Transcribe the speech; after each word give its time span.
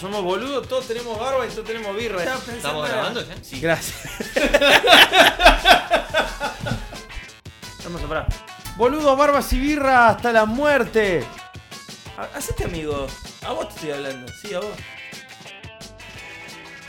Somos 0.00 0.22
boludos, 0.22 0.68
todos 0.68 0.86
tenemos 0.86 1.18
barba 1.18 1.44
y 1.46 1.50
todos 1.50 1.64
tenemos 1.64 1.96
birra. 1.96 2.22
¿Estamos 2.22 2.88
grabando 2.88 3.22
ya? 3.26 3.34
Sí. 3.42 3.60
Gracias. 3.60 3.96
Vamos 7.84 8.02
a 8.02 8.06
parar. 8.08 8.26
Boludos, 8.76 9.16
barbas 9.16 9.50
y 9.54 9.58
birra 9.60 10.08
hasta 10.08 10.32
la 10.32 10.44
muerte. 10.44 11.24
Ha- 12.18 12.36
Hacete 12.36 12.64
amigo. 12.64 13.06
A 13.46 13.52
vos 13.52 13.68
te 13.68 13.74
estoy 13.76 13.90
hablando. 13.92 14.30
Sí, 14.42 14.52
a 14.54 14.58
vos. 14.60 14.68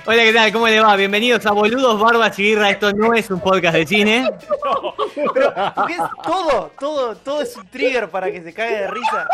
Hola, 0.05 0.23
¿qué 0.23 0.33
tal? 0.33 0.51
¿Cómo 0.53 0.67
le 0.67 0.79
va? 0.79 0.95
Bienvenidos 0.95 1.45
a 1.45 1.51
Boludos, 1.51 1.99
Barbas 1.99 2.37
y 2.39 2.43
Guirra. 2.43 2.69
Esto 2.71 2.91
no 2.93 3.13
es 3.13 3.29
un 3.29 3.39
podcast 3.41 3.75
de 3.75 3.85
cine. 3.87 4.29
Pero, 5.15 5.53
porque 5.75 5.93
es 5.93 5.99
todo, 6.23 6.71
todo, 6.79 7.15
todo 7.17 7.41
es 7.41 7.55
un 7.57 7.67
trigger 7.67 8.09
para 8.09 8.31
que 8.31 8.41
se 8.41 8.53
cague 8.53 8.77
de 8.79 8.87
risa. 8.89 9.27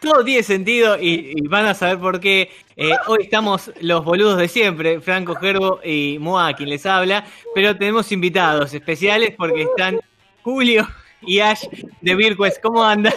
Todo 0.00 0.24
tiene 0.24 0.42
sentido 0.42 0.96
y, 0.98 1.32
y 1.36 1.48
van 1.48 1.66
a 1.66 1.74
saber 1.74 1.98
por 1.98 2.20
qué. 2.20 2.50
Eh, 2.76 2.92
hoy 3.08 3.18
estamos 3.22 3.72
los 3.80 4.04
boludos 4.04 4.38
de 4.38 4.46
siempre, 4.46 5.00
Franco 5.00 5.34
Gerbo 5.34 5.80
y 5.82 6.18
Moa, 6.20 6.52
quien 6.54 6.68
les 6.68 6.86
habla, 6.86 7.24
pero 7.54 7.76
tenemos 7.76 8.12
invitados 8.12 8.72
especiales 8.72 9.34
porque 9.36 9.62
están 9.62 9.98
Julio 10.42 10.86
y 11.22 11.40
Ash 11.40 11.64
de 12.00 12.14
Virquest. 12.14 12.62
¿Cómo 12.62 12.84
andan? 12.84 13.12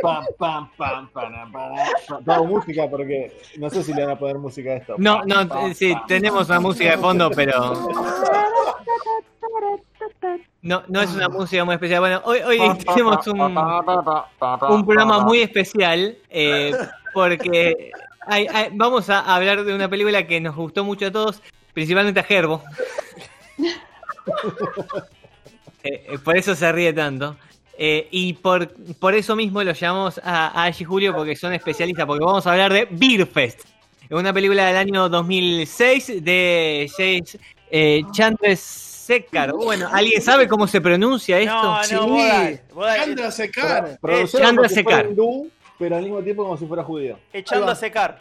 Pam, 0.00 0.24
pam, 0.38 0.70
pam, 0.78 1.10
pam, 1.10 1.52
pam, 2.24 2.46
música 2.48 2.88
porque 2.88 3.30
no 3.58 3.68
sé 3.68 3.82
si 3.82 3.92
le 3.92 4.02
van 4.06 4.12
a 4.12 4.18
poner 4.18 4.38
música 4.38 4.70
a 4.70 4.76
esto. 4.76 4.94
No, 4.96 5.18
Pam, 5.18 5.28
no, 5.28 5.48
pam, 5.48 5.74
sí, 5.74 5.92
pam. 5.92 6.06
tenemos 6.06 6.48
una 6.48 6.60
música 6.60 6.92
de 6.92 6.98
fondo, 6.98 7.30
pero 7.30 7.62
no, 10.64 10.82
no 10.88 11.00
es 11.00 11.10
una 11.14 11.28
música 11.28 11.64
muy 11.64 11.74
especial. 11.74 12.00
Bueno, 12.00 12.20
hoy, 12.24 12.38
hoy 12.40 12.58
tenemos 12.94 13.24
un, 13.28 13.40
un 13.40 14.84
programa 14.86 15.20
muy 15.20 15.40
especial 15.40 16.16
eh, 16.30 16.72
porque 17.14 17.90
hay- 18.26 18.46
hay- 18.52 18.70
vamos 18.72 19.08
a 19.10 19.20
hablar 19.20 19.62
de 19.64 19.74
una 19.74 19.88
película 19.88 20.26
que 20.26 20.40
nos 20.40 20.56
gustó 20.56 20.82
mucho 20.82 21.06
a 21.06 21.12
todos, 21.12 21.40
principalmente 21.72 22.18
a 22.20 22.24
Gerbo. 22.24 22.62
Eh, 25.86 26.06
eh, 26.14 26.18
por 26.24 26.34
eso 26.34 26.54
se 26.54 26.72
ríe 26.72 26.94
tanto. 26.94 27.36
Y 27.76 28.32
por, 28.32 28.72
por 28.98 29.12
eso 29.12 29.36
mismo 29.36 29.62
lo 29.62 29.72
llamamos 29.72 30.18
a, 30.24 30.46
a 30.48 30.64
Ash 30.64 30.80
y 30.80 30.84
Julio 30.84 31.14
porque 31.14 31.36
son 31.36 31.52
especialistas, 31.52 32.06
porque 32.06 32.24
vamos 32.24 32.46
a 32.46 32.52
hablar 32.52 32.72
de 32.72 32.88
Beer 32.90 33.26
Fest. 33.26 33.60
Es 34.00 34.10
una 34.10 34.32
película 34.32 34.64
del 34.66 34.76
año 34.76 35.10
2006 35.10 36.24
de 36.24 36.90
James 36.96 37.38
eh, 37.70 38.02
Chandrasekhar. 39.06 39.52
Bueno, 39.52 39.88
¿alguien 39.92 40.20
sabe 40.22 40.48
cómo 40.48 40.66
se 40.66 40.80
pronuncia 40.80 41.38
esto? 41.38 41.54
No, 41.54 41.76
no, 41.76 41.84
Sí. 41.84 41.94
vos 41.96 42.18
dale, 42.26 42.62
vos 42.72 42.86
dale. 42.86 43.04
Chandra 43.04 43.30
secar. 43.30 43.98
Producido 44.00 44.40
Chandra 44.42 44.62
como 44.62 44.68
si 44.74 44.82
fuera 44.82 44.98
Secar. 44.98 45.10
hindú, 45.10 45.50
pero 45.78 45.96
al 45.96 46.02
mismo 46.02 46.22
tiempo 46.22 46.44
como 46.44 46.56
si 46.56 46.66
fuera 46.66 46.82
judío. 46.84 47.18
Echando 47.32 47.68
a 47.68 47.74
secar. 47.74 48.20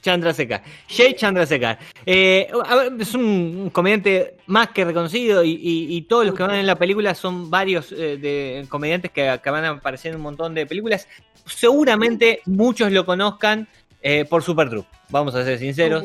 Chandrasekhar. 0.00 0.62
Jay 0.88 1.12
Chandrasekhar. 1.14 1.78
Eh, 2.06 2.48
a 2.66 2.74
ver, 2.74 2.92
es 2.98 3.14
un 3.14 3.68
comediante 3.70 4.36
más 4.46 4.68
que 4.70 4.82
reconocido 4.84 5.44
y, 5.44 5.50
y- 5.50 5.94
y 5.96 6.02
todos 6.02 6.24
los 6.24 6.34
que 6.34 6.42
van 6.42 6.54
en 6.54 6.66
la 6.66 6.76
película 6.76 7.14
son 7.14 7.50
varios 7.50 7.92
eh, 7.92 8.16
de 8.16 8.64
comediantes 8.70 9.10
que, 9.10 9.38
que 9.42 9.50
van 9.50 9.64
a 9.64 9.68
aparecer 9.70 10.10
en 10.12 10.16
un 10.16 10.22
montón 10.22 10.54
de 10.54 10.64
películas. 10.66 11.06
Seguramente 11.44 12.40
muchos 12.46 12.90
lo 12.92 13.04
conozcan 13.04 13.68
eh, 14.02 14.24
por 14.24 14.42
Super 14.42 14.70
True. 14.70 14.84
Vamos 15.10 15.34
a 15.34 15.44
ser 15.44 15.58
sinceros. 15.58 16.02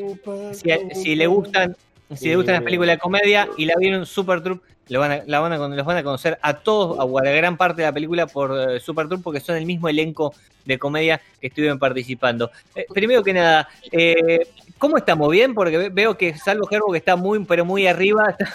Si, 0.51 0.69
si 1.01 1.15
le 1.15 1.27
gustan, 1.27 1.75
si 2.15 2.29
le 2.29 2.35
gustan 2.35 2.55
las 2.55 2.63
películas 2.63 2.95
de 2.95 2.99
comedia 2.99 3.47
y 3.57 3.65
la 3.65 3.73
vieron 3.77 4.05
Super 4.05 4.41
Troop, 4.41 4.61
lo 4.89 4.99
van 4.99 5.11
a, 5.11 5.21
la 5.27 5.39
van 5.39 5.53
a, 5.53 5.57
con- 5.57 5.75
los 5.77 5.85
van 5.85 5.97
a 5.97 6.03
conocer 6.03 6.39
a 6.41 6.53
todos, 6.55 6.97
a, 6.99 7.03
o 7.03 7.19
a 7.19 7.23
la 7.23 7.31
gran 7.31 7.57
parte 7.57 7.81
de 7.81 7.87
la 7.87 7.93
película 7.93 8.25
por 8.27 8.57
eh, 8.71 8.79
Super 8.79 9.07
Troop, 9.07 9.21
porque 9.23 9.39
son 9.39 9.55
el 9.55 9.65
mismo 9.65 9.87
elenco 9.89 10.33
de 10.65 10.79
comedia 10.79 11.21
que 11.39 11.47
estuvieron 11.47 11.77
participando. 11.79 12.49
Eh, 12.75 12.85
primero 12.93 13.23
que 13.23 13.33
nada, 13.33 13.67
eh, 13.91 14.47
¿cómo 14.77 14.97
estamos? 14.97 15.29
¿Bien? 15.29 15.53
Porque 15.53 15.77
ve- 15.77 15.89
veo 15.89 16.17
que 16.17 16.35
Salvo 16.37 16.65
Gerbo 16.67 16.91
que 16.91 16.97
está 16.97 17.15
muy, 17.15 17.43
pero 17.45 17.65
muy 17.65 17.85
arriba. 17.87 18.23
está- 18.37 18.51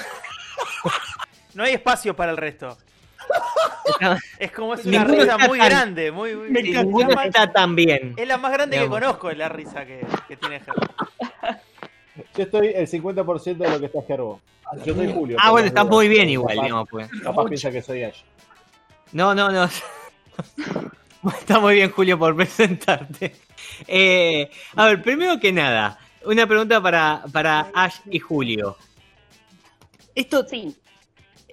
No 1.54 1.62
hay 1.65 1.75
espacio 1.75 2.15
para 2.16 2.32
el 2.32 2.36
resto. 2.36 2.76
está- 3.86 4.19
Es 4.38 4.50
como 4.50 4.75
es 4.75 4.84
una 4.84 5.04
Ninguno 5.04 5.22
risa 5.22 5.38
muy 5.38 5.59
tan- 5.59 5.69
grande, 5.69 6.10
muy, 6.10 6.34
muy- 6.34 6.50
ninguno 6.50 7.21
está 7.22 7.53
tan 7.53 7.76
bien. 7.76 8.15
Es 8.16 8.26
la 8.26 8.38
más 8.38 8.53
grande 8.53 8.76
Digamos. 8.76 8.98
que 8.98 9.04
conozco, 9.04 9.31
es 9.31 9.38
la 9.38 9.48
risa 9.48 9.84
que, 9.86 10.04
que 10.26 10.36
tiene 10.36 10.59
Gerbo. 10.60 10.82
Yo 12.36 12.42
estoy 12.44 12.69
el 12.69 12.86
50% 12.88 13.56
de 13.56 13.70
lo 13.70 13.80
que 13.80 13.86
está 13.86 14.02
Gerbo. 14.06 14.41
Yo 14.84 14.94
soy 14.94 15.12
Julio. 15.12 15.36
Ah, 15.41 15.50
bueno, 15.50 15.64
no 15.64 15.69
está 15.69 15.84
muy 15.84 16.08
bien 16.08 16.28
igual, 16.28 16.54
Capaz- 16.56 16.62
digamos, 16.64 16.88
pues. 16.91 17.08
Capaz 17.22 17.44
piensa 17.47 17.70
que 17.70 17.82
soy 17.82 18.02
Ash. 18.04 18.22
No, 19.12 19.34
no, 19.34 19.50
no. 19.50 19.69
Está 21.38 21.58
muy 21.58 21.74
bien, 21.76 21.91
Julio, 21.91 22.19
por 22.19 22.36
presentarte. 22.36 23.34
Eh, 23.86 24.50
a 24.76 24.86
ver, 24.86 25.03
primero 25.03 25.41
que 25.41 25.53
nada, 25.53 25.98
una 26.26 26.47
pregunta 26.47 26.82
para, 26.82 27.22
para 27.32 27.70
Ash 27.74 27.97
y 28.10 28.19
Julio. 28.19 28.76
Esto, 30.14 30.47
Sí, 30.47 30.76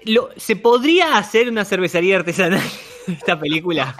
lo, 0.05 0.29
¿se 0.35 0.55
podría 0.57 1.17
hacer 1.17 1.47
una 1.47 1.63
cervecería 1.63 2.17
artesanal 2.17 2.61
en 3.07 3.13
esta 3.13 3.39
película? 3.39 3.95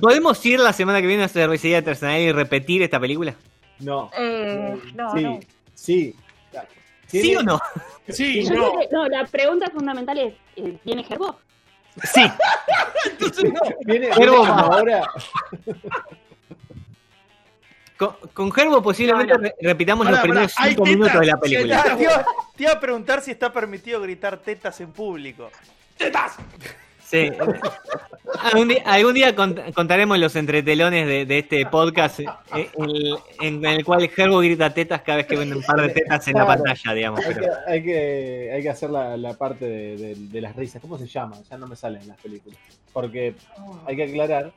¿Podemos 0.00 0.44
ir 0.46 0.60
la 0.60 0.72
semana 0.72 1.00
que 1.00 1.06
viene 1.06 1.22
a 1.22 1.26
una 1.26 1.32
cervecería 1.32 1.78
artesanal 1.78 2.20
y 2.20 2.32
repetir 2.32 2.82
esta 2.82 2.98
película? 2.98 3.34
No. 3.84 4.10
eh, 4.16 4.80
no, 4.94 5.12
sí, 5.12 5.22
no. 5.22 5.40
sí. 5.74 6.16
¿Sí 7.06 7.36
o 7.36 7.42
no? 7.42 7.60
Sí, 8.08 8.44
Yo 8.44 8.54
no. 8.54 8.72
que- 8.78 8.88
no, 8.92 9.08
la 9.08 9.24
pregunta 9.24 9.70
fundamental 9.70 10.18
es, 10.18 10.34
eh, 10.56 10.76
¿tiene 10.84 11.02
Gerbo? 11.04 11.38
Sí. 12.02 12.22
Viene, 13.86 14.12
Gerbo 14.12 14.42
viene 14.42 14.50
va. 14.50 14.60
ahora. 14.60 15.02
Con, 17.96 18.16
con 18.34 18.50
Gerbo 18.52 18.82
posiblemente 18.82 19.32
No, 19.34 19.38
no. 19.38 19.44
re- 19.44 19.54
repitamos 19.60 20.04
Pará, 20.04 20.16
los 20.16 20.22
primeros 20.24 20.52
pará, 20.52 20.68
cinco 20.68 20.82
tetas. 20.82 20.96
minutos 20.98 21.20
de 21.20 21.26
la 21.26 21.36
película. 21.38 21.82
Te 21.96 22.02
iba, 22.02 22.26
te 22.56 22.62
iba 22.64 22.72
a 22.72 22.80
preguntar 22.80 23.20
si 23.20 23.30
está 23.30 23.52
permitido 23.52 24.00
gritar 24.00 24.36
tetas 24.38 24.80
en 24.80 24.90
público. 24.92 25.48
Sí. 27.04 27.30
Algún 28.44 28.68
día, 28.68 28.82
algún 28.86 29.14
día 29.14 29.34
cont- 29.34 29.72
contaremos 29.74 30.18
los 30.18 30.36
entretelones 30.36 31.06
de, 31.06 31.26
de 31.26 31.38
este 31.38 31.66
podcast 31.66 32.20
eh, 32.20 32.26
el- 32.78 33.16
en, 33.40 33.64
el 33.64 33.84
cual 33.84 34.08
Gerbo 34.08 34.38
grita 34.40 34.72
tetas 34.72 35.02
cada 35.02 35.16
vez 35.18 35.26
que 35.26 35.36
ven 35.36 35.52
un 35.54 35.62
par 35.62 35.80
de 35.80 35.88
tetas 35.88 36.28
en 36.28 36.34
la 36.34 36.46
pantalla, 36.46 36.92
digamos. 36.94 37.20
Hay 37.24 37.34
pero- 37.34 37.46
que, 37.46 37.72
hay 37.72 37.82
que, 37.82 38.50
hay 38.54 38.62
que 38.62 38.70
hacer 38.70 38.90
la, 38.90 39.16
la 39.16 39.34
parte 39.34 39.64
de, 39.66 39.96
de- 39.96 40.14
de 40.16 40.40
las 40.40 40.54
risas. 40.56 40.80
¿Cómo 40.80 40.98
se 40.98 41.06
llama? 41.06 41.36
Ya 41.50 41.56
no 41.58 41.66
me 41.66 41.74
salen 41.76 42.02
en 42.02 42.08
las 42.08 42.20
películas. 42.20 42.58
Porque 42.92 43.34
hay 43.86 43.96
que 43.96 44.04
aclarar 44.04 44.52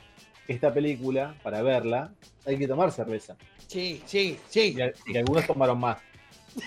que 0.45 0.53
esta 0.53 0.73
película, 0.73 1.33
para 1.43 1.61
verla, 1.61 2.11
hay 2.45 2.57
que 2.57 2.67
tomar 2.67 2.91
cerveza. 2.91 3.35
Sí, 3.67 4.01
sí, 4.05 4.37
sí. 4.47 4.75
Y, 4.77 4.81
a- 4.81 4.93
y 5.05 5.17
algunos 5.17 5.45
tomaron 5.47 5.79
más. 5.79 5.97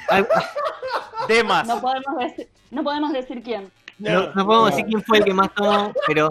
Ay, 0.09 0.25
Temas. 1.27 1.67
No 1.67 1.81
podemos 1.81 2.19
decir, 2.19 2.49
no 2.71 2.83
podemos 2.85 3.13
decir 3.13 3.43
quién. 3.43 3.71
No, 3.99 4.33
no 4.35 4.47
podemos 4.47 4.71
decir 4.71 4.87
quién 4.87 5.03
fue 5.03 5.19
el 5.19 5.25
que 5.25 5.35
más 5.35 5.55
tomó, 5.55 5.93
pero 6.07 6.29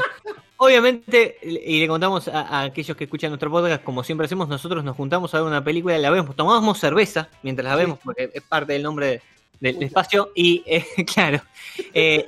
obviamente, 0.59 1.37
y 1.41 1.79
le 1.79 1.87
contamos 1.87 2.27
a, 2.27 2.41
a 2.41 2.61
aquellos 2.63 2.95
que 2.95 3.05
escuchan 3.05 3.31
nuestro 3.31 3.49
podcast, 3.49 3.83
como 3.83 4.03
siempre 4.03 4.25
hacemos, 4.25 4.47
nosotros 4.47 4.83
nos 4.83 4.95
juntamos 4.95 5.33
a 5.33 5.39
ver 5.39 5.47
una 5.47 5.63
película, 5.63 5.97
la 5.97 6.09
vemos, 6.11 6.35
tomamos 6.35 6.77
cerveza 6.79 7.29
mientras 7.43 7.65
la 7.67 7.75
vemos, 7.75 7.97
porque 8.03 8.29
es 8.33 8.43
parte 8.43 8.73
del 8.73 8.83
nombre 8.83 9.07
de- 9.07 9.21
del 9.61 9.83
espacio, 9.83 10.31
y 10.35 10.63
eh, 10.65 10.85
claro, 11.13 11.41
eh, 11.93 12.25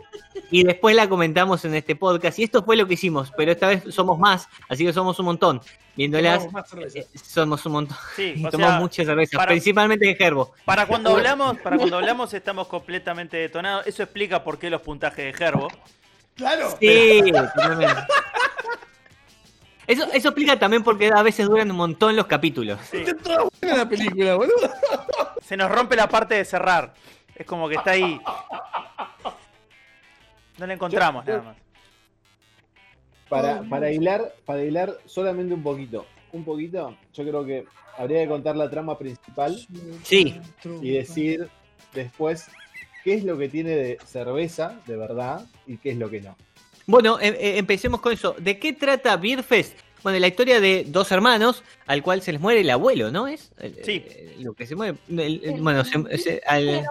y 0.50 0.64
después 0.66 0.94
la 0.98 1.08
comentamos 1.08 1.64
en 1.64 1.76
este 1.76 1.96
podcast, 1.96 2.38
y 2.40 2.44
esto 2.44 2.62
fue 2.62 2.76
lo 2.76 2.86
que 2.88 2.96
hicimos, 2.96 3.32
pero 3.38 3.54
esta 3.54 3.68
vez 3.70 3.84
somos 3.90 4.20
más, 4.20 4.50
así 4.68 4.84
que 4.86 4.92
somos 4.92 5.18
un 5.20 5.28
montón, 5.28 5.62
viéndolas, 5.96 6.46
eh, 6.94 7.08
somos 7.24 7.66
un 7.66 7.72
montón, 7.72 7.98
Sí, 8.18 8.34
tomamos 8.52 8.58
sea, 8.74 8.80
mucha 8.82 9.06
cerveza, 9.06 9.38
para- 9.38 9.52
principalmente 9.52 10.08
de 10.08 10.16
Gerbo. 10.16 10.52
Para 10.66 10.86
cuando 10.88 11.12
hablamos, 11.12 11.58
para 11.60 11.78
cuando 11.78 11.96
hablamos 12.00 12.34
estamos 12.34 12.68
completamente 12.68 13.38
detonados. 13.38 13.88
Eso 13.88 14.04
explica 14.04 14.44
por 14.44 14.60
qué 14.60 14.70
los 14.70 14.82
puntajes 14.82 15.24
de 15.24 15.34
Gerbo. 15.34 15.70
Claro. 16.42 16.76
Sí, 16.80 17.22
totalmente. 17.32 18.02
Eso, 19.86 20.06
eso 20.14 20.30
explica 20.30 20.58
también 20.58 20.84
por 20.84 20.98
qué 20.98 21.12
a 21.14 21.22
veces 21.22 21.48
duran 21.48 21.70
un 21.70 21.78
montón 21.78 22.16
los 22.16 22.26
capítulos. 22.26 22.80
Está 22.94 23.16
toda 23.16 23.46
buena 23.62 23.78
la 23.78 23.88
película, 23.90 24.36
boludo. 24.36 24.70
Se 25.44 25.56
nos 25.56 25.70
rompe 25.72 25.96
la 25.96 26.08
parte 26.08 26.34
de 26.36 26.46
cerrar. 26.46 26.94
Es 27.36 27.46
como 27.46 27.68
que 27.70 27.76
está 27.76 27.92
ahí. 27.92 28.20
No 30.58 30.66
la 30.68 30.74
encontramos 30.74 31.26
nada 31.26 31.42
más. 31.42 31.58
Para, 33.30 33.62
para 33.64 33.92
hilar, 33.92 34.34
para 34.46 34.64
hilar 34.64 34.98
solamente 35.06 35.54
un 35.54 35.64
poquito. 35.64 36.06
un 36.34 36.44
poquito, 36.44 36.96
yo 37.14 37.24
creo 37.24 37.46
que 37.46 37.66
habría 37.98 38.24
que 38.24 38.30
contar 38.30 38.56
la 38.56 38.70
trama 38.70 38.98
principal 38.98 39.58
Sí. 40.04 40.40
y 40.82 40.92
decir 40.92 41.50
después 41.94 42.50
qué 43.04 43.14
es 43.16 43.24
lo 43.24 43.38
que 43.38 43.50
tiene 43.50 43.72
de 43.72 43.98
cerveza 44.06 44.80
de 44.88 44.98
verdad 44.98 45.46
y 45.68 45.78
qué 45.78 45.92
es 45.92 45.98
lo 45.98 46.10
que 46.10 46.22
no. 46.22 46.36
Bueno, 46.88 47.20
em- 47.20 47.36
em- 47.40 47.58
empecemos 47.58 48.02
con 48.02 48.14
eso. 48.14 48.36
¿De 48.40 48.58
qué 48.60 48.74
trata 48.74 49.16
Beerfest? 49.18 49.78
Bueno, 50.04 50.18
la 50.18 50.28
historia 50.28 50.60
de 50.60 50.84
dos 50.88 51.12
hermanos 51.12 51.64
al 51.86 52.02
cual 52.02 52.22
se 52.24 52.32
les 52.32 52.42
muere 52.42 52.62
el 52.62 52.70
abuelo, 52.72 53.12
¿no 53.12 53.28
es? 53.28 53.52
El- 53.60 53.76
Sí. 53.86 54.04
el- 54.38 54.44
Lo 54.44 54.54
que 54.54 54.66
se 54.66 54.76
muere. 54.76 54.98
el- 55.10 55.20
el- 55.20 55.42
Sí. 55.56 55.62
bueno, 55.62 55.86
se- 55.86 56.18
se- 56.18 56.42
al- 56.48 56.86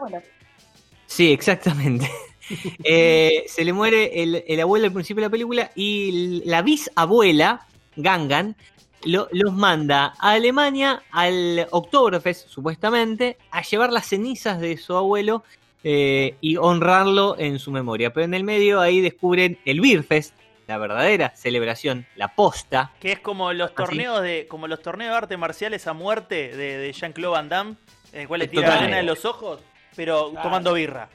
Sí, 1.06 1.32
exactamente. 1.32 2.08
Eh, 2.84 3.44
se 3.46 3.64
le 3.64 3.72
muere 3.72 4.22
el, 4.24 4.42
el 4.46 4.60
abuelo 4.60 4.86
al 4.86 4.92
principio 4.92 5.20
de 5.22 5.26
la 5.26 5.30
película 5.30 5.70
y 5.76 6.42
la 6.44 6.62
bisabuela, 6.62 7.66
Gangan, 7.96 8.56
lo- 9.04 9.28
los 9.30 9.52
manda 9.54 10.14
a 10.18 10.32
Alemania 10.32 11.02
al 11.12 11.66
Oktoberfest, 11.70 12.48
supuestamente, 12.48 13.36
a 13.52 13.62
llevar 13.62 13.92
las 13.92 14.06
cenizas 14.08 14.60
de 14.60 14.76
su 14.78 14.96
abuelo 14.96 15.44
eh, 15.84 16.36
y 16.40 16.56
honrarlo 16.56 17.36
en 17.38 17.58
su 17.58 17.70
memoria. 17.70 18.12
Pero 18.12 18.24
en 18.24 18.34
el 18.34 18.44
medio 18.44 18.80
ahí 18.80 19.00
descubren 19.00 19.58
el 19.64 19.80
Beerfest, 19.80 20.34
la 20.66 20.78
verdadera 20.78 21.32
celebración, 21.36 22.06
la 22.16 22.34
posta. 22.34 22.92
Que 23.00 23.12
es 23.12 23.20
como 23.20 23.52
los 23.52 23.74
torneos 23.74 24.22
de 24.22 24.46
como 24.48 24.68
los 24.68 24.82
torneos 24.82 25.10
de 25.10 25.16
artes 25.16 25.38
marciales 25.38 25.86
a 25.86 25.92
muerte 25.92 26.56
de, 26.56 26.78
de 26.78 26.92
Jean-Claude 26.92 27.32
Van 27.32 27.48
Damme, 27.48 27.76
en 28.12 28.20
el 28.20 28.28
cual 28.28 28.40
le 28.40 28.48
tira 28.48 28.68
la 28.68 28.74
arena 28.78 28.96
de 28.98 29.02
los 29.02 29.24
ojos, 29.24 29.60
pero 29.96 30.32
tomando 30.42 30.74
birra. 30.74 31.08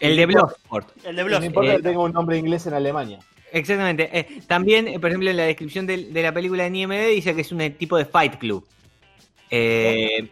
El 0.00 0.16
de 0.16 0.26
Bloodsport. 0.26 0.88
El 1.04 1.16
de 1.16 1.22
No 1.22 1.28
Blood. 1.28 1.42
importa 1.44 1.72
Eh, 1.72 1.76
que 1.76 1.82
tenga 1.82 2.00
un 2.00 2.12
nombre 2.12 2.36
inglés 2.36 2.66
en 2.66 2.74
Alemania. 2.74 3.20
Exactamente. 3.54 4.10
Eh, 4.12 4.40
también, 4.48 4.88
eh, 4.88 4.98
por 4.98 5.10
ejemplo, 5.10 5.30
en 5.30 5.36
la 5.36 5.44
descripción 5.44 5.86
de, 5.86 6.08
la 6.12 6.32
película 6.32 6.68
de 6.68 6.76
IMDb 6.76 7.08
dice 7.10 7.34
que 7.36 7.42
es 7.42 7.52
un 7.52 7.58
tipo 7.74 7.96
de 7.96 8.04
fight 8.04 8.36
club. 8.36 8.66
Eh, 9.48 10.28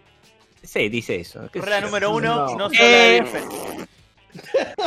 sí, 0.62 0.88
dice 0.88 1.16
eso. 1.16 1.48
¿Qué 1.52 1.60
sé 1.60 1.66
Regla 1.66 1.80
número 1.82 2.10
uno, 2.14 2.46
No. 2.46 2.56
no, 2.56 2.70
se 2.70 2.76
habla 2.82 2.96
de 2.96 3.16
Eh. 3.18 3.86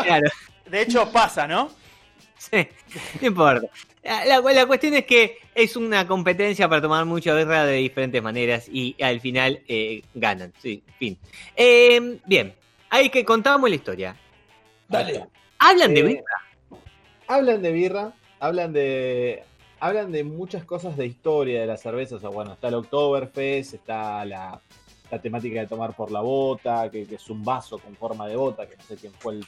Claro, 0.03 0.29
De 0.69 0.81
hecho, 0.81 1.11
pasa, 1.11 1.47
¿no? 1.47 1.69
sí, 2.37 2.67
no 3.21 3.27
importa. 3.27 3.67
La, 4.03 4.65
cuestión 4.67 4.93
es 4.93 5.05
que 5.05 5.37
es 5.55 5.75
una 5.75 6.07
competencia 6.07 6.69
para 6.69 6.81
tomar 6.81 7.05
mucha 7.05 7.33
birra 7.33 7.65
de 7.65 7.77
diferentes 7.77 8.21
maneras 8.21 8.67
y 8.71 8.95
al 9.01 9.19
final 9.19 9.61
eh, 9.67 10.03
ganan. 10.13 10.53
Sí, 10.61 10.83
fin. 10.99 11.17
Eh, 11.55 12.19
bien, 12.25 12.53
hay 12.89 13.09
que 13.09 13.25
contamos 13.25 13.67
la 13.69 13.75
historia. 13.75 14.15
Dale. 14.87 15.25
¿Hablan 15.59 15.93
de 15.93 15.99
Eh, 15.99 16.03
birra? 16.03 16.81
Hablan 17.27 17.61
de 17.63 17.71
birra, 17.71 18.13
hablan 18.39 18.73
de 18.73 19.43
hablan 19.79 20.11
de 20.11 20.23
muchas 20.23 20.63
cosas 20.65 20.95
de 20.97 21.05
historia 21.07 21.61
de 21.61 21.67
la 21.67 21.77
cerveza. 21.77 22.15
O 22.15 22.19
sea, 22.19 22.29
bueno, 22.29 22.53
está 22.53 22.67
el 22.67 22.75
Oktoberfest, 22.75 23.73
está 23.75 24.23
la, 24.25 24.61
la 25.11 25.21
temática 25.21 25.59
de 25.61 25.67
tomar 25.67 25.95
por 25.95 26.11
la 26.11 26.21
bota, 26.21 26.89
que, 26.89 27.05
que 27.05 27.15
es 27.15 27.29
un 27.29 27.43
vaso 27.43 27.77
con 27.79 27.95
forma 27.95 28.27
de 28.27 28.35
bota, 28.35 28.67
que 28.67 28.75
no 28.75 28.83
sé 28.83 28.95
quién 28.95 29.13
fue 29.13 29.33
el 29.35 29.45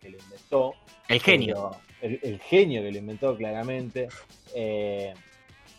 que 0.00 0.10
lo 0.10 0.18
inventó. 0.18 0.74
El 1.08 1.20
genio. 1.20 1.70
El, 2.00 2.20
el 2.22 2.38
genio 2.40 2.82
que 2.82 2.92
lo 2.92 2.98
inventó 2.98 3.36
claramente. 3.36 4.08
Eh, 4.54 5.12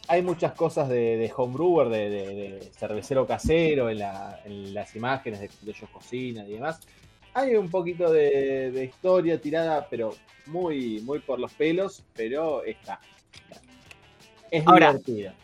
hay 0.07 0.21
muchas 0.23 0.53
cosas 0.53 0.89
de, 0.89 1.17
de 1.17 1.31
homebrewer, 1.35 1.87
de, 1.89 2.09
de- 2.09 2.35
de 2.35 2.59
cervecero 2.73 3.25
casero 3.27 3.89
en, 3.89 3.99
la- 3.99 4.41
en 4.43 4.73
las 4.73 4.95
imágenes 4.95 5.39
de 5.39 5.49
ellos 5.71 5.89
cocinan 5.91 6.47
y 6.47 6.53
demás. 6.53 6.79
Hay 7.35 7.55
un 7.55 7.69
poquito 7.69 8.11
de, 8.11 8.71
de 8.71 8.83
historia 8.85 9.39
tirada, 9.39 9.87
pero 9.87 10.15
muy, 10.47 10.99
muy 11.01 11.19
por 11.19 11.39
los 11.39 11.53
pelos, 11.53 12.03
pero 12.15 12.63
está. 12.63 12.99
Es 14.51 14.65
Ahora- 14.65 14.87
divertida. 14.93 15.35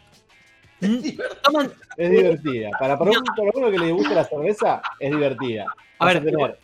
Mm, 0.82 1.00
Toman, 1.44 1.74
Es 1.98 2.10
divertida. 2.12 2.70
Para, 2.80 2.98
para, 2.98 3.12
un- 3.12 3.24
para 3.24 3.52
uno 3.56 3.72
que 3.72 3.80
le 3.80 3.92
gusta 3.92 4.14
la 4.14 4.24
cerveza, 4.26 4.82
es 5.00 5.12
divertida. 5.12 5.66
A 6.00 6.06
Vas 6.06 6.14
ver, 6.16 6.24
tener- 6.26 6.60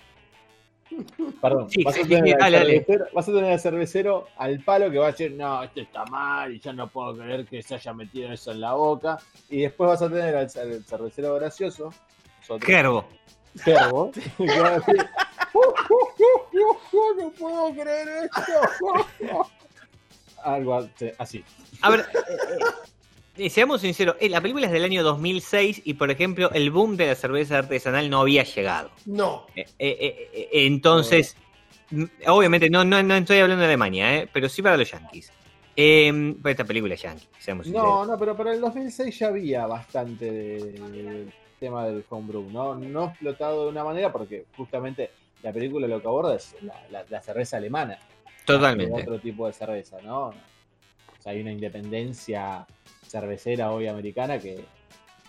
Perdón, 1.41 1.69
Sí, 1.71 1.83
vas, 1.85 1.95
sí, 1.95 2.01
a 2.01 2.03
tener 2.03 2.25
sí, 2.25 2.33
dale, 2.37 2.57
dale. 2.57 2.85
vas 3.13 3.29
a 3.29 3.31
tener 3.31 3.51
al 3.53 3.59
cervecero 3.61 4.27
al 4.37 4.59
palo 4.59 4.91
que 4.91 4.97
va 4.97 5.07
a 5.07 5.11
decir, 5.11 5.31
no, 5.31 5.63
esto 5.63 5.79
está 5.79 6.03
mal 6.05 6.53
y 6.53 6.59
yo 6.59 6.73
no 6.73 6.89
puedo 6.89 7.15
creer 7.15 7.45
que 7.45 7.63
se 7.63 7.75
haya 7.75 7.93
metido 7.93 8.29
eso 8.33 8.51
en 8.51 8.59
la 8.59 8.73
boca. 8.73 9.17
Y 9.49 9.61
después 9.61 9.87
vas 9.89 10.01
a 10.01 10.09
tener 10.09 10.35
al, 10.35 10.43
al 10.53 10.83
cervecero 10.83 11.35
gracioso, 11.35 11.93
Gerbo. 12.61 13.05
Gerbo, 13.63 14.11
que 14.37 14.59
va 14.59 14.67
a 14.67 14.71
decir, 14.79 14.97
"Uh, 15.53 15.59
uh, 15.59 16.97
uh, 16.97 17.21
no 17.21 17.29
puedo 17.31 17.71
creer 17.73 18.07
esto. 18.25 19.47
Algo 20.43 20.75
así- 20.75 21.11
así. 21.17 21.45
A 21.83 21.89
ver, 21.91 22.05
seamos 23.49 23.81
sinceros, 23.81 24.15
eh, 24.19 24.29
la 24.29 24.41
película 24.41 24.67
es 24.67 24.71
del 24.71 24.83
año 24.83 25.03
2006 25.03 25.81
y, 25.85 25.93
por 25.95 26.11
ejemplo, 26.11 26.51
el 26.51 26.69
boom 26.71 26.97
de 26.97 27.07
la 27.07 27.15
cerveza 27.15 27.57
artesanal 27.59 28.09
no 28.09 28.21
había 28.21 28.43
llegado. 28.43 28.91
No. 29.05 29.45
Eh, 29.55 29.65
eh, 29.79 30.49
entonces, 30.53 31.35
mm, 31.91 32.03
obviamente, 32.27 32.69
no, 32.69 32.83
no, 32.83 33.01
no 33.01 33.15
estoy 33.15 33.39
hablando 33.39 33.61
de 33.61 33.67
Alemania, 33.67 34.17
eh, 34.19 34.29
pero 34.31 34.47
sí 34.49 34.61
para 34.61 34.77
los 34.77 34.89
yankees. 34.91 35.31
Eh, 35.75 36.35
pero 36.41 36.51
esta 36.51 36.65
película 36.65 36.93
es 36.95 37.01
yankee, 37.01 37.27
seamos 37.39 37.65
sinceros. 37.65 37.87
No, 37.89 38.05
no, 38.05 38.19
pero 38.19 38.35
para 38.35 38.53
el 38.53 38.59
2006 38.59 39.17
ya 39.19 39.27
había 39.27 39.65
bastante 39.67 40.29
de- 40.29 40.71
del 40.73 41.33
tema 41.59 41.85
del 41.87 42.03
homebrew, 42.09 42.49
¿no? 42.51 42.75
No 42.75 43.05
explotado 43.05 43.63
de 43.65 43.69
una 43.69 43.83
manera 43.83 44.11
porque 44.11 44.45
justamente 44.57 45.11
la 45.43 45.53
película 45.53 45.87
lo 45.87 46.01
que 46.01 46.07
aborda 46.07 46.35
es 46.35 46.55
la, 46.61 46.75
la- 46.89 47.05
la 47.09 47.21
cerveza 47.21 47.57
alemana. 47.57 47.97
Totalmente. 48.45 49.01
Otro 49.01 49.19
tipo 49.19 49.47
de 49.47 49.53
cerveza, 49.53 50.01
¿no? 50.01 50.27
O 50.27 50.33
sea, 51.23 51.31
hay 51.31 51.41
una 51.41 51.51
independencia 51.51 52.65
cervecera 53.11 53.71
hoy 53.71 53.87
americana 53.87 54.39
que 54.39 54.63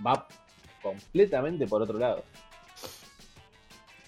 va 0.06 0.26
completamente 0.82 1.67
por 1.67 1.82
otro 1.82 1.99
lado. 1.99 2.25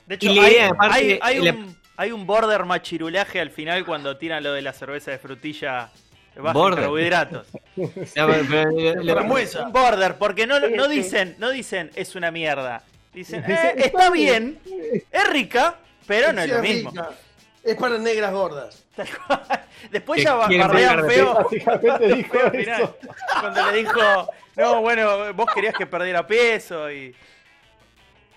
De 0.07 0.15
hecho, 0.17 0.31
hay, 0.31 0.57
hay- 0.79 1.19
hay 1.21 1.41
la- 1.41 1.53
un, 1.53 1.77
hay 1.97 2.13
un 2.13 2.27
border 2.27 2.65
machirulaje 2.65 3.41
al 3.41 3.51
final 3.51 3.85
cuando 3.85 4.17
tiran 4.17 4.43
lo 4.43 4.53
de 4.53 4.63
la 4.63 4.73
cerveza 4.73 5.11
de 5.11 5.19
frutilla 5.19 5.91
baja 6.37 6.49
en 6.49 6.53
Border. 6.53 6.81
carbohidratos. 6.85 7.47
Pero. 8.15 9.23
Un 9.67 9.73
border, 9.73 10.17
porque 10.19 10.47
no, 10.47 10.61
no 10.61 10.89
dicen, 10.89 11.37
no 11.39 11.51
dicen 11.51 11.91
es 11.95 12.15
una 12.15 12.31
mierda. 12.31 12.83
Dicen, 13.13 13.45
"Eh, 13.49 13.75
"Está 13.77 14.11
bien, 14.11 14.59
es 15.11 15.29
rica, 15.31 15.79
pero 16.07 16.33
no 16.33 16.43
es 16.43 16.51
lo 16.51 16.61
mismo. 16.61 16.91
rica. 16.91 17.11
Es 17.65 17.77
para 17.77 17.97
negras 17.99 18.33
gordas. 18.33 18.85
Después 19.91 20.23
ya 20.23 20.35
bardean 20.35 21.07
feo. 21.09 21.35
Básicamente 21.35 22.15
dijo 22.15 22.37
eso. 22.53 22.97
Cuando 23.41 23.71
le 23.71 23.79
dijo, 23.79 24.01
no, 24.57 24.81
bueno, 24.83 25.33
vos 25.35 25.47
querías 25.55 25.75
que 25.75 25.87
perdiera 25.87 26.27
peso 26.27 26.91
y. 26.91 27.15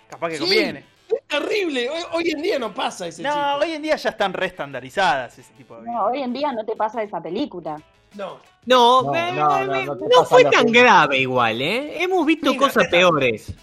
Capaz 0.09 0.29
que 0.29 0.35
Sí. 0.35 0.41
conviene. 0.41 0.85
Es 1.09 1.23
terrible. 1.27 1.89
Hoy, 1.89 2.01
hoy 2.13 2.31
en 2.31 2.41
día 2.41 2.59
no 2.59 2.73
pasa 2.73 3.07
ese 3.07 3.21
No, 3.23 3.55
hoy 3.57 3.71
en 3.73 3.81
día 3.81 3.95
ya 3.95 4.09
están 4.09 4.33
re 4.33 4.47
estandarizadas 4.47 5.37
ese 5.39 5.53
tipo 5.53 5.77
de 5.77 5.83
No, 5.89 6.05
hoy 6.05 6.21
en 6.21 6.33
día 6.33 6.51
no 6.51 6.65
te 6.65 6.75
pasa 6.75 7.01
esa 7.03 7.21
película. 7.21 7.81
No. 8.15 8.39
no, 8.65 9.03
No, 9.03 9.15
eh, 9.15 9.31
no, 9.33 9.57
eh, 9.59 9.65
no, 9.65 9.75
eh, 9.75 9.85
no 9.85 9.97
te 9.97 10.03
no 10.05 10.09
pasa 10.21 10.25
fue 10.25 10.45
tan 10.45 10.65
grave 10.71 11.17
igual, 11.19 11.61
¿eh? 11.61 12.01
Hemos 12.01 12.25
visto 12.25 12.47
Mira, 12.51 12.59
cosas 12.59 12.83
esta- 12.85 12.97
peores. 12.97 13.53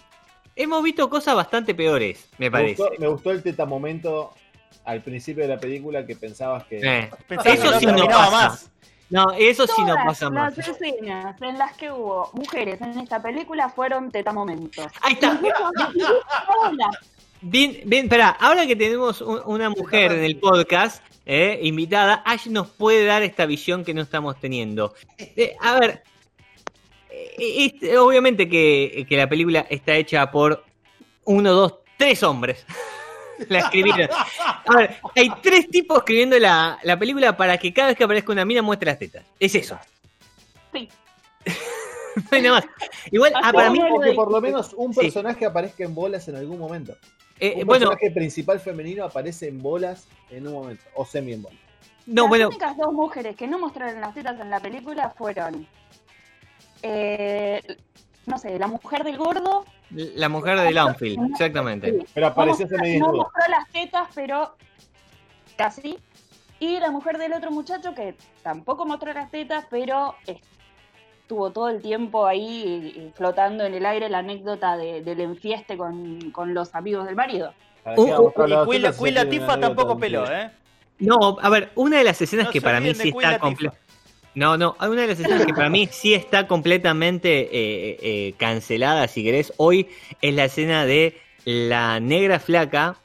Hemos 0.56 0.82
visto 0.84 1.10
cosas 1.10 1.34
bastante 1.34 1.74
peores, 1.74 2.28
me 2.38 2.46
Me 2.46 2.50
parece. 2.50 2.82
gustó, 2.82 3.00
me 3.00 3.08
gustó 3.08 3.30
el 3.32 3.42
teta 3.42 3.64
momento 3.66 4.32
al 4.84 5.02
principio 5.02 5.42
de 5.44 5.48
la 5.54 5.58
película 5.60 6.04
que 6.06 6.16
pensabas 6.16 6.64
que 6.64 6.78
Eh. 6.82 7.10
Pensaba 7.28 7.54
Eso 7.54 7.62
que 7.64 7.70
no 7.70 7.78
sí 7.80 7.86
no 7.86 8.06
pasa. 8.06 8.30
más. 8.30 8.70
No, 9.10 9.32
eso 9.32 9.66
sí 9.66 9.82
no 9.84 9.94
pasa 10.04 10.30
más. 10.30 10.56
las 10.56 10.66
escenas 10.68 11.40
en 11.42 11.58
las 11.58 11.76
que 11.76 11.92
hubo 11.92 12.30
mujeres 12.32 12.80
en 12.80 12.98
esta 12.98 13.22
película 13.22 13.68
fueron 13.68 14.10
tetamomentos. 14.10 14.86
Ahí 15.02 15.12
está. 15.12 15.38
Bien, 17.46 17.78
bien, 17.84 18.04
espera, 18.04 18.30
ahora 18.40 18.66
que 18.66 18.74
tenemos 18.74 19.20
un- 19.20 19.42
una 19.44 19.68
mujer 19.68 20.12
en 20.12 20.24
el 20.24 20.38
podcast, 20.38 21.04
eh, 21.26 21.58
invitada, 21.62 22.22
Ash 22.24 22.46
nos 22.46 22.68
puede 22.70 23.04
dar 23.04 23.22
esta 23.22 23.44
visión 23.44 23.84
que 23.84 23.92
no 23.92 24.00
estamos 24.00 24.40
teniendo. 24.40 24.94
Eh, 25.18 25.54
a 25.60 25.78
ver, 25.78 26.02
eh, 27.10 27.70
es- 27.82 27.98
obviamente 27.98 28.48
que, 28.48 29.04
que 29.06 29.16
la 29.18 29.28
película 29.28 29.66
está 29.68 29.94
hecha 29.94 30.30
por 30.30 30.64
uno, 31.26 31.52
dos, 31.52 31.74
tres 31.98 32.22
hombres. 32.22 32.64
la 33.48 33.58
escribieron. 33.60 34.08
A 34.66 34.76
ver, 34.76 34.96
hay 35.16 35.28
tres 35.42 35.68
tipos 35.68 35.98
escribiendo 35.98 36.38
la, 36.38 36.78
la 36.82 36.98
película 36.98 37.36
para 37.36 37.58
que 37.58 37.72
cada 37.72 37.88
vez 37.88 37.96
que 37.96 38.04
aparezca 38.04 38.32
una 38.32 38.44
mina 38.44 38.62
muestre 38.62 38.86
las 38.90 38.98
tetas. 38.98 39.24
Es 39.38 39.54
eso. 39.54 39.78
Sí. 40.72 40.88
no 42.16 42.22
hay 42.36 42.42
nada 42.42 42.54
más. 42.60 42.64
Igual, 43.10 43.32
ah, 43.42 43.52
para 43.52 43.70
mí, 43.70 43.80
que 44.04 44.12
por 44.12 44.30
lo 44.30 44.40
menos 44.40 44.72
un 44.76 44.92
Sí. 44.94 45.00
personaje 45.00 45.44
aparezca 45.46 45.84
en 45.84 45.94
bolas 45.94 46.26
en 46.28 46.36
algún 46.36 46.58
momento. 46.58 46.96
eh, 47.40 47.54
un 47.56 47.66
bueno, 47.66 47.88
personaje 47.90 48.10
principal 48.14 48.60
femenino 48.60 49.04
aparece 49.04 49.48
en 49.48 49.60
bolas 49.62 50.08
en 50.30 50.46
un 50.46 50.52
momento, 50.54 50.84
o 50.94 51.04
semi 51.04 51.32
en 51.32 51.42
bolas. 51.42 51.60
no, 52.06 52.22
las 52.22 52.28
bueno, 52.28 52.48
únicas 52.48 52.76
dos 52.76 52.92
mujeres 52.92 53.36
que 53.36 53.46
no 53.48 53.58
mostraron 53.58 54.00
las 54.00 54.14
tetas 54.14 54.38
en 54.40 54.50
la 54.50 54.60
película 54.60 55.10
fueron, 55.10 55.66
eh, 56.82 57.60
no 58.26 58.38
sé, 58.38 58.58
la 58.58 58.66
mujer 58.68 59.04
del 59.04 59.16
gordo. 59.18 59.64
La 59.94 60.28
mujer 60.28 60.58
de 60.60 60.72
Launfield, 60.72 61.30
exactamente. 61.32 62.04
Pero 62.14 62.26
no, 62.26 62.32
apareció 62.32 62.66
mostró, 62.66 62.78
semi 62.84 62.98
no 62.98 63.12
mostró 63.12 63.42
las 63.48 63.68
tetas, 63.70 64.08
pero 64.14 64.54
casi. 65.56 65.98
Y 66.60 66.78
la 66.80 66.90
mujer 66.90 67.18
del 67.18 67.32
otro 67.32 67.50
muchacho 67.50 67.94
que 67.94 68.14
tampoco 68.42 68.86
mostró 68.86 69.12
las 69.12 69.30
tetas, 69.30 69.66
pero 69.70 70.14
es- 70.26 70.40
estuvo 71.22 71.50
todo 71.50 71.68
el 71.68 71.80
tiempo 71.80 72.26
ahí 72.26 72.92
eh, 72.96 73.12
flotando 73.14 73.64
en 73.64 73.74
el 73.74 73.86
aire 73.86 74.08
la 74.08 74.18
anécdota 74.18 74.76
de- 74.76 75.02
del 75.02 75.20
enfieste 75.20 75.76
con, 75.76 76.30
con 76.30 76.54
los 76.54 76.74
amigos 76.74 77.06
del 77.06 77.16
marido. 77.16 77.52
¿Para 77.82 77.96
Uh, 78.00 78.02
uh, 78.02 78.06
Y 78.32 79.26
Queen, 79.26 79.38
anécdota 79.46 79.58
tampoco 79.60 79.98
peló, 79.98 80.30
¿eh? 80.30 80.50
No, 80.98 81.36
a 81.40 81.48
ver, 81.50 81.70
una 81.74 81.98
de 81.98 82.04
las 82.04 82.20
escenas 82.22 82.46
No 82.46 82.52
que 82.52 82.60
para 82.62 82.80
mí 82.80 82.94
sí 82.94 83.08
está 83.08 83.38
completa. 83.38 83.76
No, 84.34 84.56
no, 84.56 84.74
hay 84.80 84.88
una 84.88 85.02
de 85.02 85.08
las 85.08 85.20
escenas 85.20 85.46
que 85.46 85.54
para 85.54 85.68
mí 85.70 85.88
sí 85.92 86.12
está 86.14 86.46
completamente 86.48 87.42
eh, 87.52 87.98
eh, 88.02 88.34
cancelada, 88.36 89.06
si 89.08 89.22
querés, 89.22 89.52
hoy 89.58 89.88
es 90.20 90.34
la 90.34 90.46
escena 90.46 90.84
de 90.86 91.20
la 91.44 92.00
negra 92.00 92.40
flaca, 92.40 92.96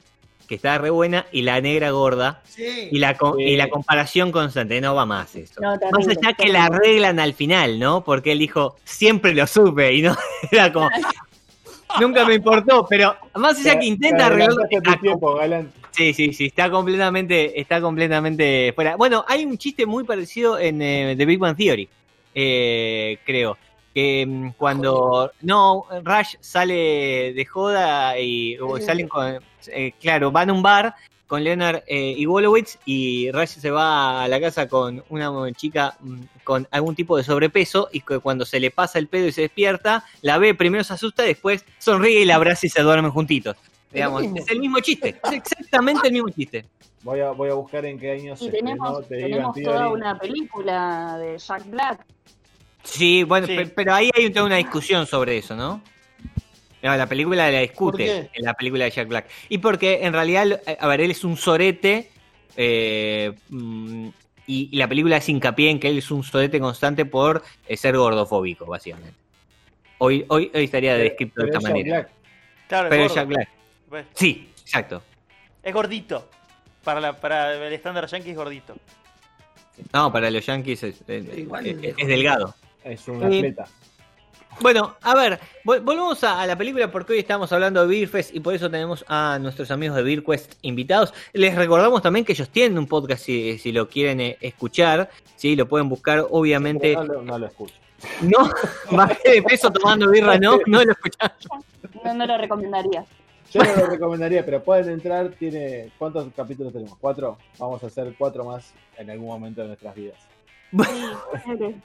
que 0.47 0.55
está 0.55 0.79
re 0.79 0.89
buena, 0.89 1.27
y 1.31 1.43
la 1.43 1.61
negra 1.61 1.91
gorda, 1.91 2.41
Sí. 2.45 2.89
y 2.91 2.97
la, 2.97 3.15
co- 3.15 3.35
Sí. 3.37 3.43
y 3.43 3.55
la 3.57 3.69
comparación 3.69 4.31
constante, 4.31 4.81
no 4.81 4.95
va 4.95 5.05
más 5.05 5.35
eso. 5.35 5.61
No, 5.61 5.75
más 5.91 6.07
allá 6.07 6.29
que 6.29 6.45
terrible. 6.45 6.53
la 6.53 6.65
arreglan 6.65 7.19
al 7.19 7.33
final, 7.35 7.77
¿no? 7.79 8.03
Porque 8.03 8.31
él 8.31 8.39
dijo, 8.39 8.77
siempre 8.83 9.35
lo 9.35 9.45
supe, 9.45 9.93
y 9.93 10.01
no, 10.01 10.17
era 10.51 10.73
como... 10.73 10.89
Nunca 11.99 12.23
me 12.25 12.35
importó, 12.35 12.85
pero 12.89 13.15
más 13.35 13.57
allá 13.59 13.79
que 13.79 13.85
intenta 13.87 14.17
Te 14.17 14.23
arreglarlo, 14.23 14.63
a 14.63 14.97
tiempo, 14.99 15.35
Galán. 15.35 15.71
Sí, 15.99 16.13
sí, 16.13 16.31
sí, 16.31 16.45
está 16.45 16.71
completamente, 16.71 17.59
está 17.59 17.81
completamente 17.81 18.71
fuera. 18.73 18.95
Bueno, 18.95 19.25
hay 19.27 19.43
un 19.43 19.57
chiste 19.57 19.85
muy 19.85 20.05
parecido 20.05 20.57
en 20.57 20.81
eh, 20.81 21.13
The 21.17 21.25
Big 21.25 21.37
Bang 21.37 21.57
Theory, 21.57 21.89
eh, 22.33 23.19
creo. 23.25 23.57
Que 23.93 24.25
mm, 24.25 24.51
cuando 24.51 25.29
no 25.41 25.87
Rush 26.05 26.35
sale 26.39 27.33
de 27.33 27.45
joda 27.45 28.17
y 28.17 28.57
salen 28.79 29.09
con, 29.09 29.39
eh, 29.67 29.91
claro, 29.99 30.31
van 30.31 30.51
a 30.51 30.53
un 30.53 30.61
bar 30.61 30.95
con 31.27 31.43
Leonard 31.43 31.83
eh, 31.85 32.15
y 32.17 32.25
Wolowitz 32.25 32.79
y 32.85 33.29
Rush 33.31 33.59
se 33.59 33.69
va 33.69 34.23
a 34.23 34.27
la 34.29 34.39
casa 34.39 34.69
con 34.69 35.03
una 35.09 35.51
chica 35.51 35.97
mm, 35.99 36.21
con 36.45 36.65
algún 36.71 36.95
tipo 36.95 37.17
de 37.17 37.25
sobrepeso 37.25 37.89
y 37.91 37.99
que 37.99 38.19
cuando 38.19 38.45
se 38.45 38.61
le 38.61 38.71
pasa 38.71 38.99
el 38.99 39.09
pedo 39.09 39.27
y 39.27 39.33
se 39.33 39.41
despierta, 39.41 40.05
la 40.21 40.37
ve, 40.37 40.55
primero 40.55 40.85
se 40.85 40.93
asusta, 40.93 41.23
después 41.23 41.65
sonríe 41.77 42.21
y 42.21 42.25
la 42.25 42.35
abraza 42.35 42.67
y 42.67 42.69
se 42.69 42.81
duermen 42.83 43.11
juntitos. 43.11 43.57
Digamos, 43.91 44.23
es 44.23 44.49
el 44.49 44.59
mismo 44.59 44.79
chiste, 44.79 45.19
es 45.23 45.31
exactamente 45.31 46.07
el 46.07 46.13
mismo 46.13 46.29
chiste. 46.29 46.65
Voy 47.01 47.21
a, 47.21 47.31
voy 47.31 47.49
a 47.49 47.53
buscar 47.53 47.85
en 47.85 47.97
qué 47.97 48.11
año 48.11 48.35
se 48.35 48.45
Y 48.45 48.51
tenemos, 48.51 49.07
tenemos 49.07 49.55
toda 49.61 49.89
una 49.89 50.17
película 50.19 51.17
de 51.17 51.37
Jack 51.37 51.69
Black. 51.69 52.05
Sí, 52.83 53.23
bueno, 53.23 53.47
Sí. 53.47 53.57
pero 53.75 53.93
ahí 53.93 54.09
hay 54.15 54.29
toda 54.29 54.45
una 54.45 54.57
discusión 54.57 55.07
sobre 55.07 55.37
eso, 55.37 55.55
¿no? 55.55 55.81
No, 56.81 56.95
la 56.95 57.07
película 57.07 57.49
la 57.51 57.59
discute 57.59 58.29
en 58.33 58.45
la 58.45 58.53
película 58.53 58.85
de 58.85 58.91
Jack 58.91 59.07
Black. 59.07 59.29
Y 59.49 59.57
porque 59.57 59.99
en 60.05 60.13
realidad, 60.13 60.61
a 60.79 60.87
ver, 60.87 61.01
él 61.01 61.11
es 61.11 61.23
un 61.23 61.35
sorete 61.35 62.09
eh, 62.55 63.33
mm, 63.49 64.07
y, 64.47 64.69
y 64.71 64.77
la 64.77 64.87
película 64.87 65.17
es 65.17 65.27
hincapié 65.27 65.69
en 65.71 65.79
que 65.79 65.89
él 65.89 65.97
es 65.97 66.09
un 66.11 66.23
sorete 66.23 66.59
constante 66.59 67.05
por 67.05 67.43
eh, 67.67 67.75
ser 67.75 67.97
gordofóbico, 67.97 68.65
básicamente. 68.65 69.13
Hoy, 69.97 70.25
hoy, 70.29 70.49
hoy 70.53 70.63
estaría 70.63 70.95
descrito 70.95 71.41
de 71.41 71.47
esta 71.47 71.59
manera. 71.59 71.99
Black. 71.99 72.09
Claro, 72.67 72.89
Pero 72.89 73.03
es. 73.03 73.13
Jack 73.13 73.27
Black. 73.27 73.49
Pues, 73.89 74.05
Sí, 74.13 74.49
exacto. 74.61 75.01
Es 75.63 75.73
gordito. 75.73 76.29
Para, 76.83 77.01
la, 77.01 77.13
para 77.19 77.53
el 77.67 77.73
estándar 77.73 78.05
yankee 78.07 78.31
es 78.31 78.35
gordito. 78.37 78.75
No, 79.93 80.11
para 80.11 80.29
los 80.29 80.45
Yankees 80.45 80.83
es, 80.83 81.01
es- 81.07 81.37
Igual 81.37 81.65
es- 81.67 81.77
es 81.83 81.95
es 81.97 82.07
delgado. 82.07 82.53
Es 82.83 83.07
un 83.07 83.23
atleta. 83.23 83.65
Bueno, 84.61 84.95
a 85.01 85.15
ver, 85.15 85.39
vol- 85.63 85.81
volvemos 85.81 86.21
a, 86.25 86.41
a 86.41 86.45
la 86.47 86.57
película 86.57 86.91
porque 86.91 87.13
hoy 87.13 87.19
estamos 87.19 87.51
hablando 87.53 87.81
de 87.81 87.87
Beer 87.87 88.09
Fest 88.09 88.35
y 88.35 88.41
por 88.41 88.53
eso 88.53 88.69
tenemos 88.69 89.05
a 89.07 89.37
nuestros 89.39 89.71
amigos 89.71 89.95
de 89.95 90.03
Beer 90.03 90.21
Quest 90.23 90.55
invitados. 90.63 91.13
Les 91.31 91.55
recordamos 91.55 92.01
también 92.01 92.25
que 92.25 92.33
ellos 92.33 92.49
tienen 92.49 92.77
un 92.77 92.87
podcast 92.87 93.23
si, 93.23 93.57
si 93.57 93.71
lo 93.71 93.87
quieren 93.87 94.19
eh, 94.19 94.37
escuchar, 94.41 95.09
sí, 95.37 95.55
lo 95.55 95.65
pueden 95.67 95.87
buscar, 95.87 96.25
obviamente. 96.29 96.93
No, 96.95 97.03
lo- 97.05 97.21
no 97.21 97.39
lo 97.39 97.45
escucho. 97.47 97.75
No, 98.21 98.49
bajé 98.91 99.31
de 99.35 99.43
peso 99.43 99.71
tomando 99.71 100.09
birra, 100.09 100.37
no, 100.37 100.59
no 100.65 100.83
lo 100.83 100.91
escuchamos. 100.91 101.37
No, 102.03 102.13
no 102.13 102.25
lo 102.25 102.37
recomendaría. 102.37 103.05
Yo 103.51 103.63
no 103.63 103.75
lo 103.75 103.85
recomendaría, 103.87 104.45
pero 104.45 104.63
pueden 104.63 104.89
entrar. 104.89 105.29
Tiene 105.31 105.91
¿Cuántos 105.97 106.27
capítulos 106.35 106.71
tenemos? 106.71 106.97
¿Cuatro? 106.99 107.37
Vamos 107.57 107.83
a 107.83 107.87
hacer 107.87 108.13
cuatro 108.17 108.43
más 108.45 108.73
en 108.97 109.09
algún 109.09 109.27
momento 109.27 109.61
de 109.61 109.67
nuestras 109.67 109.95
vidas. 109.95 110.17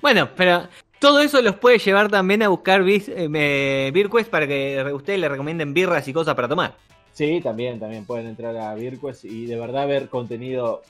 Bueno, 0.00 0.30
pero 0.34 0.66
todo 0.98 1.20
eso 1.20 1.42
los 1.42 1.56
puede 1.56 1.78
llevar 1.78 2.08
también 2.08 2.42
a 2.42 2.48
buscar 2.48 2.80
eh, 2.88 3.02
eh, 3.16 3.90
Beer 3.92 4.08
Quest 4.08 4.30
para 4.30 4.46
que 4.46 4.82
ustedes 4.94 5.18
le 5.18 5.28
recomienden 5.28 5.74
birras 5.74 6.08
y 6.08 6.12
cosas 6.12 6.34
para 6.34 6.48
tomar. 6.48 6.74
Sí, 7.12 7.40
también, 7.42 7.78
también 7.78 8.06
pueden 8.06 8.26
entrar 8.28 8.56
a 8.56 8.74
Virquest 8.74 9.24
y 9.24 9.46
de 9.46 9.56
verdad 9.58 9.86
ver 9.86 10.08
contenido 10.08 10.82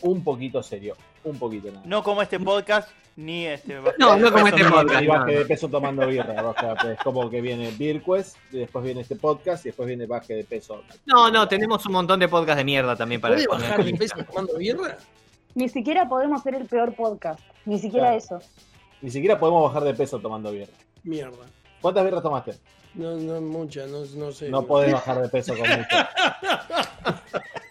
un 0.00 0.22
poquito 0.24 0.62
serio. 0.62 0.96
Un 1.24 1.38
poquito 1.38 1.68
nada. 1.70 1.82
No 1.86 2.02
como 2.02 2.20
este 2.22 2.38
podcast, 2.38 2.90
ni 3.16 3.46
este. 3.46 3.80
No, 3.98 4.16
no 4.16 4.30
como 4.32 4.46
este 4.46 4.64
podcast. 4.64 5.06
Baje 5.06 5.38
de 5.38 5.44
peso 5.46 5.68
tomando 5.68 6.06
birra. 6.06 6.48
o 6.48 6.54
sea, 6.54 6.74
pues, 6.74 6.98
como 7.02 7.30
que 7.30 7.40
viene 7.40 7.70
Virquest, 7.70 8.36
y 8.52 8.58
después 8.58 8.84
viene 8.84 9.00
este 9.00 9.16
podcast 9.16 9.64
y 9.64 9.70
después 9.70 9.86
viene 9.88 10.06
baje 10.06 10.34
de 10.34 10.44
peso. 10.44 10.82
No, 11.06 11.30
no, 11.30 11.48
tenemos 11.48 11.84
un 11.86 11.92
montón 11.92 12.20
de 12.20 12.28
podcasts 12.28 12.58
de 12.58 12.64
mierda 12.64 12.94
también 12.94 13.20
para 13.20 13.34
¿Puede 13.34 13.46
bajar 13.48 13.84
de 13.84 13.94
peso 13.94 14.16
tomando 14.24 14.58
birra? 14.58 14.98
Ni 15.54 15.68
siquiera 15.68 16.08
podemos 16.08 16.42
ser 16.42 16.56
el 16.56 16.66
peor 16.66 16.94
podcast. 16.94 17.40
Ni 17.64 17.78
siquiera 17.78 18.06
Claro. 18.08 18.18
eso. 18.18 18.38
Ni 19.00 19.10
siquiera 19.10 19.38
podemos 19.38 19.62
bajar 19.62 19.84
de 19.84 19.94
peso 19.94 20.18
tomando 20.18 20.50
birra. 20.50 20.72
Mierda. 21.04 21.46
¿Cuántas 21.80 22.04
birras 22.04 22.22
tomaste? 22.22 22.54
No, 22.94 23.16
no 23.16 23.40
mucha, 23.40 23.86
no, 23.86 24.04
no 24.16 24.32
sé. 24.32 24.48
No 24.48 24.66
podés 24.66 24.92
bajar 24.92 25.20
de 25.22 25.28
peso 25.28 25.54
con 25.56 25.68
mucho. 25.68 25.88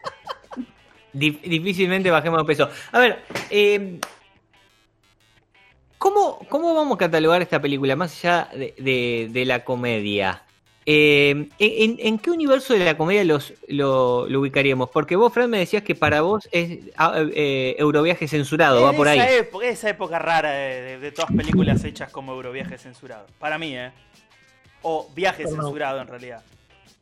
Dif- 1.13 1.41
difícilmente 1.41 2.09
bajemos 2.09 2.39
de 2.39 2.45
peso. 2.45 2.69
A 2.91 2.99
ver, 2.99 3.23
eh, 3.49 3.99
¿cómo, 5.97 6.39
¿cómo 6.49 6.73
vamos 6.73 6.95
a 6.95 6.97
catalogar 6.99 7.41
esta 7.41 7.61
película 7.61 7.95
más 7.95 8.17
allá 8.23 8.49
de, 8.53 8.73
de- 8.77 9.27
de 9.31 9.45
la 9.45 9.63
comedia? 9.63 10.43
Eh, 10.85 11.47
¿en, 11.59 11.95
en 11.99 12.19
qué 12.19 12.29
universo 12.29 12.73
de 12.73 12.83
la 12.83 12.97
comedia 12.97 13.23
los, 13.23 13.53
lo, 13.69 14.27
lo 14.27 14.41
ubicaríamos? 14.41 14.89
Porque 14.89 15.15
vos, 15.15 15.31
Fran, 15.33 15.49
me 15.49 15.59
decías 15.59 15.81
que 15.83 15.95
para 15.95 16.21
vos 16.21 16.49
es 16.51 16.79
ah, 16.97 17.13
eh, 17.33 17.75
Euroviaje 17.79 18.27
censurado, 18.27 18.81
va 18.83 18.91
por 18.91 19.07
ahí. 19.07 19.19
Esa 19.19 19.31
época, 19.37 19.65
esa 19.67 19.89
época 19.89 20.19
rara 20.19 20.51
de, 20.51 20.81
de- 20.81 20.99
de 20.99 21.11
todas 21.13 21.31
películas 21.31 21.83
hechas 21.85 22.11
como 22.11 22.33
Euroviaje 22.33 22.77
censurado. 22.77 23.27
Para 23.39 23.57
mí, 23.57 23.77
¿eh? 23.77 23.91
O 24.81 25.09
viaje 25.15 25.43
Perdón. 25.43 25.61
censurado 25.61 26.01
en 26.01 26.07
realidad. 26.07 26.43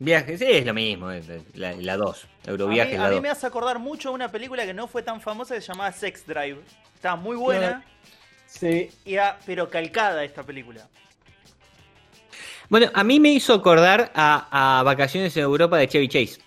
Viaje, 0.03 0.35
sí, 0.35 0.45
es 0.47 0.65
lo 0.65 0.73
mismo, 0.73 1.11
la, 1.53 1.73
la 1.73 1.95
2. 1.95 2.27
A 2.47 2.49
Euroviaje 2.49 2.93
mí, 2.93 2.97
la 2.97 3.05
a 3.05 3.09
mí 3.09 3.15
2. 3.17 3.21
me 3.21 3.29
hace 3.29 3.45
acordar 3.45 3.77
mucho 3.77 4.09
a 4.09 4.11
una 4.13 4.31
película 4.31 4.65
que 4.65 4.73
no 4.73 4.87
fue 4.87 5.03
tan 5.03 5.21
famosa 5.21 5.53
que 5.53 5.61
se 5.61 5.67
llamaba 5.67 5.91
Sex 5.91 6.25
Drive. 6.25 6.57
Estaba 6.95 7.15
muy 7.17 7.35
buena, 7.37 7.85
Sí, 8.47 8.89
y 9.05 9.13
era- 9.13 9.37
pero 9.45 9.69
calcada 9.69 10.23
esta 10.23 10.41
película. 10.43 10.87
Bueno, 12.67 12.89
a 12.95 13.03
mí 13.03 13.19
me 13.19 13.29
hizo 13.31 13.53
acordar 13.53 14.11
a, 14.15 14.79
a 14.79 14.81
Vacaciones 14.83 15.37
en 15.37 15.43
Europa 15.43 15.77
de 15.77 15.87
Chevy 15.87 16.07
Chase. 16.07 16.41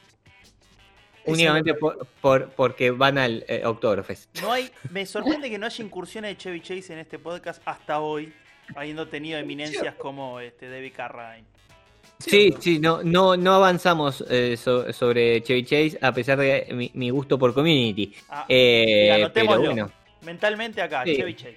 Únicamente 1.27 1.75
por, 1.75 2.07
por- 2.21 2.49
porque 2.51 2.91
van 2.91 3.19
al 3.19 3.45
eh, 3.47 3.63
Oktoberfest. 3.65 4.41
No 4.41 4.51
hay, 4.53 4.69
me 4.91 5.07
sorprende 5.07 5.49
que 5.49 5.59
no 5.59 5.67
haya 5.67 5.85
incursiones 5.85 6.33
de 6.33 6.37
Chevy 6.39 6.61
Chase 6.61 6.93
en 6.93 6.99
este 6.99 7.21
podcast 7.21 7.63
hasta 7.65 8.01
hoy, 8.01 8.35
habiendo 8.75 9.07
tenido 9.09 9.39
eminencias 9.39 9.95
como 9.95 10.41
este 10.41 10.69
Debbie 10.69 10.91
Carradine. 10.91 11.47
Sí, 12.19 12.55
sí, 12.61 12.79
no, 12.79 13.03
no, 13.03 13.37
no 13.37 13.55
avanzamos 13.55 14.25
eh, 14.31 14.57
so- 14.57 14.91
sobre 14.93 15.43
Chevy 15.43 15.65
Chase 15.65 15.99
a 16.01 16.13
pesar 16.13 16.39
de 16.39 16.67
mi, 16.73 16.91
mi 16.95 17.11
gusto 17.11 17.39
por 17.39 17.53
Community. 17.53 18.15
Ah, 18.29 18.47
Eh, 18.49 19.29
pero 19.35 19.47
bueno, 19.61 19.91
Mentalmente 20.25 20.81
acá, 20.81 21.05
Sí. 21.05 21.17
Chevy 21.17 21.35
Chase. 21.35 21.57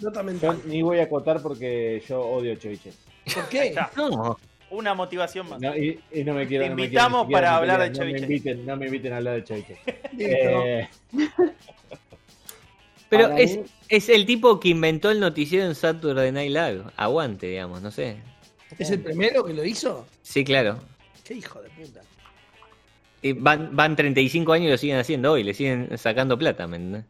Nota 0.00 0.20
yo 0.20 0.24
mental. 0.24 0.60
ni 0.66 0.82
voy 0.82 0.98
a 0.98 1.04
acotar 1.04 1.40
porque 1.40 2.02
yo 2.06 2.20
odio 2.20 2.54
Cheviche. 2.56 2.92
¿Por 3.32 3.44
Ahí 3.44 3.48
qué? 3.72 3.74
no. 3.96 4.36
una 4.68 4.92
motivación 4.92 5.48
más. 5.48 5.58
No, 5.60 5.74
y, 5.74 5.98
y 6.12 6.22
no 6.24 6.34
me 6.34 6.46
quiero. 6.46 6.64
Te 6.64 6.70
no 6.70 6.76
me 6.76 6.82
invitamos 6.84 7.26
quiero 7.26 7.40
ni 7.40 7.46
siquiera 7.46 7.48
para 7.48 7.56
hablar 7.56 7.80
de 7.80 7.92
Cheviche. 7.98 8.22
inviten, 8.24 8.66
no 8.66 8.76
me 8.76 8.86
inviten 8.86 9.12
a 9.14 9.16
hablar 9.16 9.34
de 9.36 9.44
Cheviche. 9.44 9.76
Listo. 10.12 10.66
Eh, 10.66 10.88
Pero 13.08 13.28
es, 13.36 13.56
mí- 13.56 13.64
es 13.88 14.08
el 14.08 14.26
tipo 14.26 14.58
que 14.60 14.68
inventó 14.68 15.10
el 15.10 15.20
noticiero 15.20 15.64
en 15.64 15.74
Saturday 15.74 16.32
Night 16.32 16.50
Live. 16.50 16.82
Aguante, 16.96 17.46
digamos, 17.46 17.80
no 17.80 17.90
sé. 17.90 18.16
¿Es 18.78 18.90
el 18.90 19.00
primero 19.00 19.44
que 19.44 19.52
lo 19.54 19.64
hizo? 19.64 20.06
Sí, 20.22 20.44
claro. 20.44 20.78
Qué 21.24 21.34
hijo 21.34 21.60
de 21.62 21.68
puta. 21.70 22.00
Y 23.22 23.32
van, 23.32 23.74
van 23.74 23.96
35 23.96 24.52
años 24.52 24.68
y 24.68 24.70
lo 24.70 24.78
siguen 24.78 24.98
haciendo 24.98 25.32
hoy, 25.32 25.42
le 25.42 25.54
siguen 25.54 25.96
sacando 25.98 26.36
plata, 26.38 26.66
¿me 26.66 26.76
entendés? 26.76 27.04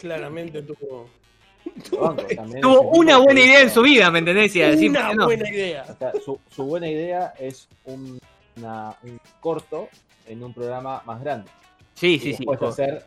Claramente 0.00 0.62
tuvo, 0.62 1.08
Tuvo 1.90 2.80
una 2.92 3.18
buena 3.18 3.40
idea 3.40 3.60
en 3.62 3.70
su 3.70 3.82
vida, 3.82 4.10
¿me 4.10 4.20
entendés? 4.20 4.54
Y 4.54 4.88
una 4.88 5.14
no. 5.14 5.24
buena 5.24 5.48
idea. 5.48 5.84
o 5.88 5.96
sea, 5.96 6.12
su, 6.24 6.38
su 6.54 6.64
buena 6.64 6.88
idea 6.88 7.32
es 7.38 7.68
un, 7.84 8.18
una- 8.56 8.94
un 9.02 9.18
corto 9.40 9.88
en 10.26 10.42
un 10.42 10.52
programa 10.52 11.02
más 11.06 11.20
grande. 11.22 11.50
Sí, 11.94 12.14
y 12.14 12.18
sí, 12.18 12.34
sí. 12.34 12.44
después 12.46 12.62
hacer 12.62 13.06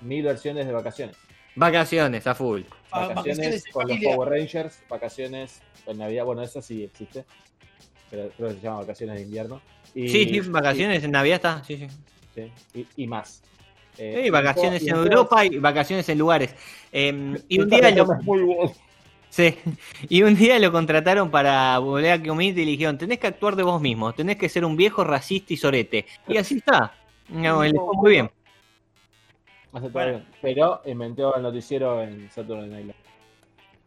mil 0.00 0.22
versiones 0.24 0.66
de 0.66 0.72
vacaciones. 0.72 1.16
Vacaciones, 1.56 2.26
a 2.26 2.34
full. 2.34 2.62
Vacaciones 2.92 3.64
con 3.72 3.88
los. 3.88 3.98
Power 3.98 4.28
Rangers, 4.28 4.82
vacaciones 4.88 5.60
en 5.86 5.98
Navidad, 5.98 6.24
bueno, 6.24 6.42
eso 6.42 6.62
sí 6.62 6.84
existe, 6.84 7.24
pero 8.10 8.30
creo 8.36 8.48
que 8.48 8.54
se 8.54 8.60
llama 8.60 8.80
vacaciones 8.80 9.16
de 9.16 9.22
invierno. 9.22 9.60
Y, 9.94 10.08
Sí, 10.08 10.28
sí, 10.28 10.40
vacaciones 10.48 11.02
en 11.04 11.10
Navidad 11.10 11.36
está, 11.36 11.64
sí, 11.64 11.76
sí. 11.76 11.88
sí, 12.34 12.52
y, 12.96 13.04
y 13.04 13.06
más. 13.06 13.42
Eh, 13.98 14.22
Sí, 14.24 14.30
vacaciones 14.30 14.82
y 14.82 14.88
en 14.88 14.96
Europa 14.96 15.44
y 15.44 15.58
vacaciones 15.58 16.08
en 16.08 16.18
lugares. 16.18 16.54
Eh, 16.92 17.36
y 17.48 17.60
un 17.60 17.68
día 17.68 17.90
lo, 17.90 18.06
muy. 18.22 18.72
Sí, 19.32 19.54
y 20.10 20.22
un 20.22 20.34
día 20.34 20.58
lo 20.58 20.70
contrataron 20.70 21.30
para 21.30 21.78
volver 21.78 22.12
a 22.12 22.22
Community 22.22 22.60
y 22.60 22.64
le 22.66 22.70
dijeron, 22.72 22.98
tenés 22.98 23.18
que 23.18 23.28
actuar 23.28 23.56
de 23.56 23.62
vos 23.62 23.80
mismo, 23.80 24.12
tenés 24.12 24.36
que 24.36 24.46
ser 24.50 24.62
un 24.62 24.76
viejo 24.76 25.04
racista 25.04 25.54
y 25.54 25.56
sorete. 25.56 26.04
Y 26.28 26.36
así 26.36 26.58
está. 26.58 26.92
No, 27.30 27.64
le 27.64 27.72
fue 27.72 27.94
muy 27.94 28.10
bien. 28.10 28.30
Hace 29.72 29.80
todo 29.86 29.90
Bueno. 29.92 30.12
bien. 30.18 30.26
Pero 30.42 30.82
inventó 30.84 31.34
el 31.34 31.42
noticiero 31.42 32.02
en 32.02 32.30
Saturday 32.30 32.68
Night 32.68 32.84
Live. 32.86 32.96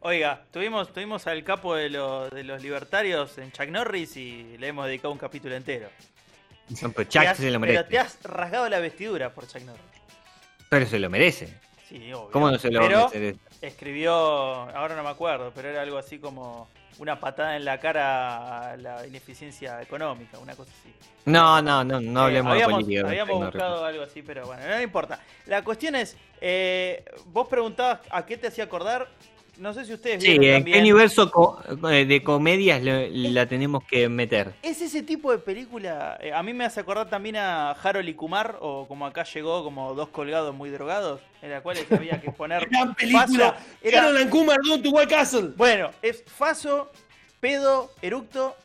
Oiga, 0.02 0.44
tuvimos, 0.52 0.92
tuvimos 0.94 1.26
al 1.28 1.44
capo 1.44 1.76
de, 1.76 1.90
los- 1.90 2.30
de 2.30 2.44
los 2.44 2.62
libertarios 2.62 3.38
en 3.38 3.52
Chuck 3.52 3.70
Norris 3.70 4.16
y 4.18 4.58
le 4.58 4.68
hemos 4.68 4.86
dedicado 4.86 5.12
un 5.12 5.18
capítulo 5.18 5.56
entero. 5.56 5.90
No, 6.82 6.92
pero 6.92 6.94
Te 6.94 7.08
Chuck 7.08 7.26
has- 7.28 7.38
se 7.38 7.52
lo 7.52 7.60
pero 7.60 7.84
te 7.84 7.90
merece. 7.90 8.00
has 8.00 8.24
rasgado 8.24 8.70
la 8.70 8.80
vestidura 8.80 9.34
por 9.34 9.48
Chuck 9.48 9.62
Norris. 9.64 9.82
Pero 10.70 10.86
se 10.86 11.00
lo 11.00 11.10
merece. 11.10 11.54
Sí, 11.88 12.12
obvio. 12.14 12.32
¿Cómo 12.32 12.50
no 12.52 12.58
se 12.58 12.72
lo 12.72 12.82
Pero 12.82 13.10
merecer? 13.10 13.36
escribió, 13.62 14.12
ahora 14.14 14.96
no 14.96 15.04
me 15.04 15.10
acuerdo, 15.10 15.52
pero 15.56 15.70
era 15.70 15.82
algo 15.84 15.98
así 16.00 16.18
como 16.20 16.68
una 17.00 17.20
patada 17.20 17.56
en 17.58 17.66
la 17.66 17.80
cara 17.80 18.72
a 18.72 18.78
la 18.78 19.06
ineficiencia 19.08 19.82
económica, 19.82 20.38
una 20.40 20.56
cosa 20.56 20.72
así. 20.80 20.94
No, 21.26 21.62
no, 21.62 21.84
no, 21.84 22.00
no 22.00 22.22
Eh, 22.22 22.38
hablemos 22.38 22.54
de 22.58 22.64
política. 22.66 23.08
habíamos 23.10 23.40
no, 23.40 23.46
buscado 23.48 23.86
algo 23.86 24.04
así, 24.04 24.22
pero 24.22 24.46
bueno, 24.46 24.64
no 24.68 24.82
importa. 24.82 25.20
La 25.48 25.64
cuestión 25.64 25.96
es, 25.96 26.16
eh, 26.42 27.04
vos 27.28 27.48
preguntabas 27.48 28.00
a 28.10 28.26
qué 28.26 28.38
te 28.38 28.48
hacía 28.48 28.66
acordar. 28.66 29.08
No 29.58 29.74
sé 29.74 29.86
si 29.86 29.94
ustedes 29.94 30.22
Sí, 30.22 30.38
vieron 30.38 30.46
¿en 30.48 30.54
también. 30.56 30.76
qué 30.76 30.82
universo 30.82 31.32
co- 31.32 31.62
eh, 31.90 32.06
de 32.06 32.24
comedias 32.24 32.84
lo- 32.84 33.08
la 33.10 33.46
tenemos 33.48 33.84
que 33.86 34.10
meter? 34.10 34.54
Es 34.62 34.82
ese 34.82 35.02
tipo 35.04 35.32
de 35.32 35.38
película. 35.38 36.18
eh, 36.22 36.34
a 36.34 36.44
mí 36.44 36.54
me 36.54 36.66
hace 36.66 36.82
acordar 36.82 37.10
también 37.10 37.38
a 37.38 37.72
Harold 37.72 38.10
y 38.10 38.14
Kumar, 38.16 38.58
o 38.60 38.86
como 38.88 39.06
acá 39.06 39.24
llegó, 39.24 39.64
como 39.64 39.94
dos 39.94 40.10
colgados 40.10 40.54
muy 40.54 40.70
drogados, 40.72 41.22
en 41.42 41.52
la 41.52 41.62
cual 41.62 41.78
había 41.90 42.20
que 42.20 42.32
poner. 42.32 42.68
Gran 42.70 42.94
película. 42.96 43.54
Faso. 43.54 43.66
Era- 43.82 44.08
and 44.10 44.30
Kumar, 44.30 44.58
Don't 44.68 44.84
to 44.84 44.90
White 44.90 45.14
Castle. 45.14 45.54
Bueno, 45.56 45.92
es 46.02 46.24
Faso, 46.28 46.92
Pedo, 47.40 47.92
Eructo. 48.02 48.56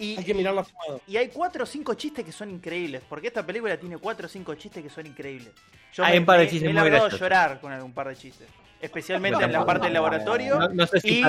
Y, 0.00 0.16
Hay 0.16 0.24
que 0.24 0.32
mirarla 0.32 0.64
fumado. 0.64 1.02
y 1.06 1.18
hay 1.18 1.28
cuatro 1.28 1.64
o 1.64 1.66
cinco 1.66 1.92
chistes 1.92 2.24
que 2.24 2.32
son 2.32 2.50
increíbles. 2.50 3.02
Porque 3.06 3.26
esta 3.26 3.44
película 3.44 3.76
tiene 3.78 3.98
cuatro 3.98 4.24
o 4.26 4.28
cinco 4.30 4.54
chistes 4.54 4.82
que 4.82 4.88
son 4.88 5.06
increíbles. 5.06 5.50
Yo 5.92 6.02
Hay 6.02 6.14
me, 6.14 6.18
un 6.20 6.24
par 6.24 6.38
de 6.38 6.46
me- 6.46 6.50
chistes 6.50 6.72
me 6.72 6.78
he 6.78 6.82
muy 6.82 6.90
graciosos. 6.90 7.20
llorar 7.20 7.60
con 7.60 7.70
algún 7.70 7.92
par 7.92 8.08
de 8.08 8.16
chistes. 8.16 8.48
Especialmente 8.80 9.44
en 9.44 9.52
la 9.52 9.64
parte 9.66 9.84
del 9.86 9.94
laboratorio 9.94 10.58
No, 10.58 10.68
no 10.68 10.86
sé 10.86 11.00
si 11.00 11.22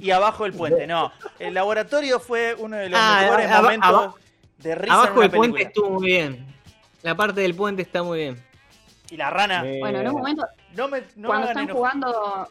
y, 0.00 0.10
abajo 0.10 0.44
del 0.44 0.52
puente. 0.52 0.86
No, 0.86 1.10
el 1.38 1.54
laboratorio 1.54 2.20
fue 2.20 2.54
uno 2.58 2.76
de 2.76 2.90
los 2.90 3.00
Ah, 3.02 3.18
mejores 3.22 3.50
aba- 3.50 3.62
momentos 3.62 3.88
aba- 3.88 4.14
de 4.58 4.74
risa 4.74 4.94
Abajo 4.94 5.20
del 5.22 5.30
puente 5.30 5.62
estuvo 5.62 5.90
muy 5.90 6.06
bien. 6.06 6.46
La 7.02 7.14
parte 7.14 7.40
del 7.40 7.54
puente 7.54 7.82
está 7.82 8.02
muy 8.02 8.18
bien. 8.18 8.44
Y 9.10 9.16
la 9.16 9.30
rana. 9.30 9.62
Eh, 9.64 9.78
Bueno, 9.80 10.00
en 10.00 10.08
un 10.08 10.14
momento, 10.16 10.46
No 10.76 10.88
me, 10.88 11.00
no 11.16 11.22
me 11.22 11.26
cuando 11.28 11.48
están 11.48 11.68
jugando, 11.70 12.48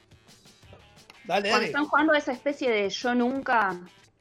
Dale, 1.26 1.50
cuando 1.50 1.66
están 1.68 1.86
jugando 1.86 2.14
esa 2.14 2.32
especie 2.32 2.70
de 2.72 2.90
yo 2.90 3.14
nunca, 3.14 3.76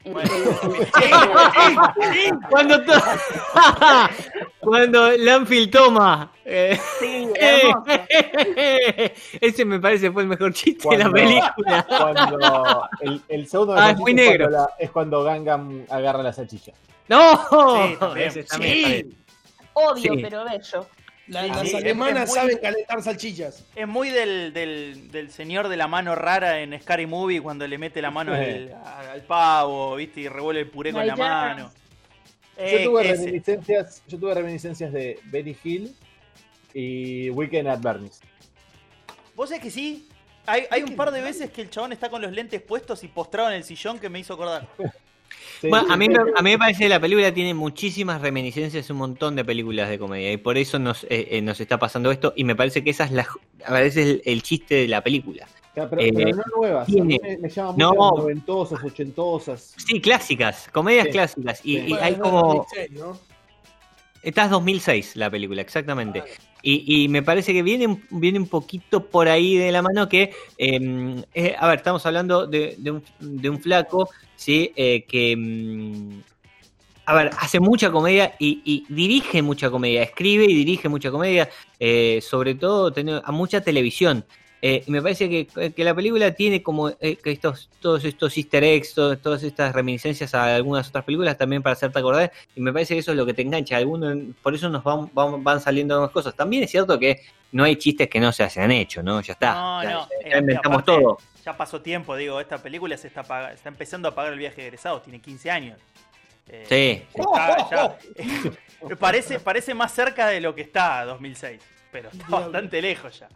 Bueno. 0.05 0.29
Cuando, 2.49 2.83
to- 2.83 2.93
Cuando 4.61 5.11
Lanfield 5.17 5.71
toma. 5.71 6.31
eh, 6.45 6.79
sí, 6.99 7.27
hermoso. 7.35 7.85
Ese 9.41 9.65
me 9.65 9.79
parece 9.79 10.11
fue 10.11 10.23
el 10.23 10.29
mejor 10.29 10.53
chiste 10.53 10.87
de 10.89 10.97
la 10.97 11.09
película. 11.09 11.85
Cuando 11.87 12.89
el, 13.01 13.21
el 13.27 13.47
segundo 13.47 13.75
Ah, 13.77 13.91
es 13.91 13.97
muy 13.97 14.11
chiste 14.13 14.29
negro. 14.29 14.45
cuando 14.45 14.57
la- 14.59 14.69
es 14.79 14.91
cuando 14.91 15.23
Gangnam 15.23 15.85
agarra 15.89 16.23
la 16.23 16.33
salchicha. 16.33 16.71
¡No! 17.09 17.87
Sí, 17.87 17.95
también. 17.99 18.27
Ese 18.27 18.43
también 18.43 18.77
está 18.77 18.89
bien. 18.89 19.17
Obvio, 19.73 20.13
Sí. 20.13 20.19
pero 20.21 20.45
bello. 20.45 20.87
La- 21.27 21.43
Sí, 21.43 21.49
las 21.49 21.63
es- 21.65 21.73
alemanas 21.75 22.23
es 22.23 22.29
muy- 22.29 22.35
saben 22.39 22.57
calentar 22.59 23.03
salchichas. 23.03 23.65
Es 23.75 23.87
muy 23.87 24.09
del, 24.09 24.53
del, 24.53 25.11
del 25.11 25.29
señor 25.31 25.67
de 25.67 25.75
la 25.77 25.87
mano 25.87 26.15
rara 26.15 26.61
en 26.61 26.79
Scary 26.81 27.05
Movie 27.05 27.41
cuando 27.41 27.67
le 27.67 27.77
mete 27.77 28.01
la 28.01 28.11
mano 28.11 28.33
al, 28.33 28.73
al 29.11 29.21
pavo, 29.23 29.95
¿viste? 29.97 30.21
Y 30.21 30.27
revuelve 30.29 30.61
el 30.61 30.69
puré 30.69 30.93
con 30.93 31.05
la 31.05 31.15
mano. 31.15 31.71
Yo 32.57 32.63
Eh, 32.63 32.81
tuve 32.85 33.03
reminiscencias, 33.03 34.01
yo 34.07 34.17
tuve 34.17 34.33
reminiscencias 34.33 34.91
de 34.93 35.19
Benny 35.25 35.55
Hill 35.63 35.95
y 36.73 37.29
Weekend 37.29 37.67
at 37.67 37.79
Bernie's. 37.81 38.19
¿Vos 39.35 39.49
sabés 39.49 39.61
que 39.63 39.69
sí? 39.69 40.07
Hay, 40.45 40.63
hay 40.71 40.81
un 40.81 40.95
par 40.95 41.11
de 41.11 41.21
veces 41.21 41.51
que 41.51 41.61
el 41.61 41.69
chabón 41.69 41.91
está 41.91 42.09
con 42.09 42.21
los 42.21 42.31
lentes 42.31 42.61
puestos 42.61 43.03
y 43.03 43.09
postrado 43.09 43.49
en 43.49 43.55
el 43.57 43.63
sillón 43.65 43.99
que 43.99 44.09
me 44.09 44.19
hizo 44.19 44.33
acordar. 44.33 44.65
Sí, 45.61 45.69
Bueno, 45.69 45.91
a 45.91 45.97
mí, 45.97 46.07
a 46.35 46.41
mí 46.41 46.51
me 46.51 46.57
parece 46.57 46.83
que 46.83 46.89
la 46.89 46.99
película 46.99 47.33
tiene 47.33 47.53
muchísimas 47.53 48.21
reminiscencias 48.21 48.89
a 48.89 48.93
un 48.93 48.99
montón 48.99 49.35
de 49.35 49.43
películas 49.43 49.89
de 49.89 49.97
comedia 49.97 50.31
y 50.31 50.37
por 50.37 50.57
eso 50.57 50.77
nos, 50.79 51.03
eh, 51.05 51.27
eh, 51.31 51.41
nos 51.41 51.59
está 51.59 51.79
pasando 51.79 52.11
esto 52.11 52.33
y 52.35 52.43
me 52.43 52.55
parece 52.55 52.83
que 52.83 52.91
esa 52.91 53.05
es 53.05 53.11
la, 53.11 53.27
a 53.65 53.73
veces 53.73 54.05
el, 54.07 54.21
el 54.25 54.43
chiste 54.43 54.75
de 54.75 54.87
la 54.87 55.01
película. 55.03 55.47
Pero, 55.73 55.89
pero 55.89 56.01
eh, 56.01 56.11
no 56.11 56.43
nuevas, 56.57 56.83
a 56.83 56.91
tiene- 56.91 57.05
mí 57.07 57.19
me, 57.21 57.37
me 57.37 57.49
llaman 57.49 57.75
No. 57.77 57.89
mucho 57.93 58.17
noventosas, 58.21 58.83
ochentosas. 58.83 59.73
Sí, 59.77 59.99
clásicas, 60.01 60.69
comedias 60.71 61.05
Sí. 61.07 61.11
clásicas 61.11 61.59
y, 61.63 61.75
Sí. 61.75 61.77
y 61.85 61.89
Bueno, 61.89 62.05
hay 62.05 62.15
como... 62.15 62.41
2006, 62.71 62.91
¿no? 62.99 63.19
Esta 64.23 64.45
es 64.45 64.49
2006 64.51 65.15
la 65.15 65.29
película, 65.29 65.61
exactamente. 65.61 66.23
Y, 66.63 67.03
y 67.03 67.07
me 67.07 67.21
parece 67.23 67.53
que 67.53 67.61
viene, 67.63 67.87
un- 67.87 68.03
viene 68.09 68.39
un 68.39 68.47
poquito 68.47 69.05
por 69.05 69.27
ahí 69.27 69.55
de 69.55 69.71
la 69.71 69.81
mano 69.81 70.09
que, 70.09 70.31
eh, 70.57 71.23
eh, 71.33 71.55
a 71.57 71.67
ver, 71.67 71.77
estamos 71.77 72.05
hablando 72.05 72.47
de, 72.47 72.75
de 72.77 72.91
un, 72.91 73.03
de 73.19 73.49
un 73.49 73.61
flaco, 73.61 74.09
¿sí? 74.35 74.71
Eh, 74.75 75.05
que, 75.07 75.35
mm, 75.37 76.19
a 77.05 77.13
ver, 77.13 77.29
hace 77.39 77.59
mucha 77.61 77.89
comedia 77.91 78.33
y, 78.37 78.61
y 78.65 78.85
dirige 78.93 79.41
mucha 79.41 79.69
comedia, 79.69 80.03
escribe 80.03 80.43
y 80.45 80.53
dirige 80.53 80.89
mucha 80.89 81.09
comedia, 81.09 81.47
eh, 81.79 82.19
sobre 82.21 82.55
todo 82.55 82.91
tiene 82.91 83.21
a 83.23 83.31
mucha 83.31 83.61
televisión. 83.61 84.25
Eh, 84.61 84.83
y 84.87 84.91
me 84.91 85.01
parece 85.03 85.29
que, 85.29 85.71
que 85.71 85.83
la 85.83 85.93
película 85.93 86.31
tiene 86.33 86.63
como 86.63 86.89
eh, 86.89 87.15
que 87.23 87.31
estos, 87.31 87.69
todos 87.79 88.03
estos 88.05 88.35
easter 88.37 88.63
eggs, 88.63 88.93
todo- 88.95 89.15
todas 89.17 89.43
estas 89.43 89.71
reminiscencias 89.73 90.33
a 90.33 90.55
algunas 90.55 90.89
otras 90.89 91.03
películas 91.03 91.37
también 91.37 91.61
para 91.61 91.73
hacerte 91.73 91.99
acordar 91.99 92.31
y 92.55 92.61
me 92.61 92.73
parece 92.73 92.95
que 92.95 93.01
eso 93.01 93.11
es 93.11 93.17
lo 93.17 93.25
que 93.25 93.35
te 93.35 93.43
engancha. 93.43 93.77
Algunos, 93.77 94.17
por 94.41 94.55
eso 94.55 94.67
nos 94.69 94.83
van, 94.83 95.09
van, 95.13 95.43
van 95.43 95.61
saliendo 95.61 96.01
más 96.01 96.09
cosas. 96.09 96.33
También 96.35 96.63
es 96.63 96.71
cierto 96.71 96.97
que 96.97 97.21
no 97.51 97.63
hay 97.65 97.75
chistes 97.75 98.09
que 98.09 98.19
no 98.19 98.31
se 98.31 98.43
hayan 98.43 98.71
hecho, 98.71 99.03
¿no? 99.03 99.21
Ya 99.21 99.33
está. 99.33 99.53
No, 99.53 99.83
ya, 99.83 99.91
no, 99.91 100.07
ya 100.25 100.37
eh, 100.37 100.39
inventamos 100.39 100.81
aparte- 100.81 101.01
todo. 101.01 101.17
Ya 101.45 101.55
pasó 101.55 101.79
tiempo, 101.81 102.15
digo, 102.15 102.41
esta 102.41 102.57
película 102.57 102.97
se 102.97 103.07
está, 103.07 103.51
está 103.53 103.69
empezando 103.69 104.09
a 104.09 104.15
pagar 104.15 104.33
el 104.33 104.39
viaje 104.39 104.61
de 104.61 104.67
egresados, 104.67 105.03
tiene 105.03 105.21
15 105.21 105.51
años. 105.51 105.77
Eh, 106.49 106.65
Sí. 106.67 107.05
está- 107.21 107.69
ya- 107.69 107.97
eh, 108.15 108.95
parece, 108.99 109.39
parece 109.39 109.73
más 109.75 109.93
cerca 109.93 110.27
de 110.27 110.41
lo 110.41 110.55
que 110.55 110.61
está 110.61 111.05
2006, 111.05 111.61
pero 111.91 112.09
está 112.09 112.27
bastante 112.27 112.81
lejos 112.81 113.19
ya. 113.19 113.29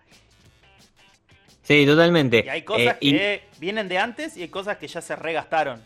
Sí, 1.71 1.85
totalmente. 1.85 2.43
Y 2.45 2.49
hay 2.49 2.61
cosas 2.63 2.93
Eh, 2.95 2.97
y- 3.01 3.11
que 3.11 3.41
vienen 3.59 3.87
de 3.87 3.97
antes 3.97 4.35
y 4.37 4.41
hay 4.41 4.49
cosas 4.49 4.77
que 4.77 4.87
ya 4.87 5.01
se 5.01 5.15
regastaron. 5.15 5.79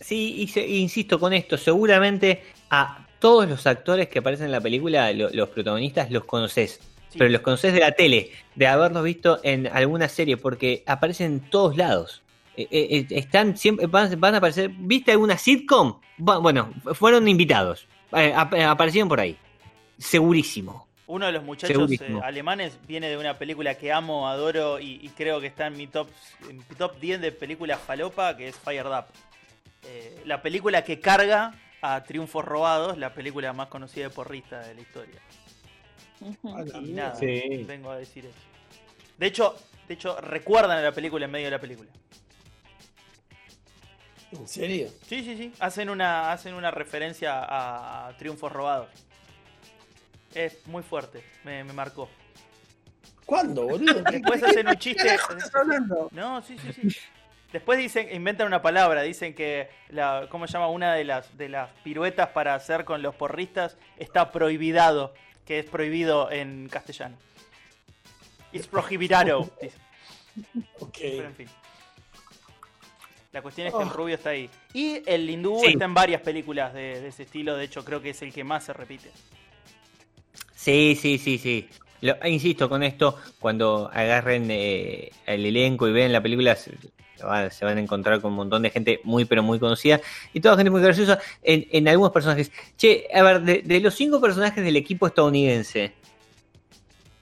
Sí, 0.00 0.34
y 0.38 0.48
se- 0.48 0.66
insisto 0.66 1.18
con 1.18 1.32
esto, 1.32 1.56
seguramente 1.56 2.42
a 2.70 3.06
todos 3.18 3.48
los 3.48 3.66
actores 3.66 4.08
que 4.08 4.20
aparecen 4.20 4.46
en 4.46 4.52
la 4.52 4.60
película, 4.60 5.12
lo- 5.12 5.30
los 5.30 5.48
protagonistas, 5.50 6.10
los 6.10 6.24
conoces. 6.24 6.80
Sí. 7.10 7.18
Pero 7.18 7.30
los 7.30 7.40
conoces 7.40 7.72
de 7.72 7.80
la 7.80 7.92
tele, 7.92 8.30
de 8.54 8.66
haberlos 8.66 9.02
visto 9.04 9.40
en 9.42 9.66
alguna 9.68 10.08
serie, 10.08 10.36
porque 10.36 10.82
aparecen 10.86 11.26
en 11.32 11.40
todos 11.50 11.76
lados. 11.76 12.22
Eh, 12.56 12.66
eh, 12.70 13.06
están 13.10 13.56
siempre, 13.56 13.86
van, 13.86 14.18
van 14.20 14.34
a 14.34 14.38
aparecer. 14.38 14.70
¿Viste 14.76 15.12
alguna 15.12 15.38
sitcom? 15.38 16.00
Bu- 16.18 16.42
Bueno, 16.42 16.74
fueron 16.94 17.28
invitados. 17.28 17.86
Eh, 18.12 18.32
ap- 18.34 18.54
aparecieron 18.54 19.08
por 19.08 19.20
ahí. 19.20 19.36
Segurísimo. 19.98 20.87
Uno 21.08 21.24
de 21.26 21.32
los 21.32 21.42
muchachos 21.42 21.90
eh, 21.90 22.20
alemanes 22.22 22.78
viene 22.86 23.08
de 23.08 23.16
una 23.16 23.38
película 23.38 23.74
que 23.76 23.90
amo, 23.90 24.28
adoro 24.28 24.78
y, 24.78 25.00
y 25.02 25.08
creo 25.08 25.40
que 25.40 25.46
está 25.46 25.66
en 25.66 25.76
mi 25.76 25.86
top, 25.86 26.08
en 26.48 26.58
mi 26.58 26.62
top 26.76 27.00
10 27.00 27.20
de 27.22 27.32
películas 27.32 27.80
falopa, 27.80 28.36
que 28.36 28.48
es 28.48 28.56
Fired 28.56 28.86
Up. 28.86 29.06
Eh, 29.84 30.22
la 30.26 30.42
película 30.42 30.84
que 30.84 31.00
carga 31.00 31.54
a 31.80 32.04
Triunfos 32.04 32.44
Robados, 32.44 32.98
la 32.98 33.14
película 33.14 33.54
más 33.54 33.68
conocida 33.68 34.04
de 34.04 34.10
porrista 34.10 34.60
de 34.60 34.74
la 34.74 34.80
historia. 34.82 35.20
Y 36.84 36.92
nada, 36.92 37.14
Sí. 37.14 37.64
vengo 37.66 37.90
a 37.90 37.96
decir 37.96 38.26
eso. 38.26 38.36
De 39.16 39.26
hecho, 39.26 39.56
de 39.88 39.94
hecho, 39.94 40.20
recuerdan 40.20 40.76
a 40.78 40.82
la 40.82 40.92
película 40.92 41.24
en 41.24 41.30
medio 41.30 41.46
de 41.46 41.52
la 41.52 41.60
película. 41.60 41.90
¿En 44.32 44.46
serio? 44.46 44.88
Sí, 45.06 45.22
sí, 45.24 45.36
sí. 45.38 45.52
Hacen 45.58 45.88
una, 45.88 46.32
hacen 46.32 46.52
una 46.52 46.70
referencia 46.70 47.46
a 47.48 48.14
Triunfos 48.18 48.52
Robados. 48.52 48.90
Es 50.34 50.66
muy 50.66 50.82
fuerte, 50.82 51.22
me, 51.44 51.64
me 51.64 51.72
marcó. 51.72 52.08
¿Cuándo, 53.24 53.64
boludo? 53.66 54.04
¿Qué- 54.10 54.12
Después 54.18 54.42
hacen 54.42 54.68
un 54.68 54.76
chiste. 54.76 55.16
No, 56.12 56.42
sí, 56.42 56.56
sí, 56.58 56.72
sí. 56.90 56.96
Después 57.52 57.78
dicen, 57.78 58.08
inventan 58.14 58.46
una 58.46 58.60
palabra, 58.60 59.02
dicen 59.02 59.34
que 59.34 59.70
la, 59.88 60.26
¿cómo 60.30 60.46
se 60.46 60.52
llama? 60.52 60.68
Una 60.68 60.92
de 60.94 61.04
las 61.04 61.36
de 61.38 61.48
las 61.48 61.70
piruetas 61.82 62.28
para 62.28 62.54
hacer 62.54 62.84
con 62.84 63.00
los 63.00 63.14
porristas 63.14 63.76
está 63.96 64.30
prohibidado, 64.32 65.14
que 65.46 65.58
es 65.60 65.64
prohibido 65.64 66.30
en 66.30 66.68
castellano. 66.68 67.16
It's 68.52 68.66
prohibidado. 68.66 69.50
dicen. 69.62 69.80
Ok. 70.80 70.98
Pero 71.00 71.24
en 71.24 71.34
fin. 71.34 71.48
La 73.32 73.42
cuestión 73.42 73.66
es 73.66 73.74
que 73.74 73.82
el 73.82 73.88
Oh. 73.88 73.92
rubio 73.92 74.14
está 74.14 74.30
ahí. 74.30 74.48
Y 74.72 75.02
el 75.06 75.28
hindú 75.28 75.58
Sí. 75.60 75.72
está 75.72 75.84
en 75.86 75.94
varias 75.94 76.20
películas 76.22 76.72
de, 76.74 77.00
de 77.00 77.08
ese 77.08 77.22
estilo, 77.24 77.56
de 77.56 77.64
hecho 77.64 77.84
creo 77.84 78.00
que 78.02 78.10
es 78.10 78.22
el 78.22 78.32
que 78.32 78.44
más 78.44 78.64
se 78.64 78.72
repite. 78.72 79.10
Sí, 80.68 80.98
sí, 81.00 81.16
sí, 81.16 81.38
sí. 81.38 81.66
Lo- 82.02 82.16
insisto 82.28 82.68
con 82.68 82.82
esto, 82.82 83.16
cuando 83.40 83.88
agarren 83.90 84.48
eh, 84.50 85.08
el 85.24 85.46
elenco 85.46 85.88
y 85.88 85.92
ven 85.92 86.12
la 86.12 86.22
película, 86.22 86.54
se- 86.56 86.72
va- 87.26 87.48
se 87.48 87.64
van 87.64 87.78
a 87.78 87.80
encontrar 87.80 88.20
con 88.20 88.32
un 88.32 88.36
montón 88.36 88.60
de 88.60 88.68
gente 88.68 89.00
muy, 89.02 89.24
pero 89.24 89.42
muy 89.42 89.58
conocida 89.58 89.98
y 90.34 90.40
toda 90.40 90.56
gente 90.56 90.70
muy 90.70 90.82
graciosa 90.82 91.20
en, 91.42 91.66
en 91.70 91.88
algunos 91.88 92.12
personajes. 92.12 92.52
Che, 92.76 93.06
a 93.14 93.22
ver, 93.22 93.40
de, 93.40 93.62
de 93.62 93.80
los 93.80 93.94
cinco 93.94 94.20
personajes 94.20 94.62
del 94.62 94.76
equipo 94.76 95.06
estadounidense, 95.06 95.94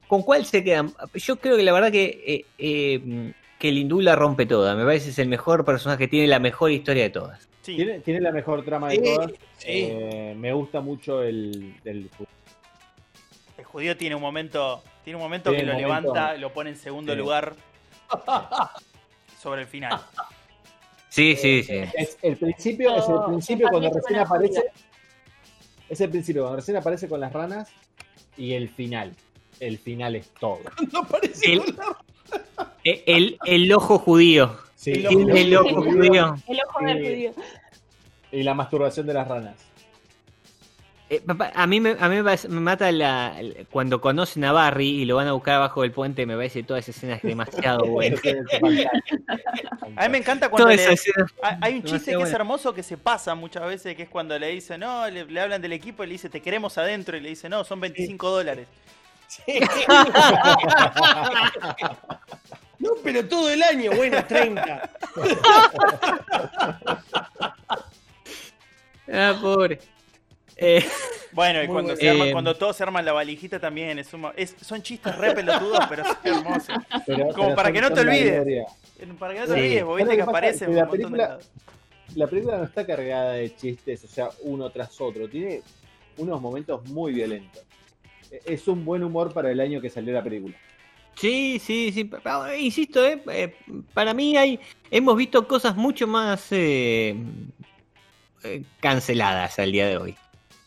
¿con 0.09 0.23
cuál 0.23 0.45
se 0.45 0.65
quedan? 0.65 0.93
Yo 1.15 1.37
creo 1.37 1.57
que 1.57 1.63
la 1.63 1.73
verdad 1.73 1.93
que, 1.93 2.21
eh, 2.27 2.45
eh, 2.59 3.33
que 3.61 3.71
la 3.71 4.17
rompe 4.17 4.47
toda. 4.47 4.75
Me 4.75 4.85
parece 4.85 5.05
que 5.05 5.11
es 5.13 5.19
el 5.21 5.29
mejor 5.29 5.65
personaje, 5.65 6.09
tiene 6.09 6.27
la 6.27 6.41
mejor 6.41 6.73
historia 6.73 7.05
de 7.05 7.11
todas. 7.11 7.49
Sí. 7.63 7.77
Tiene, 7.77 8.01
tiene 8.01 8.21
la 8.21 8.33
mejor 8.33 8.65
trama 8.65 8.89
de 8.89 8.99
todas. 8.99 9.31
sí. 9.59 9.69
Eh, 9.89 10.35
me 10.37 10.53
gusta 10.53 10.81
mucho 10.81 11.23
el, 11.23 11.75
el- 11.85 12.11
El 12.19 12.46
judío 13.77 13.95
tiene 13.95 14.15
un 14.15 14.23
momento, 14.23 14.83
tiene 15.05 15.19
un 15.19 15.23
momento 15.23 15.51
Tiene 15.51 15.65
que 15.67 15.83
lo 15.83 15.89
momento. 15.89 16.15
levanta, 16.15 16.37
lo 16.39 16.51
pone 16.51 16.71
en 16.71 16.77
segundo 16.77 17.13
Sí. 17.13 17.19
lugar 17.19 17.55
sobre 19.39 19.63
el 19.63 19.67
final. 19.69 20.01
Sí, 21.11 21.37
sí, 21.37 21.63
sí. 21.63 21.81
Es 21.95 22.17
el 22.23 22.39
principio, 22.39 22.97
es 22.97 23.07
el 23.07 23.15
Oh, 23.17 23.27
principio 23.27 23.69
cuando 23.69 23.91
recién 23.91 24.19
aparece. 24.21 24.65
Es 25.91 26.01
el 26.01 26.09
principio, 26.09 26.43
cuando 26.43 26.57
recién 26.57 26.79
aparece 26.79 27.07
con 27.07 27.21
las 27.21 27.31
ranas 27.35 27.69
y 28.39 28.55
el 28.55 28.71
final. 28.71 29.15
El 29.61 29.77
final 29.79 30.17
es 30.17 30.31
todo. 30.41 30.61
No 30.93 31.07
parece 31.07 31.53
El- 31.53 31.61
volar. 31.61 31.97
Eh, 32.83 33.03
El, 33.07 33.39
el 33.45 33.73
ojo 33.75 33.99
judío. 33.99 34.57
Sí, 34.75 34.93
El 34.93 35.07
ojo 35.07 35.29
el 35.37 35.57
ojo 35.57 35.83
judío. 35.83 36.35
El 36.49 36.61
ojo 36.67 36.85
del 36.85 36.99
judío. 37.05 37.35
Y 38.33 38.43
la 38.43 38.55
masturbación 38.55 39.07
de 39.07 39.13
las 39.15 39.29
ranas. 39.29 39.57
Eh, 41.09 41.21
papá, 41.25 41.53
a 41.55 41.69
mí, 41.69 41.79
me, 41.81 41.95
a 42.01 42.09
mí 42.09 42.21
me, 42.21 42.61
mata 42.61 42.91
la, 42.91 43.37
cuando 43.71 44.01
conocen 44.01 44.45
a 44.45 44.51
Barry 44.51 44.89
y 44.89 45.05
lo 45.05 45.15
van 45.15 45.29
a 45.29 45.33
buscar 45.33 45.55
abajo 45.55 45.83
del 45.83 45.93
puente. 45.93 46.27
Me 46.27 46.35
parece 46.35 46.65
toda 46.65 46.81
esa 46.81 46.91
escena 46.91 47.15
es 47.15 47.23
demasiado 47.23 47.87
buena. 47.87 48.17
A 49.95 50.03
mí 50.03 50.09
me 50.11 50.19
encanta 50.19 50.49
cuando 50.49 50.69
le- 50.71 50.99
hay, 51.61 51.77
un 51.77 51.85
chiste 51.85 52.17
que 52.17 52.23
es 52.23 52.33
hermoso 52.33 52.75
que 52.75 52.83
se 52.83 52.97
pasa 52.97 53.37
muchas 53.37 53.65
veces, 53.67 53.95
que 53.95 54.03
es 54.03 54.09
cuando 54.09 54.37
le 54.37 54.49
dicen, 54.49 54.81
no, 54.81 55.09
le, 55.09 55.25
le 55.27 55.41
hablan 55.41 55.63
del 55.63 55.73
equipo 55.75 56.03
y 56.03 56.09
le 56.09 56.13
dice, 56.15 56.29
te 56.29 56.41
queremos 56.41 56.77
adentro, 56.77 57.17
y 57.17 57.21
le 57.21 57.29
dice, 57.29 57.49
no, 57.49 57.63
son 57.63 57.79
25 57.81 58.31
dólares. 58.31 58.67
Sí. 59.29 59.43
No, 62.79 62.91
pero 63.03 63.27
todo 63.27 63.49
el 63.49 63.63
año, 63.63 63.91
bueno, 63.93 64.23
30. 64.23 64.91
Ah, 69.11 69.35
pobre. 69.41 69.81
Eh, 70.57 70.85
Bueno, 71.33 71.63
y 71.63 71.67
cuando, 71.67 71.95
bueno. 71.95 71.97
se 72.01 72.09
arma- 72.11 72.27
Eh, 72.29 72.33
cuando 72.33 72.57
todos 72.57 72.77
se 72.77 72.83
arman 72.83 73.05
la 73.05 73.13
valijita 73.13 73.61
también, 73.61 73.99
es, 73.99 74.11
un 74.15 74.27
es- 74.37 74.55
son 74.63 74.81
chistes 74.81 75.15
re 75.19 75.35
pelotudos, 75.35 75.81
pero 75.87 76.03
es 76.03 76.09
hermoso. 76.25 76.73
Pero- 77.07 77.27
Como 77.29 77.35
pero 77.49 77.55
para 77.57 77.69
son- 77.69 77.75
que 77.75 77.81
no 77.83 77.89
te 77.91 77.97
son 77.97 78.09
olvides. 78.09 78.67
Para 79.19 79.35
que 79.35 79.41
no 79.41 79.47
te 79.47 79.53
Sí. 79.53 79.59
olvides, 79.61 79.85
vos 79.85 79.93
¿Sabes 79.93 80.05
viste 80.07 80.11
que 80.11 80.17
que 80.17 80.23
aparece 80.23 80.65
la 80.65 80.71
montón 80.71 80.87
de 80.87 80.97
película- 80.99 81.29
lados. 81.29 81.51
La 82.15 82.27
película 82.29 82.57
no 82.59 82.65
está 82.65 82.87
cargada 82.87 83.33
de 83.33 83.55
chistes, 83.55 84.05
o 84.05 84.09
sea, 84.09 84.29
uno 84.43 84.71
tras 84.71 84.99
otro. 85.01 85.29
Tiene 85.29 85.61
unos 86.17 86.41
momentos 86.41 86.89
muy 86.89 87.13
violentos. 87.13 87.63
E- 88.31 88.41
Es 88.47 88.67
un 88.67 88.83
buen 88.85 89.03
humor 89.05 89.35
para 89.35 89.51
el 89.51 89.61
año 89.61 89.81
que 89.83 89.91
salió 89.91 90.15
la 90.15 90.23
película. 90.23 90.55
sí, 91.17 91.61
sí, 91.63 91.93
sí. 91.93 92.11
Insisto, 92.61 93.05
eh, 93.05 93.21
eh, 93.31 93.55
para 93.93 94.15
mí 94.15 94.37
hay, 94.39 94.59
hemos 94.91 95.17
visto 95.17 95.47
cosas 95.47 95.77
mucho 95.77 96.07
más 96.07 96.47
eh, 96.53 97.15
eh, 98.45 98.63
canceladas 98.81 99.59
al 99.59 99.73
día 99.73 99.87
de 99.89 99.99
hoy. 99.99 100.17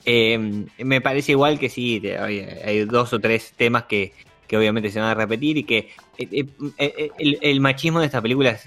Eh, 0.06 0.66
me 0.78 1.02
parece 1.02 1.34
igual 1.34 1.60
que 1.60 1.70
sí, 1.70 2.00
te- 2.00 2.18
hay, 2.18 2.40
hay 2.40 2.86
dos 2.86 3.12
o 3.14 3.20
tres 3.20 3.54
temas 3.56 3.84
que, 3.84 4.14
que 4.48 4.58
obviamente 4.58 4.90
se 4.92 5.00
van 5.00 5.10
a 5.10 5.14
repetir 5.14 5.58
y 5.58 5.64
que 5.64 5.90
eh, 6.18 6.28
eh, 6.32 6.46
eh, 6.78 7.10
el, 7.20 7.38
el 7.42 7.60
machismo 7.62 8.00
de 8.00 8.06
estas 8.06 8.22
películas 8.22 8.64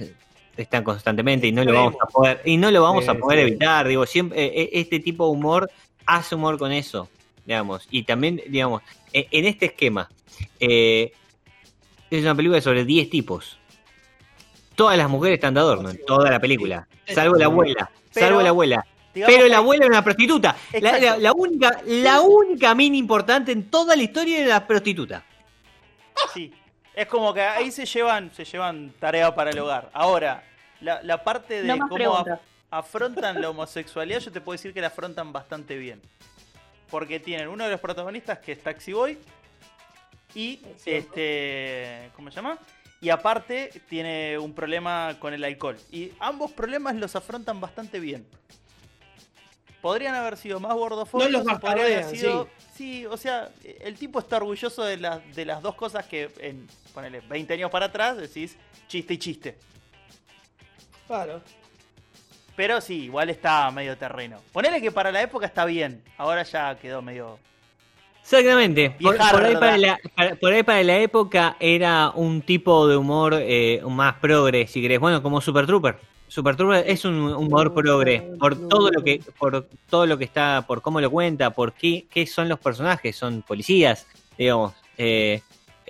están 0.57 0.85
constantemente 0.85 1.47
y 1.47 1.53
no 1.53 1.65
lo 1.65 1.73
vamos 1.73 1.95
a 2.03 2.07
poder 2.07 2.41
y 2.45 2.57
no 2.59 2.71
lo 2.71 2.83
vamos 2.83 3.09
a 3.09 3.15
poder 3.15 3.39
evitar. 3.49 3.89
Digo, 3.89 4.05
siempre 4.07 4.69
este 4.79 5.01
tipo 5.01 5.25
de 5.27 5.31
humor 5.33 5.71
hace 6.07 6.35
humor 6.35 6.59
con 6.59 6.71
eso, 6.73 7.09
digamos. 7.47 7.89
Y 7.91 8.03
también, 8.03 8.41
digamos, 8.49 8.83
eh, 9.13 9.27
en 9.31 9.47
este 9.47 9.67
esquema, 9.67 10.11
es 10.61 11.11
una 12.23 12.35
película 12.35 12.61
sobre 12.61 12.85
10 12.85 13.09
tipos. 13.11 13.59
Todas 14.75 14.97
las 14.99 15.09
mujeres 15.09 15.37
están 15.37 15.55
de 15.55 15.61
adorno 15.61 15.91
en 15.91 16.05
toda 16.07 16.31
la 16.31 16.41
película, 16.41 16.87
salvo 17.15 17.37
la 17.37 17.47
abuela, 17.47 17.91
salvo 18.11 18.43
la 18.43 18.49
abuela. 18.51 18.87
Digamos 19.15 19.35
Pero 19.37 19.49
la 19.49 19.59
abuela 19.59 19.85
era 19.85 19.93
una 19.95 20.05
prostituta. 20.05 20.57
La, 20.73 20.79
Exacto. 20.79 21.05
la- 21.07 21.19
la 21.19 21.33
única, 21.33 21.83
la 21.87 22.21
única 22.23 22.75
mina 22.75 22.97
importante 22.97 23.53
en 23.53 23.71
toda 23.71 23.95
la 23.95 24.03
historia 24.03 24.39
era 24.39 24.49
la 24.49 24.67
prostituta. 24.67 25.23
Sí. 26.33 26.53
Es 26.95 27.07
como 27.07 27.33
que 27.33 27.41
ahí 27.43 27.71
se 27.71 27.85
llevan, 27.87 28.31
se 28.35 28.45
llevan 28.45 28.93
tarea 28.99 29.35
para 29.35 29.51
el 29.51 29.59
hogar. 29.59 29.91
Ahora, 29.93 30.43
la, 30.81 31.03
la 31.03 31.23
parte 31.25 31.63
de 31.63 31.69
No 31.77 31.89
cómo 31.89 32.17
af- 32.25 32.39
afrontan 32.71 33.41
la 33.41 33.51
homosexualidad, 33.51 34.21
yo 34.21 34.31
te 34.33 34.41
puedo 34.41 34.55
decir 34.55 34.73
que 34.75 34.81
la 34.81 34.89
afrontan 34.89 35.33
bastante 35.33 35.77
bien. 35.77 36.01
Porque 36.91 37.19
tienen 37.21 37.49
uno 37.49 37.65
de 37.65 37.71
los 37.71 37.81
protagonistas 37.81 38.39
que 38.39 38.53
es 38.53 38.63
Taxi 38.63 38.93
Boy. 38.93 39.19
Y 40.35 40.61
este. 40.87 42.11
¿Cómo 42.17 42.31
se 42.31 42.37
llama? 42.37 42.59
Y 43.01 43.11
aparte 43.11 43.71
tiene 43.89 44.39
un 44.39 44.55
problema 44.55 45.17
con 45.19 45.33
el 45.35 45.43
alcohol. 45.45 45.77
Y 45.91 46.13
ambos 46.21 46.53
problemas 46.53 46.95
los 46.97 47.17
afrontan 47.17 47.61
bastante 47.61 47.99
bien. 48.01 48.27
Podrían 49.83 50.15
haber 50.15 50.37
sido 50.37 50.61
más 50.61 50.73
gordofóbicos. 50.75 51.31
No 51.33 51.39
los 51.39 51.47
bastardean, 51.47 52.09
sido. 52.09 52.49
Sí, 52.73 53.05
o 53.05 53.17
sea, 53.17 53.51
el 53.81 53.97
tipo 53.99 54.21
está 54.21 54.37
orgulloso 54.37 54.85
de, 54.85 54.97
las 54.97 55.35
de 55.35 55.45
las 55.45 55.61
dos 55.61 55.75
cosas 55.75 56.07
que 56.07 56.31
en, 56.39 56.67
ponele, 56.95 57.21
20 57.29 57.53
años 57.55 57.71
para 57.71 57.87
atrás 57.87 58.17
decís 58.17 58.57
chiste 58.87 59.15
y 59.15 59.19
chiste. 59.19 59.59
Claro. 61.09 61.43
Pero 62.55 62.81
sí, 62.81 63.05
igual 63.05 63.29
está 63.31 63.71
medio 63.73 63.97
terreno. 63.99 64.39
Ponele 64.53 64.81
que 64.81 64.93
para 64.93 65.11
la 65.11 65.21
época 65.23 65.47
está 65.47 65.65
bien. 65.65 66.03
Ahora 66.17 66.43
ya 66.45 66.77
quedó 66.79 67.03
medio. 67.03 67.39
Exactamente. 68.23 68.91
Por, 69.01 69.17
por 69.17 69.45
ahí 69.45 69.55
para 69.57 69.77
la, 69.79 69.99
para- 70.15 70.35
por 70.37 70.53
ahí 70.53 70.63
para 70.63 70.83
la 70.85 70.97
época 70.99 71.57
era 71.59 72.11
un 72.15 72.41
tipo 72.43 72.87
de 72.87 72.97
humor 72.97 73.35
eh, 73.37 73.83
más 73.89 74.15
progre, 74.19 74.69
si 74.69 74.81
querés. 74.81 75.01
Bueno, 75.01 75.23
como 75.23 75.41
Super 75.41 75.67
Trooper. 75.67 75.99
Super 76.33 76.57
Trooper 76.57 76.85
es 76.89 77.05
un 77.05 77.15
humor 77.35 77.75
progre 77.75 78.23
por 78.41 78.57
todo 78.69 78.91
lo 78.91 79.03
que 79.05 79.21
por 79.39 79.67
todo 79.91 80.07
lo 80.07 80.17
que 80.17 80.25
está, 80.25 80.65
por 80.67 80.81
cómo 80.81 80.99
lo 80.99 81.11
cuenta, 81.11 81.51
por 81.51 81.75
qué, 81.75 82.07
qué 82.11 82.27
son 82.27 82.49
los 82.49 82.59
personajes, 82.59 83.15
son 83.17 83.43
policías, 83.43 84.07
digamos. 84.39 84.73
Eh, 84.97 85.43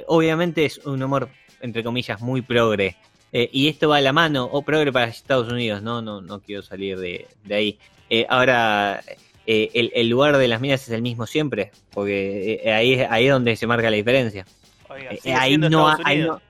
obviamente 0.09 0.65
es 0.65 0.79
un 0.79 1.01
humor 1.01 1.29
entre 1.61 1.85
comillas 1.85 2.21
muy 2.21 2.43
progre. 2.43 2.97
Eh, 3.33 3.49
y 3.53 3.69
esto 3.69 3.89
va 3.89 3.99
a 3.99 4.01
la 4.01 4.13
mano, 4.13 4.45
o 4.51 4.63
progre 4.63 4.91
para 4.93 5.07
Estados 5.07 5.51
Unidos, 5.51 5.81
no, 5.81 6.03
no, 6.03 6.21
no 6.21 6.41
quiero 6.41 6.61
salir 6.63 6.99
de, 6.99 7.29
de 7.45 7.55
ahí. 7.55 7.79
Eh, 8.11 8.27
ahora, 8.29 9.01
el, 9.47 9.93
el 9.95 10.09
lugar 10.09 10.37
de 10.39 10.49
las 10.49 10.61
minas 10.61 10.83
es 10.83 10.91
el 10.91 11.03
mismo 11.03 11.25
siempre, 11.27 11.71
porque 11.93 12.61
ahí, 12.67 12.95
es- 12.95 13.11
ahí 13.11 13.27
es 13.27 13.33
donde 13.33 13.55
se 13.57 13.67
marca 13.69 13.89
la 13.91 13.97
diferencia. 13.97 14.45
Oiga, 14.89 15.11
ahí 15.39 15.57
no, 15.71 15.87
ahí 16.05 16.19
no- 16.19 16.41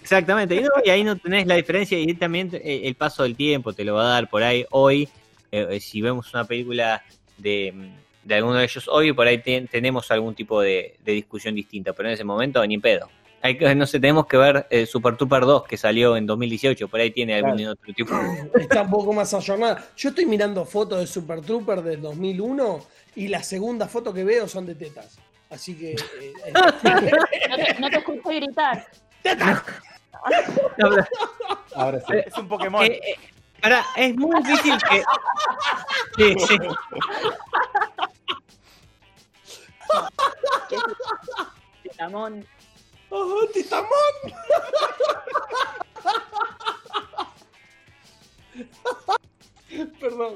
exactamente, 0.00 0.54
y, 0.56 0.60
no, 0.60 0.68
y 0.84 0.90
ahí 0.90 1.04
no 1.04 1.16
tenés 1.16 1.46
la 1.46 1.54
diferencia 1.56 1.98
y 1.98 2.14
también 2.14 2.50
eh, 2.54 2.82
el 2.84 2.94
paso 2.94 3.22
del 3.22 3.36
tiempo 3.36 3.72
te 3.72 3.84
lo 3.84 3.94
va 3.94 4.02
a 4.06 4.14
dar 4.14 4.28
por 4.30 4.42
ahí 4.42 4.64
hoy. 4.70 5.08
eh, 5.52 5.66
eh, 5.70 5.80
si 5.80 6.00
vemos 6.00 6.32
una 6.32 6.44
película 6.44 7.02
de, 7.36 7.72
mm, 7.74 8.28
de 8.28 8.34
alguno 8.34 8.54
de 8.56 8.64
ellos 8.64 8.86
hoy, 8.88 9.12
por 9.12 9.26
ahí 9.26 9.38
ten- 9.38 9.66
tenemos 9.66 10.10
algún 10.10 10.34
tipo 10.34 10.60
de, 10.60 10.96
de 11.04 11.12
discusión 11.12 11.54
distinta, 11.54 11.92
pero 11.92 12.08
en 12.08 12.14
ese 12.14 12.24
momento 12.24 12.64
ni 12.66 12.74
en 12.74 12.80
pedo. 12.80 13.08
Hay 13.42 13.56
que, 13.56 13.74
no 13.74 13.86
sé, 13.86 13.98
tenemos 13.98 14.26
que 14.26 14.36
ver 14.36 14.66
eh, 14.70 14.84
Super 14.86 15.16
Trooper 15.16 15.40
2 15.46 15.64
que 15.64 15.76
salió 15.78 16.14
en 16.16 16.26
2018, 16.26 16.88
por 16.88 17.00
ahí 17.00 17.10
tiene 17.10 17.34
algún 17.34 17.56
Claro. 17.56 17.72
otro 17.72 17.94
tipo. 17.94 18.14
Está 18.60 18.82
un 18.82 18.90
poco 18.90 19.12
más 19.14 19.32
ayornada. 19.32 19.88
Yo 19.96 20.10
estoy 20.10 20.26
mirando 20.26 20.64
fotos 20.66 21.00
de 21.00 21.06
Super 21.06 21.40
Trooper 21.40 21.82
del 21.82 22.02
2001 22.02 22.84
y 23.16 23.28
la 23.28 23.42
segunda 23.42 23.88
foto 23.88 24.12
que 24.12 24.24
veo 24.24 24.46
son 24.46 24.66
de 24.66 24.74
tetas. 24.74 25.18
Así 25.48 25.74
que. 25.74 25.94
eh, 25.94 26.32
No 27.48 27.56
te, 27.56 27.80
no 27.80 27.88
te 27.90 27.96
escuché 27.98 28.34
gritar. 28.36 28.86
No, 30.12 30.90
pero, 30.90 31.06
Ahora 31.74 32.00
sí. 32.00 32.12
Es 32.26 32.36
un 32.36 32.48
Pokémon. 32.48 32.82
eh, 32.84 33.00
eh, 33.02 33.18
pará, 33.62 33.84
es 33.96 34.16
muy 34.16 34.42
difícil 34.42 34.76
que... 34.88 35.02
Sí, 36.16 36.34
sí. 36.46 36.58
Ramón. 41.98 42.46
¡Oh, 43.10 43.46
Titamón! 43.52 43.90
Perdón, 50.00 50.34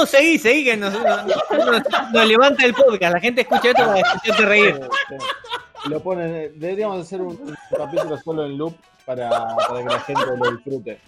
No, 0.00 0.06
seguí, 0.06 0.38
seguí, 0.38 0.64
que 0.64 0.76
nos, 0.78 0.94
nos- 0.94 1.26
nos- 1.26 1.82
nos 2.12 2.26
levanta 2.26 2.64
el 2.64 2.72
podcast. 2.72 3.12
La 3.12 3.20
gente 3.20 3.42
escucha 3.42 3.68
esto 3.68 3.84
para 3.84 4.00
escucharte 4.00 4.46
reír. 4.46 4.80
Lo 5.86 6.00
ponen, 6.00 6.52
deberíamos 6.58 7.02
hacer 7.06 7.20
un, 7.20 7.28
un 7.38 7.56
capítulo 7.76 8.16
solo 8.24 8.46
en 8.46 8.56
loop 8.56 8.74
para, 9.04 9.28
para 9.28 9.78
que 9.82 9.84
la 9.84 10.00
gente 10.00 10.22
lo 10.24 10.50
disfrute. 10.52 11.00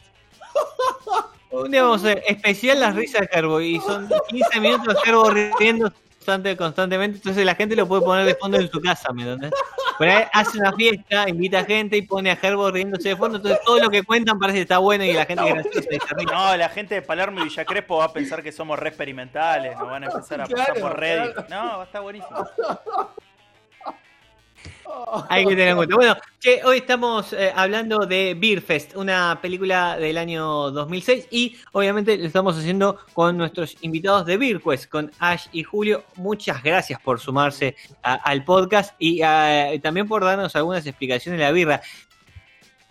Un 1.53 1.71
día 1.71 1.83
vamos 1.85 2.05
a 2.05 2.09
hacer 2.09 2.23
especial 2.27 2.81
las 2.81 2.95
risas 2.95 3.23
de 3.23 3.29
Herbo 3.33 3.61
y 3.63 3.81
son 3.81 4.11
15 4.29 4.61
minutos 4.61 4.95
de 5.03 5.11
Herbo 5.11 5.31
riendo 5.59 5.91
constante- 6.19 6.57
constantemente, 6.57 7.17
entonces 7.17 7.47
la 7.47 7.55
gente 7.55 7.75
lo 7.75 7.87
puede 7.89 8.03
poner 8.03 8.27
de 8.27 8.35
fondo 8.35 8.59
en 8.59 8.71
su 8.71 8.79
casa, 8.81 9.11
¿me 9.15 9.23
entendés? 9.23 9.53
Por 9.99 10.09
ahí 10.09 10.25
hace 10.33 10.59
una 10.59 10.73
fiesta, 10.73 11.29
invita 11.29 11.65
gente 11.65 11.97
y 11.97 12.03
pone 12.03 12.31
a 12.31 12.39
Herbo 12.41 12.71
riéndose 12.71 13.11
de 13.11 13.17
fondo, 13.17 13.37
entonces 13.37 13.61
todo 13.65 13.79
lo 13.79 13.91
que 13.91 14.03
cuentan 14.03 14.39
parece 14.39 14.59
que 14.59 14.63
está 14.63 14.79
bueno 14.79 15.05
y 15.05 15.13
la 15.13 15.25
gente 15.25 15.47
es 15.47 15.55
graciosa 15.55 15.89
y. 16.19 16.25
No, 16.25 16.57
la 16.57 16.69
gente 16.69 16.95
de 16.97 17.03
Palermo 17.03 17.41
y 17.41 17.45
Villa 17.45 17.65
Crespo 17.65 17.99
va 17.99 18.05
a 18.07 18.13
pensar 18.13 18.43
que 18.43 18.53
somos 18.53 18.79
re 18.79 18.89
experimentales, 18.89 19.77
nos 19.79 19.89
van 19.89 20.05
a 20.05 20.07
empezar 20.07 20.41
a 20.41 20.47
pasar 20.47 20.81
por 20.81 20.99
Reddit. 20.99 21.49
No, 21.49 21.57
va 21.57 21.83
a 21.83 21.85
estar 21.85 22.03
buenísimo. 22.03 22.49
Hay 25.29 25.45
que 25.45 25.51
tener 25.51 25.69
en 25.69 25.77
cuenta. 25.77 25.95
Bueno, 25.97 26.17
che, 26.39 26.61
hoy 26.65 26.79
estamos 26.79 27.33
eh, 27.33 27.53
hablando 27.55 28.07
de 28.07 28.35
Beer 28.39 28.61
Fest, 28.63 28.97
una 28.97 29.39
película 29.41 29.97
del 29.97 30.17
año 30.19 30.71
2006 30.71 31.29
y 31.31 31.57
obviamente 31.73 32.17
lo 32.17 32.27
estamos 32.27 32.57
haciendo 32.59 32.99
con 33.13 33.37
nuestros 33.37 33.77
invitados 33.83 34.27
de 34.27 34.37
Beer 34.39 34.61
Quest, 34.61 34.89
con 34.89 35.11
Ash 35.19 35.47
y 35.53 35.63
Julio. 35.63 36.05
Muchas 36.17 36.63
gracias 36.63 37.01
por 37.01 37.21
sumarse 37.21 37.77
a- 38.03 38.15
al 38.15 38.45
podcast 38.45 38.95
y 38.99 39.21
también 39.81 40.09
por 40.09 40.25
darnos 40.25 40.55
algunas 40.57 40.87
explicaciones 40.87 41.39
de 41.39 41.45
la 41.45 41.53
birra. 41.53 41.83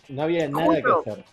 No 0.10 0.24
había 0.24 0.48
nada 0.48 0.76
que 0.82 1.10
hacer. 1.10 1.26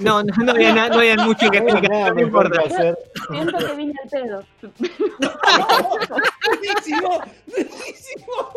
No, 0.00 0.22
no, 0.22 0.34
no 0.44 0.52
había, 0.52 0.74
na- 0.74 0.88
no 0.88 0.96
había 0.96 1.16
mucho 1.16 1.48
que 1.50 1.60
No 1.60 1.66
explicar, 1.68 1.90
nada 1.90 2.10
no 2.12 2.20
importa. 2.20 2.62
que 2.62 2.74
hacer. 2.74 2.98
Siento 3.30 3.58
que 3.58 3.74
vine 3.74 3.92
al 4.02 4.08
pedo. 4.10 4.44
Buenísimo, 6.46 7.20
buenísimo. 7.46 8.52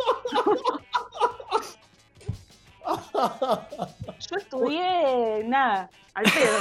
Yo 4.29 4.37
estudié 4.37 5.43
nada, 5.45 5.89
al 6.13 6.23
pedo. 6.25 6.59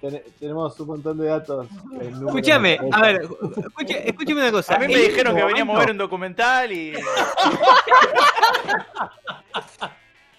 Ten- 0.00 0.22
tenemos 0.38 0.78
un 0.80 0.86
montón 0.86 1.18
de 1.18 1.26
datos. 1.26 1.66
Escúchame, 2.00 2.78
a 2.92 3.00
ver, 3.02 3.22
escúcheme 4.04 4.40
una 4.42 4.52
cosa. 4.52 4.74
A 4.74 4.78
mí 4.78 4.86
me 4.88 4.94
El 4.94 5.08
dijeron 5.08 5.34
que 5.34 5.42
único 5.42 5.46
veníamos 5.48 5.76
a 5.76 5.78
ver 5.80 5.90
un 5.92 5.98
documental 5.98 6.72
y. 6.72 6.92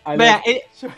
El, 0.04 0.20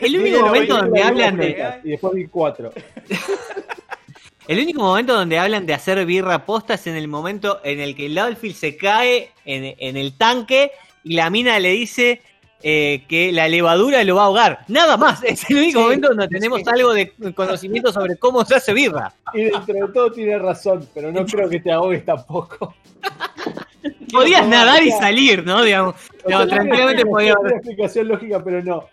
el 0.00 0.18
único 0.18 0.40
momento 0.46 0.76
donde 0.78 1.02
hablan 1.02 1.36
de- 1.36 1.80
Y 1.84 1.90
después 1.90 2.14
vi 2.14 2.26
cuatro. 2.26 2.72
El 4.48 4.58
único 4.60 4.80
momento 4.82 5.14
donde 5.14 5.38
hablan 5.38 5.64
de 5.66 5.74
hacer 5.74 6.04
birra 6.06 6.44
posta 6.44 6.74
es 6.74 6.86
en 6.86 6.96
el 6.96 7.08
momento 7.08 7.60
en 7.64 7.80
el 7.80 7.94
que 7.96 8.08
Loudfield 8.10 8.54
se 8.56 8.76
cae 8.76 9.30
en, 9.46 9.74
en 9.78 9.96
el 9.96 10.16
tanque 10.18 10.70
y 11.04 11.14
la 11.14 11.30
mina 11.30 11.58
le 11.60 11.70
dice 11.70 12.22
eh, 12.62 13.04
que 13.08 13.30
la 13.30 13.46
levadura 13.46 14.02
lo 14.04 14.16
va 14.16 14.22
a 14.22 14.26
ahogar. 14.26 14.64
Nada 14.68 14.96
más. 14.96 15.22
Es 15.24 15.48
el 15.50 15.58
único 15.58 15.78
Sí, 15.80 15.84
momento 15.84 16.08
donde 16.08 16.28
tenemos 16.28 16.60
sí. 16.60 16.64
algo 16.72 16.94
de 16.94 17.12
conocimiento 17.34 17.92
sobre 17.92 18.16
cómo 18.16 18.44
se 18.44 18.54
hace 18.56 18.72
birra. 18.72 19.12
Y 19.34 19.44
dentro 19.44 19.74
de 19.86 19.92
todo 19.92 20.10
tiene 20.12 20.38
razón, 20.38 20.88
pero 20.94 21.12
no 21.12 21.24
creo 21.26 21.48
que 21.48 21.60
te 21.60 21.70
ahogues 21.70 22.04
tampoco. 22.04 22.74
Podías 24.12 24.46
nadar 24.48 24.82
y 24.82 24.90
salir, 24.92 25.44
¿no? 25.44 25.62
Digamos, 25.62 25.94
No, 26.26 26.46
tranquilamente 26.48 27.04
podía 27.04 27.34
Tiene 27.34 27.38
haber. 27.40 27.52
una 27.52 27.56
explicación 27.56 28.08
lógica, 28.08 28.42
pero 28.42 28.62
no. 28.62 28.84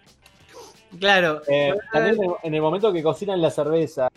Claro. 0.99 1.41
Eh, 1.47 1.73
también 1.93 2.15
en 2.15 2.23
el- 2.23 2.35
en 2.43 2.53
el 2.55 2.61
momento 2.61 2.91
que 2.91 3.01
cocinan 3.01 3.41
la 3.41 3.49
cerveza 3.51 4.09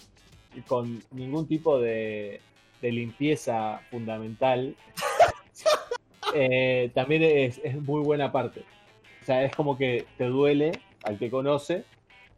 con 0.67 1.01
ningún 1.13 1.47
tipo 1.47 1.79
de, 1.79 2.41
de 2.83 2.91
limpieza 2.93 3.81
fundamental, 3.91 4.75
eh, 6.35 6.91
también 6.95 7.23
es, 7.23 7.61
es 7.63 7.75
muy 7.81 8.01
buena 8.03 8.33
parte. 8.33 8.65
O 9.23 9.25
sea, 9.25 9.43
es 9.45 9.55
como 9.55 9.77
que 9.77 10.07
te 10.19 10.25
duele 10.25 10.73
al 11.03 11.19
que 11.19 11.31
conoce, 11.31 11.85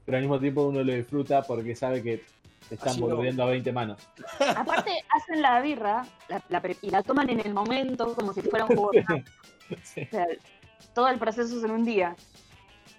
pero 0.05 0.17
al 0.19 0.23
mismo 0.23 0.39
tiempo 0.41 0.63
uno 0.65 0.83
lo 0.83 0.93
disfruta 0.93 1.43
porque 1.43 1.75
sabe 1.75 2.03
que 2.03 2.25
te 2.69 2.75
están 2.77 2.99
no. 3.01 3.07
volviendo 3.09 3.43
a 3.43 3.47
20 3.47 3.73
manos. 3.73 4.09
Aparte, 4.57 4.91
hacen 5.17 5.43
la 5.43 5.61
birra 5.61 6.05
la- 6.29 6.43
la 6.49 6.61
pre- 6.61 6.77
y 6.83 6.91
la 6.91 7.03
toman 7.03 7.31
en 7.31 7.41
el 7.41 7.53
momento 7.55 8.15
como 8.15 8.33
si 8.33 8.43
fuera 8.43 8.65
un 8.67 8.77
jugo. 8.77 8.91
de 8.93 9.03
mate. 9.03 9.25
Sí. 9.83 10.03
O 10.03 10.11
sea, 10.11 10.27
todo 10.95 11.09
el 11.09 11.19
proceso 11.19 11.57
es 11.59 11.65
en 11.65 11.71
un 11.73 11.85
día. 11.85 12.15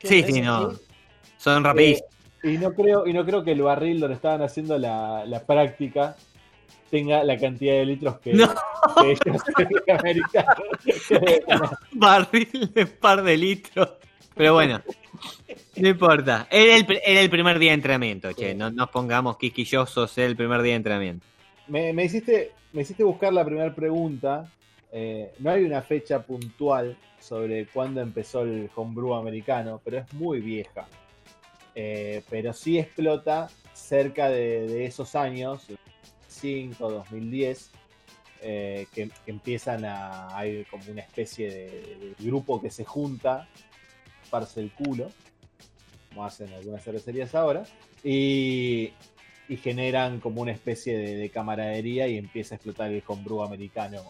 Sí, 0.04 0.22
sí, 0.24 0.42
no. 0.42 0.72
Son 1.38 1.64
rapidísimos. 1.64 2.10
Y 2.44 2.58
no 2.58 2.74
creo, 2.74 3.08
y 3.08 3.14
no 3.14 3.26
creo 3.26 3.44
que 3.44 3.52
el 3.54 3.62
barril 3.62 4.00
donde 4.00 4.16
estaban 4.16 4.42
haciendo 4.42 4.78
la, 4.78 5.26
la 5.26 5.44
práctica 5.46 6.16
tenga 6.90 7.24
la 7.24 7.38
cantidad 7.38 7.74
de 7.76 7.86
litros 7.86 8.20
que, 8.20 8.34
No. 8.34 8.48
que 9.02 9.12
ellos. 9.12 9.44
Barril 11.94 12.72
de 12.74 12.86
par 12.86 13.24
de 13.24 13.38
litros. 13.38 13.90
Pero 14.36 14.54
bueno, 14.54 14.82
no 15.78 15.88
importa. 15.88 16.48
Era 16.52 16.76
el, 16.76 16.86
era 17.04 17.22
el 17.22 17.30
primer 17.30 17.58
día 17.60 17.72
de 17.72 17.76
entrenamiento, 17.76 18.32
che. 18.34 18.54
No 18.54 18.70
nos 18.70 18.90
pongamos 18.90 19.38
quisquillosos, 19.38 20.16
era 20.18 20.28
el 20.28 20.36
primer 20.36 20.62
día 20.62 20.74
de 20.74 20.78
entrenamiento. 20.78 21.26
me, 21.68 21.92
me 21.94 22.06
hiciste, 22.06 22.52
me 22.74 22.84
hiciste 22.84 23.04
buscar 23.04 23.34
la 23.34 23.44
primera 23.44 23.74
pregunta. 23.74 24.52
Eh, 24.92 25.34
no 25.40 25.52
hay 25.52 25.64
una 25.64 25.82
fecha 25.82 26.22
puntual 26.22 26.96
sobre 27.20 27.66
cuándo 27.68 28.00
empezó 28.02 28.44
el 28.44 28.70
homebrew 28.76 29.16
americano, 29.16 29.82
pero 29.84 29.98
es 29.98 30.14
muy 30.14 30.40
vieja. 30.40 30.88
Eh, 31.76 32.24
pero 32.30 32.54
sí 32.54 32.80
explota 32.80 33.50
cerca 33.74 34.30
de, 34.30 34.68
de 34.68 34.86
esos 34.86 35.14
años, 35.16 35.68
2005, 36.42 36.92
2010, 36.92 37.72
eh, 38.42 38.88
que, 38.94 39.10
que 39.26 39.32
empiezan 39.32 39.86
a. 39.86 40.36
Hay 40.38 40.66
como 40.66 40.84
una 40.90 41.02
especie 41.02 41.50
de, 41.50 41.66
de 41.66 42.16
grupo 42.20 42.62
que 42.62 42.70
se 42.70 42.86
junta, 42.86 43.48
parse 44.30 44.62
el 44.62 44.72
culo, 44.72 45.10
como 46.10 46.26
hacen 46.26 46.52
algunas 46.54 46.84
cervecerías 46.84 47.34
ahora, 47.36 47.64
y, 48.04 48.94
y 49.50 49.58
generan 49.58 50.20
como 50.20 50.42
una 50.42 50.52
especie 50.52 50.98
de, 50.98 51.16
de 51.16 51.30
camaradería 51.30 52.08
y 52.08 52.18
empieza 52.18 52.56
a 52.56 52.58
explotar 52.58 52.92
el 52.92 53.04
homebrew 53.06 53.44
americano 53.44 54.02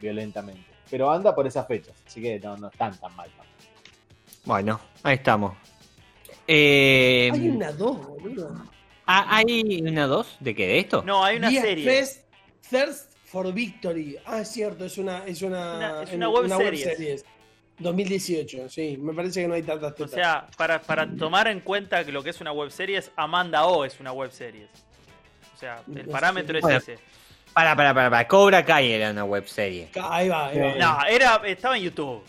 violentamente. 0.00 0.68
Pero 0.90 1.10
anda 1.10 1.34
por 1.34 1.46
esas 1.46 1.66
fechas, 1.66 1.94
así 2.06 2.20
que 2.20 2.38
no, 2.40 2.56
no 2.56 2.68
están 2.68 2.98
tan 2.98 3.14
mal. 3.14 3.30
Bueno, 4.44 4.80
ahí 5.02 5.16
estamos. 5.16 5.56
Eh, 6.46 7.30
Hay 7.32 7.48
una 7.48 7.70
dos, 7.72 8.04
boludo. 8.06 8.79
Ah, 9.10 9.36
¿Hay 9.36 9.80
una 9.82 10.06
dos 10.06 10.36
de 10.40 10.54
qué? 10.54 10.66
¿De 10.66 10.78
esto? 10.78 11.02
No, 11.04 11.24
hay 11.24 11.36
una 11.36 11.50
serie. 11.50 11.84
Fest 11.84 12.24
Thirst 12.68 13.12
for 13.26 13.52
Victory. 13.52 14.16
Ah, 14.26 14.40
es 14.40 14.48
cierto, 14.48 14.84
es 14.84 14.96
una, 14.98 15.24
es 15.26 15.42
una, 15.42 15.76
Una- 15.76 16.02
es 16.02 16.12
una 16.12 16.28
web 16.28 16.48
series. 16.48 16.82
series. 16.96 17.24
2018, 17.78 18.68
sí. 18.68 18.96
Me 19.00 19.12
parece 19.14 19.40
que 19.42 19.48
no 19.48 19.54
hay 19.54 19.62
tantas 19.62 19.92
O 19.92 19.94
tetas. 19.94 20.10
sea, 20.10 20.46
para, 20.56 20.80
para 20.80 21.08
tomar 21.16 21.48
en 21.48 21.60
cuenta 21.60 22.04
que 22.04 22.12
lo 22.12 22.22
que 22.22 22.30
es 22.30 22.40
una 22.40 22.52
web 22.52 22.70
series, 22.70 23.10
Amanda 23.16 23.64
O 23.66 23.84
es 23.84 23.98
una 24.00 24.12
web 24.12 24.30
series. 24.32 24.68
O 25.54 25.58
sea, 25.58 25.82
el 25.94 26.06
parámetro 26.08 26.58
es 26.58 26.64
ese. 26.64 26.98
Para, 27.54 27.74
para, 27.74 27.92
para, 27.94 28.10
para. 28.10 28.28
Cobra 28.28 28.64
Kai 28.64 28.92
era 28.92 29.10
una 29.10 29.24
web 29.24 29.46
serie. 29.48 29.88
ahí 30.02 30.28
va, 30.28 30.48
ahí 30.48 30.58
va. 30.58 30.74
No, 30.76 31.06
era, 31.06 31.40
estaba 31.46 31.76
en 31.76 31.84
YouTube. 31.84 32.22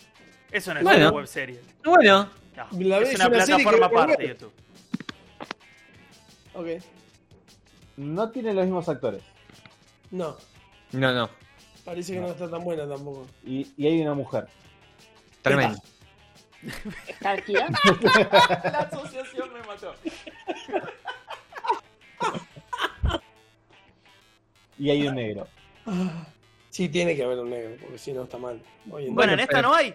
Eso 0.50 0.72
no 0.74 0.80
es 0.80 0.84
Bueno. 0.84 1.08
una 1.08 1.16
web 1.16 1.26
serie. 1.26 1.60
Bueno, 1.84 2.28
No, 2.56 2.66
La 2.80 2.98
es 2.98 3.14
una 3.14 3.26
una 3.28 3.36
plataforma 3.36 3.86
aparte 3.86 4.12
de 4.16 4.28
web. 4.28 4.28
YouTube. 4.38 4.52
Ok. 6.54 6.66
No 7.96 8.30
tienen 8.30 8.56
los 8.56 8.64
mismos 8.64 8.88
actores. 8.88 9.22
No, 10.10 10.36
no, 10.92 11.12
no. 11.12 11.30
parece 11.84 12.14
que 12.14 12.20
no. 12.20 12.28
está 12.28 12.50
tan 12.50 12.62
buena 12.64 12.86
tampoco. 12.88 13.26
Y, 13.44 13.72
y 13.76 13.86
hay 13.86 14.00
una 14.02 14.14
mujer. 14.14 14.46
Tremendo. 15.42 15.78
Calquidad. 17.20 17.68
La 18.64 18.88
asociación 18.90 19.52
me 19.52 19.62
mató. 19.62 19.94
Y 24.78 24.90
hay 24.90 25.06
un 25.06 25.14
negro. 25.14 25.46
Sí, 26.70 26.88
tiene 26.88 27.14
que 27.16 27.22
haber 27.24 27.38
un 27.38 27.50
negro, 27.50 27.76
porque 27.80 27.98
si 27.98 28.12
no 28.12 28.24
está 28.24 28.38
mal. 28.38 28.60
Bueno, 28.84 29.32
en 29.34 29.40
esta 29.40 29.56
pero- 29.56 29.68
no 29.68 29.74
hay. 29.74 29.94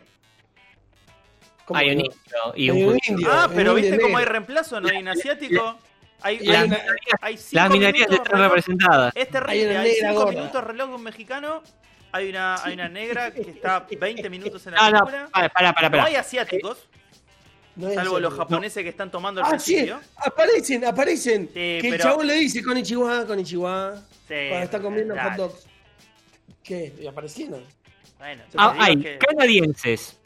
¿Cómo 1.66 1.80
Hay 1.82 1.90
un 1.92 1.98
no? 1.98 2.04
indio 2.06 2.54
y 2.56 2.70
Hay 2.70 2.84
un 2.84 2.90
un 2.94 3.00
indio. 3.06 3.28
Ah, 3.30 3.50
pero 3.54 3.74
¿viste 3.74 4.00
cómo 4.00 4.18
hay 4.18 4.24
reemplazo? 4.24 4.80
No 4.80 4.88
hay 4.88 4.98
un 4.98 5.10
asiático. 5.10 5.78
Hay, 6.22 6.40
Y 6.42 6.50
hay- 6.50 6.56
hay 6.72 6.78
hay 7.22 7.38
cinco 7.38 7.50
las 7.54 7.70
minorías 7.70 8.08
minutos 8.10 8.26
están 8.26 8.40
reloj- 8.40 8.44
representadas. 8.48 9.14
Es 9.16 9.26
Hay 9.26 9.32
terrible. 9.32 9.78
Hay 9.78 9.92
negra 9.92 10.10
5 10.10 10.14
gorda. 10.24 10.40
minutos 10.40 10.64
reloj 10.64 10.90
un 10.96 11.04
mexicano. 11.04 11.64
Hay 12.12 12.30
una, 12.30 12.56
hay 12.64 12.74
una 12.74 12.90
negra 12.90 13.32
que 13.32 13.42
está 13.42 13.86
20 14.00 14.30
minutos 14.30 14.66
en 14.66 14.74
la 14.74 14.78
No, 14.92 15.00
no, 15.00 15.06
película. 15.06 15.30
para, 15.32 15.50
para, 15.50 15.74
para. 15.74 15.98
No 16.02 16.04
hay 16.08 16.16
asiáticos, 16.16 16.88
No 17.76 17.94
salvo 17.94 18.20
los 18.20 18.34
japoneses 18.34 18.82
que 18.82 18.90
están 18.90 19.12
tomando 19.12 19.44
al 19.46 19.54
Ah, 19.54 19.60
sí, 19.60 19.88
aparecen, 20.16 20.84
aparecen. 20.86 21.48
que 21.50 21.78
el 21.80 21.90
pero- 21.92 22.04
chabón 22.04 22.26
le 22.28 22.34
dice 22.36 22.64
con 22.64 22.76
Ichiwa, 22.78 23.28
con 23.28 23.40
Ichiwa, 23.40 23.96
Sí, 24.28 24.34
cuando 24.50 24.64
está 24.66 24.80
comiendo 24.82 25.14
dale. 25.14 25.30
hot 25.30 25.38
dogs. 25.38 25.68
¿Qué? 26.64 26.94
¿Y 27.00 27.06
aparecieron? 27.06 27.64
Bueno, 28.18 28.42
Ah, 28.58 28.76
hay 28.80 28.98
que- 28.98 29.20
canadienses, 29.20 30.18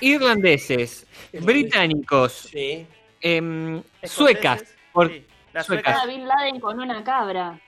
irlandeses, 0.00 1.06
británicos, 1.32 2.48
Sí. 2.50 2.86
escoceses, 3.20 4.10
suecas. 4.10 4.64
Por- 5.06 5.12
sí, 5.12 5.26
las 5.52 5.66
suecas. 5.66 5.94
Estaba 5.94 6.06
Bin 6.12 6.26
Laden 6.26 6.60
con 6.60 6.80
una 6.80 7.02
cabra. 7.04 7.60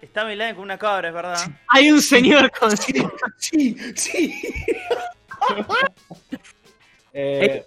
Está 0.00 0.24
Bin 0.24 0.38
Laden 0.38 0.54
con 0.54 0.64
una 0.64 0.78
cabra, 0.78 1.08
es 1.08 1.14
verdad. 1.14 1.38
Hay 1.68 1.90
un 1.90 2.00
señor 2.02 2.50
con. 2.52 2.76
Sí, 2.76 3.76
sí. 3.96 4.42
Eh, 7.18 7.64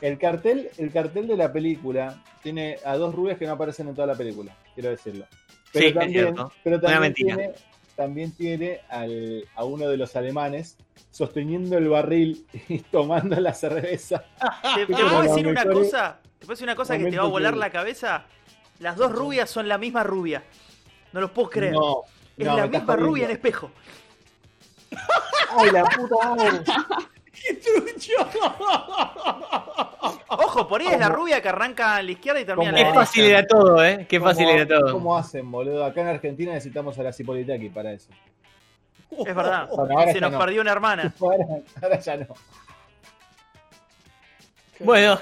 el, 0.00 0.18
cartel, 0.18 0.70
el 0.78 0.90
cartel 0.92 1.28
de 1.28 1.36
la 1.36 1.52
película 1.52 2.22
tiene 2.42 2.78
a 2.84 2.96
dos 2.96 3.14
rubias 3.14 3.38
que 3.38 3.46
no 3.46 3.52
aparecen 3.52 3.86
en 3.88 3.94
toda 3.94 4.08
la 4.08 4.14
película, 4.16 4.56
quiero 4.74 4.90
decirlo. 4.90 5.26
Pero 5.72 5.82
Sí, 5.82 5.88
es 5.88 5.94
también, 5.94 6.12
cierto. 6.26 6.52
pero 6.64 6.76
Una 6.78 6.82
también 6.82 7.02
mentira. 7.02 7.36
tiene, 7.36 7.52
también 7.96 8.32
tiene 8.36 8.80
al- 8.88 9.44
a 9.54 9.64
uno 9.64 9.88
de 9.88 9.96
los 9.96 10.16
alemanes 10.16 10.76
sosteniendo 11.10 11.78
el 11.78 11.88
barril 11.88 12.44
y 12.68 12.78
tomando 12.80 13.38
la 13.38 13.54
cerveza. 13.54 14.24
¿Te, 14.74 14.86
te 14.86 14.92
puedo 14.94 15.22
decir 15.22 15.46
una 15.46 15.64
cosa? 15.66 16.18
¿Te 16.40 16.46
puedo 16.46 16.54
decir 16.54 16.64
una 16.66 16.74
cosa 16.74 16.98
que 16.98 17.04
te 17.10 17.16
va 17.18 17.24
a 17.24 17.28
volar 17.28 17.52
que- 17.54 17.60
la 17.60 17.70
cabeza? 17.70 18.24
Las 18.80 18.96
dos 18.96 19.12
rubias 19.12 19.48
son 19.50 19.68
la 19.68 19.78
misma 19.78 20.02
rubia. 20.02 20.42
No 21.12 21.20
lo 21.20 21.32
puedo 21.32 21.50
creer. 21.50 21.72
No, 21.74 22.02
es 22.36 22.46
no, 22.46 22.56
la 22.56 22.66
misma 22.66 22.96
rubia 22.96 23.26
en 23.26 23.30
espejo. 23.32 23.70
¡Ay, 25.56 25.70
la 25.70 25.84
puta 25.84 26.34
madre! 26.34 26.60
¡Qué 27.32 27.54
trucho! 27.62 28.12
Ojo, 30.28 30.66
por 30.68 30.80
ahí 30.80 30.88
es 30.88 30.98
la 30.98 31.08
rubia 31.08 31.42
que 31.42 31.48
arranca 31.48 31.96
a 31.96 32.02
la 32.02 32.10
izquierda 32.12 32.40
y 32.40 32.44
termina 32.44 32.70
a 32.70 32.72
la 32.72 32.78
Qué 32.78 32.84
derecha. 32.84 33.00
fácil 33.00 33.24
era 33.24 33.46
todo, 33.46 33.84
¿eh? 33.84 34.06
Qué 34.08 34.20
fácil 34.20 34.46
¿Cómo- 34.46 34.56
era 34.58 34.66
todo. 34.80 34.92
¿Cómo 34.92 35.16
hacen, 35.16 35.50
boludo? 35.50 35.84
Acá 35.84 36.00
en 36.00 36.08
Argentina 36.08 36.52
necesitamos 36.52 36.98
a 36.98 37.02
la 37.02 37.12
Cipolitaki 37.12 37.68
para 37.68 37.92
eso. 37.92 38.10
Es 39.26 39.34
verdad. 39.34 39.68
Bueno, 39.76 39.98
ahora 39.98 40.12
Se 40.12 40.20
nos 40.20 40.32
no. 40.32 40.38
perdió 40.38 40.60
una 40.62 40.72
hermana. 40.72 41.12
Ahora, 41.20 41.44
ahora 41.82 42.00
ya 42.00 42.16
no. 42.16 42.26
Bueno, 44.80 45.20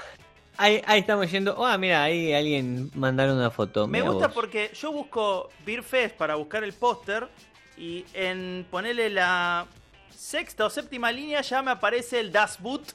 ahí, 0.59 0.83
ahí 0.87 1.01
estamos 1.01 1.31
yendo. 1.31 1.65
Ah, 1.65 1.79
mira, 1.79 2.03
ahí 2.03 2.33
alguien 2.35 2.91
mandaron 2.95 3.37
una 3.39 3.51
foto. 3.51 3.87
Me 3.87 4.03
gusta 4.03 4.27
vos. 4.27 4.35
porque 4.35 4.71
yo 4.75 4.93
busco 4.93 5.49
Beer 5.65 5.83
Fest 5.83 6.17
para 6.17 6.35
buscar 6.35 6.63
el 6.65 6.73
póster 6.75 7.29
y 7.77 8.05
en 8.13 8.67
ponerle 8.71 9.09
la 9.11 9.67
sexta 10.15 10.67
o 10.67 10.71
séptima 10.71 11.11
línea 11.13 11.41
ya 11.41 11.63
me 11.63 11.71
aparece 11.71 12.21
el 12.21 12.31
Das 12.33 12.61
Boot. 12.61 12.93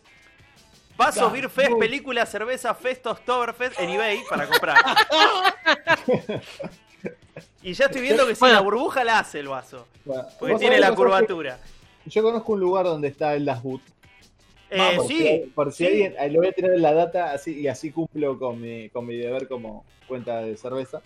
Paso 0.96 1.22
Das 1.24 1.32
Beer 1.34 1.50
Fest, 1.50 1.70
Boot. 1.72 1.80
película, 1.80 2.26
cerveza, 2.26 2.76
Fest, 2.76 3.08
Oktoberfest 3.08 3.80
en 3.80 3.90
eBay 3.90 4.22
para 4.30 4.46
comprar. 4.48 4.78
y 7.64 7.74
ya 7.74 7.86
estoy 7.86 8.02
viendo 8.02 8.28
que 8.28 8.36
si 8.36 8.40
Bueno. 8.42 8.56
la 8.56 8.62
burbuja 8.62 9.04
la 9.04 9.20
hace 9.20 9.40
el 9.40 9.48
vaso. 9.48 9.88
Bueno, 10.06 10.26
Porque 10.38 10.56
tiene 10.56 10.80
la 10.80 10.90
que 10.90 10.96
curvatura. 10.96 11.58
Yo 12.06 12.22
conozco 12.22 12.54
un 12.54 12.60
lugar 12.60 12.86
donde 12.86 13.08
está 13.08 13.34
el 13.34 13.46
Das 13.46 13.64
Boot. 13.64 13.82
Eh, 14.76 14.96
Por 14.98 15.08
sí, 15.08 15.18
si- 15.18 15.40
Por 15.54 15.72
si 15.72 15.78
sí. 15.78 15.86
alguien, 15.92 16.16
ahí 16.20 16.32
lo 16.32 16.40
voy 16.40 16.48
a 16.48 16.52
tener 16.52 16.74
en 16.74 16.82
la 16.82 16.94
data 16.94 17.32
así 17.32 17.60
y 17.60 17.68
así 17.68 17.92
cumplo 17.92 18.40
con 18.40 18.60
mi, 18.60 18.90
con 18.90 19.06
mi 19.06 19.16
deber 19.18 19.48
como 19.48 19.86
cuenta 20.08 20.42
de 20.42 20.58
cerveza. 20.58 21.02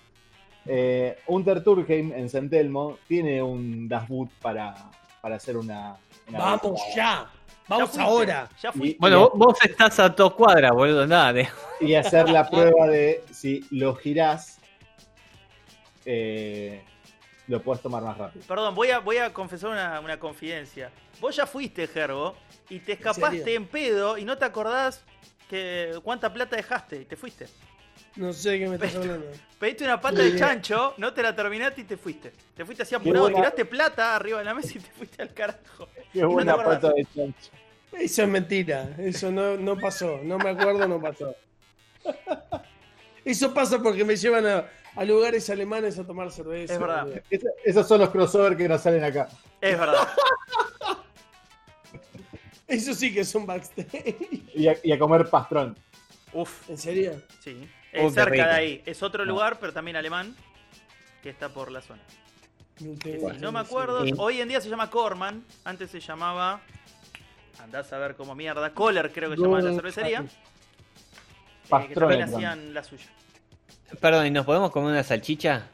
Eh, 0.65 1.17
Unterturheim 1.27 2.13
en 2.13 2.30
San 2.30 2.49
Telmo 2.49 2.97
tiene 3.08 3.41
un 3.41 3.88
Das 3.88 4.08
Boot 4.08 4.30
para, 4.41 4.73
para 5.21 5.36
hacer 5.36 5.58
una. 5.58 5.97
una 6.27 6.38
Vamos 6.39 6.82
ya. 6.95 7.30
Vamos 7.67 7.97
ahora. 7.97 8.47
Ya 8.62 8.71
fui. 8.71 8.89
Y- 8.91 8.97
Bueno, 8.97 9.30
vos, 9.30 9.32
vos 9.36 9.58
estás 9.63 9.99
a 9.99 10.08
dos 10.10 10.34
cuadras, 10.34 10.71
boludo. 10.71 11.06
Nada, 11.06 11.34
de- 11.34 11.47
Y 11.82 11.93
hacer 11.95 12.30
la 12.30 12.49
prueba 12.49 12.88
de 12.88 13.23
si 13.32 13.65
lo 13.71 13.95
girás, 13.95 14.60
eh, 16.06 16.82
lo 17.47 17.62
puedes 17.62 17.82
tomar 17.82 18.03
más 18.03 18.17
rápido. 18.17 18.45
Perdón, 18.47 18.75
voy 18.75 18.89
a, 18.91 18.99
voy 18.99 19.17
a 19.17 19.34
confesar 19.34 19.69
una, 19.71 19.99
una 19.99 20.17
confidencia. 20.19 20.89
Vos 21.19 21.36
ya 21.36 21.45
fuiste, 21.45 21.88
Gerbo, 21.88 22.36
y 22.69 22.80
te 22.80 22.93
escapaste 22.93 23.53
en 23.56 23.67
pedo 23.67 24.17
y 24.17 24.25
no 24.25 24.38
te 24.38 24.45
acordás 24.45 25.03
que 25.49 25.97
cuánta 26.03 26.32
plata 26.34 26.56
dejaste 26.56 26.97
y 27.01 27.06
te 27.06 27.15
fuiste. 27.15 27.47
No 28.15 28.34
sé 28.34 28.51
de 28.51 28.60
qué 28.60 28.67
me 28.67 28.75
estás 28.75 28.95
hablando. 28.95 29.27
Pediste 29.60 29.84
una 29.84 30.01
pata 30.01 30.21
de 30.21 30.36
chancho, 30.38 30.93
no 30.97 31.13
te 31.13 31.21
la 31.21 31.36
terminaste 31.36 31.82
y 31.82 31.84
te 31.84 31.97
fuiste. 31.97 32.34
Te 32.56 32.65
fuiste 32.65 32.84
así 32.84 32.95
apurado, 32.95 33.25
buena- 33.25 33.38
tiraste 33.38 33.65
plata 33.65 34.15
arriba 34.15 34.39
de 34.39 34.45
la 34.45 34.53
mesa 34.56 34.69
y 34.75 34.80
te 34.80 34.91
fuiste 34.91 35.21
al 35.21 35.34
carajo. 35.34 35.88
Qué 36.12 36.21
no 36.21 36.30
buena 36.32 36.56
pata 36.58 36.89
de 36.93 37.06
chancho. 37.15 37.51
Eso 37.93 38.23
es 38.23 38.27
mentira. 38.27 38.89
Eso 38.97 39.32
no, 39.32 39.56
no 39.56 39.77
pasó. 39.77 40.19
No 40.23 40.38
me 40.39 40.49
acuerdo, 40.49 40.88
no 40.88 40.99
pasó. 41.01 41.36
Eso 43.25 43.53
pasa 43.53 43.80
porque 43.82 44.03
me 44.06 44.15
llevan 44.15 44.45
a, 44.47 44.65
a 44.95 45.03
lugares 45.06 45.49
alemanes 45.49 45.99
a 45.99 46.06
tomar 46.06 46.32
cerveza. 46.32 46.73
Es 46.73 46.80
verdad. 46.80 47.08
Es- 47.30 47.43
esos 47.65 47.88
son 47.88 47.99
los 48.01 48.10
crossovers 48.10 48.56
que 48.56 48.67
nos 48.67 48.82
salen 48.82 49.03
acá. 49.03 49.27
Es 49.62 49.77
verdad. 49.77 50.08
Eso 52.67 52.93
sí 52.93 53.13
que 53.13 53.21
es 53.21 53.34
un 53.36 53.45
backstage. 53.45 54.15
Y 54.53 54.67
a, 54.67 54.77
y 54.84 54.91
a 54.91 54.99
comer 54.99 55.30
pastrón. 55.30 55.77
Uf, 56.34 56.69
¿En 56.69 56.77
serio? 56.77 57.21
sí. 57.41 57.67
Es 57.93 58.13
cerca 58.13 58.30
rico. 58.32 58.43
de 58.45 58.51
ahí. 58.51 58.84
Es 58.86 59.01
otro 59.01 59.25
No. 59.25 59.32
lugar, 59.32 59.58
pero 59.60 59.71
también 59.73 59.95
alemán, 59.97 60.36
que 61.23 61.30
está 61.30 61.49
por 61.49 61.71
la 61.71 61.82
zona. 61.82 62.01
No, 62.80 62.95
si 63.34 63.51
me 63.51 63.60
acuerdo, 63.60 64.06
Sí. 64.06 64.13
hoy 64.17 64.39
en 64.41 64.49
día 64.49 64.62
se 64.62 64.69
llama 64.69 64.89
Corman, 64.89 65.43
antes 65.63 65.89
se 65.89 65.99
llamaba. 65.99 66.62
Andás 67.60 67.91
a 67.93 67.97
ver 67.97 68.15
cómo 68.15 68.36
mierda. 68.36 68.71
Kohler 68.73 69.12
creo 69.12 69.32
que 69.32 69.38
se 69.38 69.41
llamaba 69.41 69.62
la 69.63 69.73
cervecería. 69.73 70.19
eh, 70.19 70.25
que 70.25 71.69
Pastrón. 71.69 71.99
también 72.10 72.21
hacían 72.23 72.73
la 72.73 72.84
suya. 72.84 73.06
Perdón, 73.99 74.27
¿y 74.27 74.32
nos 74.32 74.45
podemos 74.45 74.69
comer 74.71 74.91
una 74.91 75.03
salchicha? 75.03 75.67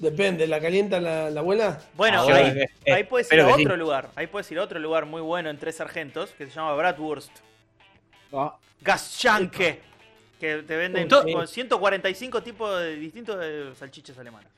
Depende, 0.00 0.46
¿la 0.46 0.58
calienta 0.60 0.98
la, 0.98 1.30
la 1.30 1.40
abuela? 1.40 1.78
Bueno, 1.94 2.20
Ahora, 2.20 2.36
ahí, 2.38 2.58
eh, 2.86 2.92
ahí 2.92 3.04
puedes 3.04 3.30
ir 3.30 3.40
a 3.40 3.54
sí. 3.54 3.62
otro 3.62 3.76
lugar. 3.76 4.08
Ahí 4.16 4.26
puedes 4.26 4.50
ir 4.50 4.58
a 4.58 4.62
otro 4.64 4.78
lugar 4.80 5.04
muy 5.06 5.20
bueno 5.20 5.50
en 5.50 5.58
Tres 5.58 5.76
Sargentos 5.76 6.30
que 6.30 6.46
se 6.46 6.52
llama 6.52 6.74
Bratwurst. 6.74 7.30
Gasschanke. 8.80 9.80
Que 10.40 10.62
te 10.62 10.74
venden 10.76 11.06
con 11.08 11.46
145 11.46 12.42
tipos 12.42 12.80
de 12.80 12.96
distintos 12.96 13.38
de 13.38 13.72
salchichas 13.78 14.18
alemanas. 14.18 14.50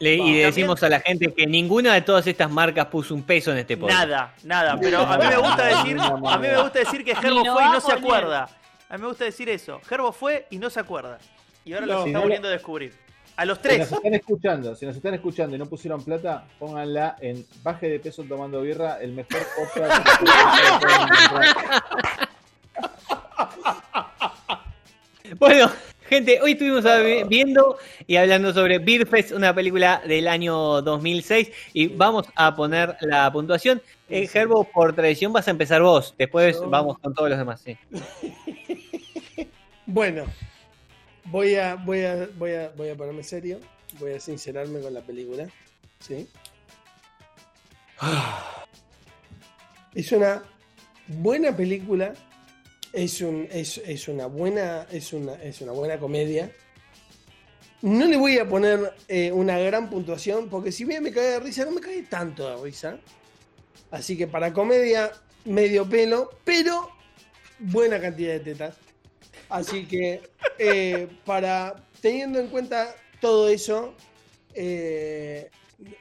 Le- 0.00 0.16
y 0.16 0.32
le 0.34 0.44
decimos 0.46 0.82
a 0.82 0.88
la 0.90 1.00
gente 1.00 1.32
que 1.32 1.46
ninguna 1.46 1.94
de 1.94 2.02
todas 2.02 2.26
estas 2.26 2.50
marcas 2.50 2.86
puso 2.86 3.14
un 3.14 3.22
peso 3.22 3.52
en 3.52 3.58
este 3.58 3.76
podcast. 3.78 4.00
Nada, 4.06 4.34
nada. 4.42 4.78
Pero 4.78 4.98
a 5.00 5.16
mí 5.16 5.26
me 5.26 5.36
gusta 5.38 5.64
decir, 5.64 5.96
a 5.98 6.38
mí 6.38 6.46
me 6.48 6.60
gusta 6.60 6.78
decir 6.80 7.04
que 7.04 7.14
Gerbo 7.16 7.42
fue 7.42 7.64
y 7.64 7.68
no 7.70 7.80
se 7.80 7.92
acuerda. 7.92 8.48
A 8.90 8.96
mí 8.96 9.00
me 9.00 9.08
gusta 9.08 9.24
decir 9.24 9.48
eso. 9.48 9.80
Gerbo 9.88 10.12
fue 10.12 10.46
y 10.50 10.58
no 10.58 10.68
se 10.68 10.80
acuerda. 10.80 11.18
Y 11.64 11.72
ahora 11.72 11.86
No. 11.86 11.92
lo 12.00 12.06
está 12.06 12.18
volviendo 12.18 12.48
a 12.48 12.50
descubrir. 12.50 12.92
A 13.36 13.44
los 13.44 13.58
Si 13.58 13.62
tres. 13.64 13.78
nos 13.90 13.92
están 13.92 14.14
escuchando, 14.14 14.76
si 14.76 14.86
nos 14.86 14.96
están 14.96 15.14
escuchando 15.14 15.56
y 15.56 15.58
no 15.58 15.66
pusieron 15.66 16.02
plata, 16.04 16.44
pónganla 16.58 17.16
en 17.20 17.44
baje 17.62 17.88
de 17.88 17.98
peso 17.98 18.22
tomando 18.24 18.60
birra, 18.62 18.98
el 19.00 19.12
mejor 19.12 19.40
podcast. 19.56 20.06
Bueno, 25.38 25.70
gente, 26.08 26.40
hoy 26.42 26.52
estuvimos 26.52 26.84
viendo 27.28 27.76
y 28.06 28.16
hablando 28.16 28.52
sobre 28.52 28.78
Beer 28.78 29.06
Fest, 29.06 29.32
una 29.32 29.54
película 29.54 30.02
del 30.06 30.28
año 30.28 30.82
2006, 30.82 31.50
y 31.72 31.88
vamos 31.88 32.26
a 32.36 32.54
poner 32.54 32.96
la 33.00 33.32
puntuación. 33.32 33.80
Eh, 34.08 34.26
Gerbo, 34.26 34.64
por 34.64 34.94
tradición 34.94 35.32
vas 35.32 35.48
a 35.48 35.50
empezar 35.50 35.82
vos, 35.82 36.14
después 36.18 36.60
vamos 36.68 36.98
con 36.98 37.14
todos 37.14 37.30
los 37.30 37.38
demás. 37.38 37.60
sí. 37.62 37.76
Bueno, 39.86 40.24
voy 41.26 41.54
a, 41.56 41.74
voy 41.74 42.04
a, 42.04 42.28
voy 42.36 42.52
a, 42.52 42.68
voy 42.76 42.88
a 42.88 42.96
ponerme 42.96 43.22
serio. 43.22 43.60
Voy 43.98 44.12
a 44.12 44.20
sincerarme 44.20 44.80
con 44.80 44.92
la 44.92 45.02
película. 45.02 45.48
¿Sí? 46.00 46.28
Es 49.94 50.12
una 50.12 50.42
buena 51.06 51.56
película. 51.56 52.14
Es, 52.92 53.20
un, 53.20 53.48
es, 53.50 53.78
es 53.78 54.08
una 54.08 54.26
buena. 54.26 54.86
Es 54.90 55.12
una, 55.12 55.34
es 55.34 55.60
una 55.60 55.72
buena 55.72 55.98
comedia. 55.98 56.50
No 57.82 58.06
le 58.06 58.16
voy 58.16 58.38
a 58.38 58.48
poner 58.48 58.94
eh, 59.08 59.30
una 59.30 59.58
gran 59.58 59.90
puntuación, 59.90 60.48
porque 60.48 60.72
si 60.72 60.86
bien 60.86 61.02
me 61.02 61.12
cae 61.12 61.32
de 61.32 61.40
risa, 61.40 61.66
no 61.66 61.70
me 61.70 61.82
cae 61.82 62.02
tanto 62.04 62.48
de 62.48 62.62
risa. 62.64 62.98
Así 63.90 64.16
que 64.16 64.26
para 64.26 64.54
comedia, 64.54 65.12
medio 65.44 65.86
pelo, 65.86 66.30
pero 66.44 66.88
buena 67.58 68.00
cantidad 68.00 68.32
de 68.32 68.40
tetas. 68.40 68.76
Así 69.50 69.86
que, 69.86 70.22
eh, 70.58 71.08
para 71.24 71.74
teniendo 72.00 72.38
en 72.38 72.48
cuenta 72.48 72.94
todo 73.20 73.48
eso, 73.48 73.94
eh, 74.54 75.50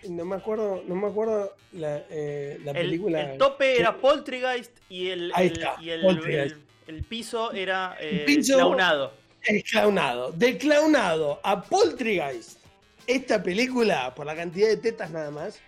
no 0.09 0.25
me 0.25 0.35
acuerdo, 0.35 0.83
no 0.87 0.95
me 0.95 1.07
acuerdo 1.07 1.55
la, 1.73 2.03
eh, 2.09 2.59
la 2.63 2.71
El, 2.71 2.77
película. 2.77 3.31
el 3.33 3.37
tope 3.37 3.79
era 3.79 3.97
Poltergeist 3.97 4.71
y 4.89 5.09
el, 5.09 5.31
está, 5.37 5.75
y 5.81 5.89
el, 5.89 7.03
piso 7.07 7.51
era 7.51 7.97
piso- 8.25 8.55
clownado. 8.57 9.13
El 9.45 9.63
clownado. 9.63 10.31
De 10.31 10.57
clownado 10.57 11.39
a 11.43 11.61
Poltergeist. 11.63 12.59
Esta 13.07 13.43
película, 13.43 14.13
por 14.15 14.25
la 14.25 14.35
cantidad 14.35 14.69
de 14.69 14.77
tetas 14.77 15.11
nada 15.11 15.29
más, 15.31 15.59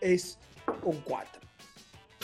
es 0.00 0.38
un 0.82 1.00
4. 1.00 1.40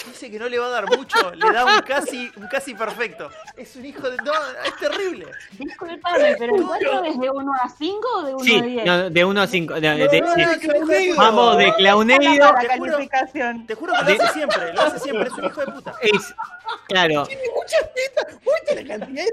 Dice 0.07 0.31
que 0.31 0.39
no 0.39 0.49
le 0.49 0.59
va 0.59 0.67
a 0.67 0.71
dar 0.71 0.87
mucho, 0.97 1.33
le 1.35 1.53
da 1.53 1.65
un 1.65 1.81
casi, 1.83 2.31
un 2.37 2.47
casi 2.49 2.75
perfecto. 2.75 3.31
Es 3.57 3.77
un 3.77 3.85
hijo 3.87 4.11
de. 4.11 4.17
No, 4.19 4.33
es 4.65 4.77
terrible. 4.77 5.27
Disculpame, 5.59 6.37
pero 6.39 6.57
el 6.57 6.63
4 6.65 7.05
es 7.05 7.21
de 7.21 7.31
1 7.31 7.53
a 7.63 7.69
5 7.69 8.09
o 8.17 8.23
de 8.23 8.35
1 8.35 8.45
Sí, 8.45 8.59
a 8.59 8.63
10? 8.63 8.85
no, 8.87 9.11
de 9.11 9.25
1 9.25 9.41
a 9.43 9.47
5. 9.47 9.75
No, 9.81 9.81
no, 9.97 10.09
Clownado. 10.09 11.17
Vamos 11.17 11.57
de 11.59 11.75
Clowneido. 11.75 12.53
la 12.53 12.61
Te 12.61 12.69
juro- 12.79 12.93
calificación. 12.93 13.67
Te 13.67 13.75
juro 13.75 13.93
que 13.93 13.99
lo 14.01 14.05
De- 14.19 14.23
hace 14.25 14.33
siempre, 14.33 14.73
lo 14.73 14.81
hace 14.83 14.99
siempre, 14.99 15.25
es 15.29 15.33
un 15.35 15.45
hijo 15.45 15.61
de 15.61 15.67
puta. 15.73 15.95
Es, 16.03 16.35
claro, 16.89 17.23
Tiene 17.27 17.43
muchas 17.55 17.95
tetas. 17.95 18.27
¿Muestra 18.45 18.75
la 18.83 18.89
cantidad 18.99 19.25
de 19.25 19.33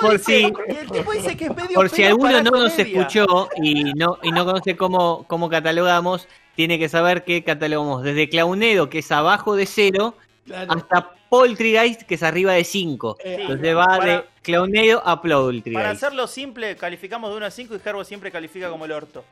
por 0.00 0.18
si, 0.18 0.32
Y 0.68 0.76
el 0.76 0.90
tipo 0.90 1.12
dice 1.12 1.36
que 1.36 1.44
es 1.46 1.54
medio 1.56 1.74
por 1.74 1.88
si 1.90 2.04
alguno 2.04 2.42
no 2.42 2.50
nos 2.50 2.78
escuchó 2.78 3.48
y 3.56 3.92
no, 3.94 4.18
y 4.22 4.30
no 4.30 4.44
conoce 4.44 4.76
cómo, 4.76 5.24
cómo 5.28 5.48
catalogamos, 5.48 6.28
tiene 6.54 6.78
que 6.78 6.88
saber 6.88 7.24
que 7.24 7.42
catalogamos 7.44 8.02
desde 8.02 8.28
Clownedo, 8.28 8.88
que 8.90 8.98
es 9.00 9.10
abajo 9.12 9.54
de 9.56 9.66
cero, 9.66 10.14
Claro. 10.44 10.72
hasta 10.72 11.10
Poltergeist, 11.28 12.02
que 12.02 12.16
es 12.16 12.22
arriba 12.22 12.52
de 12.52 12.64
5. 12.64 13.16
Eh. 13.24 13.38
Entonces 13.40 13.76
va 13.76 13.86
Para- 13.86 14.04
de 14.04 14.24
Clownado 14.42 14.98
a 15.06 15.22
Para 15.22 15.34
Poltergeist. 15.36 15.86
hacerlo 15.86 16.26
simple, 16.26 16.76
calificamos 16.76 17.30
de 17.30 17.36
1 17.36 17.46
a 17.46 17.50
5 17.50 17.74
y 17.74 17.78
Gerbo 17.78 18.04
siempre 18.04 18.30
califica 18.30 18.68
como 18.68 18.84
el 18.84 18.92
orto. 18.92 19.24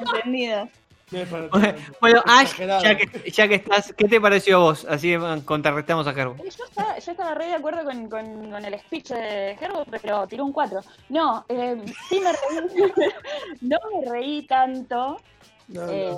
Entendido. 0.00 0.68
Bueno, 2.00 2.22
Ash, 2.26 2.56
ya 2.58 2.96
que, 2.96 3.30
ya 3.30 3.48
que 3.48 3.56
estás, 3.56 3.92
¿qué 3.96 4.06
te 4.08 4.20
pareció 4.20 4.56
a 4.56 4.60
vos? 4.60 4.84
Así 4.88 5.12
eh, 5.12 5.18
contrarrestamos 5.44 6.06
a 6.06 6.12
Gerbo. 6.14 6.36
Eh, 6.44 6.50
Yo 6.56 6.64
estaba, 6.64 6.98
yo 6.98 7.10
estaba 7.12 7.34
re 7.34 7.46
de 7.46 7.54
acuerdo 7.54 7.84
con, 7.84 8.08
con- 8.08 8.50
con 8.50 8.64
el 8.64 8.78
speech 8.80 9.08
de 9.10 9.56
Gerbo, 9.58 9.84
pero 9.90 10.26
tiró 10.28 10.44
un 10.44 10.52
4. 10.52 10.80
No, 11.08 11.44
eh, 11.48 11.82
sí 12.08 12.20
me 12.20 12.30
reí. 12.32 12.92
no 13.62 13.76
me 14.02 14.10
reí 14.10 14.46
tanto. 14.46 15.20
No, 15.68 15.88
Eh, 15.88 16.16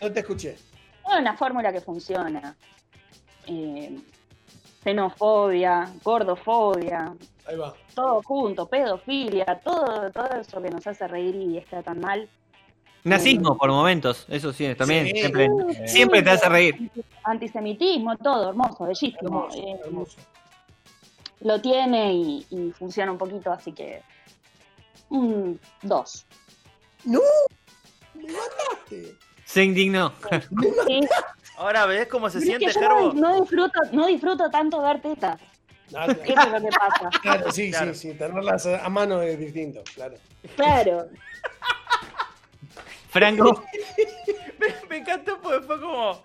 no 0.00 0.12
te 0.12 0.20
escuché. 0.20 0.50
es 0.50 1.18
una 1.18 1.36
fórmula 1.36 1.72
que 1.72 1.80
funciona. 1.80 2.56
Eh, 3.46 3.98
xenofobia, 4.84 5.88
gordofobia, 6.02 7.12
Ahí 7.46 7.56
va. 7.56 7.74
todo 7.94 8.22
junto, 8.22 8.66
pedofilia, 8.68 9.60
todo, 9.64 10.10
todo 10.10 10.26
eso 10.40 10.60
que 10.60 10.70
nos 10.70 10.86
hace 10.86 11.06
reír 11.08 11.34
y 11.36 11.58
está 11.58 11.82
tan 11.82 12.00
mal. 12.00 12.28
Nazismo 13.04 13.56
por 13.56 13.68
momentos, 13.70 14.26
eso 14.28 14.52
sí, 14.52 14.72
también 14.76 15.06
Sí. 15.06 15.12
siempre, 15.18 15.48
siempre 15.86 16.22
te 16.22 16.30
hace 16.30 16.48
reír. 16.48 16.90
Antisemitismo, 17.24 18.16
todo, 18.18 18.50
hermoso, 18.50 18.84
bellísimo. 18.84 19.48
Hermoso, 19.50 19.58
Eh, 19.58 19.80
hermoso. 19.84 20.16
lo 21.40 21.60
tiene 21.60 22.12
y, 22.14 22.46
y 22.50 22.70
funciona 22.70 23.10
un 23.10 23.18
poquito, 23.18 23.50
así 23.50 23.72
que 23.72 24.02
un 25.08 25.58
2. 25.82 26.26
¡No! 27.06 27.20
¡Me 28.14 28.24
mataste! 28.24 29.16
Se 29.44 29.64
indignó. 29.64 30.12
Sí, 30.86 31.00
Ahora, 31.58 31.84
¿ves 31.86 32.06
cómo 32.08 32.30
se 32.30 32.38
pero 32.38 32.52
es 32.52 32.58
siente 32.58 32.66
que 32.66 32.72
yo 32.72 32.88
no, 32.88 32.96
Gerbo? 32.96 33.12
no 33.14 33.40
disfruto, 33.40 33.80
no 33.92 34.06
disfruto 34.06 34.50
tanto 34.50 34.80
ver 34.80 35.00
tetas. 35.02 35.40
No, 35.90 36.04
Eso 36.04 36.20
claro, 36.22 36.56
es 36.56 36.62
lo 36.62 36.68
que 36.70 36.76
pasa. 36.76 37.10
claro, 37.20 37.52
sí, 37.52 37.70
Claro. 37.70 37.94
sí, 37.94 38.12
sí. 38.12 38.16
Tenerlas 38.16 38.64
a 38.66 38.88
mano 38.88 39.20
es 39.20 39.38
distinto, 39.38 39.82
claro. 39.94 40.14
Claro. 40.56 41.06
Franco, 43.12 43.62
Me, 44.58 44.74
me 44.88 44.96
encantó 44.96 45.38
porque 45.40 45.66
fue 45.66 45.78
como. 45.78 46.22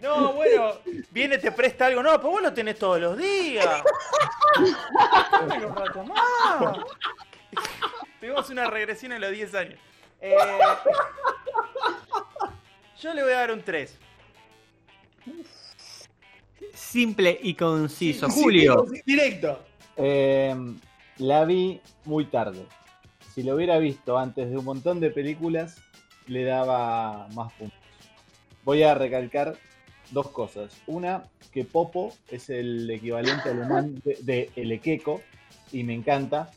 No, 0.00 0.32
bueno, 0.32 0.72
viene, 1.10 1.38
te 1.38 1.52
presta 1.52 1.86
algo. 1.86 2.02
No, 2.02 2.20
pues 2.20 2.32
vos 2.32 2.42
lo 2.42 2.52
tenés 2.52 2.76
todos 2.78 3.00
los 3.00 3.16
días. 3.16 3.82
Más. 6.06 6.76
Tuvimos 8.20 8.50
una 8.50 8.68
regresión 8.68 9.12
en 9.12 9.20
los 9.20 9.30
10 9.30 9.54
años. 9.54 9.78
Eh, 10.20 10.36
yo 13.00 13.14
le 13.14 13.22
voy 13.22 13.32
a 13.32 13.36
dar 13.36 13.52
un 13.52 13.62
3. 13.62 13.98
simple 16.74 17.38
y 17.42 17.54
conciso. 17.54 18.28
Sí, 18.28 18.42
Julio, 18.42 18.86
sí, 18.92 19.00
directo. 19.06 19.64
Eh, 19.96 20.54
la 21.18 21.44
vi 21.44 21.80
muy 22.04 22.24
tarde. 22.26 22.66
Si 23.34 23.42
lo 23.42 23.54
hubiera 23.54 23.78
visto 23.78 24.18
antes 24.18 24.50
de 24.50 24.56
un 24.58 24.64
montón 24.64 25.00
de 25.00 25.10
películas, 25.10 25.80
le 26.26 26.44
daba 26.44 27.28
más 27.34 27.52
puntos. 27.54 27.78
Voy 28.64 28.82
a 28.82 28.94
recalcar 28.94 29.56
dos 30.10 30.28
cosas. 30.30 30.80
Una, 30.86 31.24
que 31.52 31.64
Popo 31.64 32.14
es 32.30 32.50
el 32.50 32.90
equivalente 32.90 33.50
alemán 33.50 34.00
de, 34.04 34.18
de 34.22 34.50
El 34.56 34.72
Equeco, 34.72 35.22
y 35.72 35.82
me 35.84 35.94
encanta. 35.94 36.50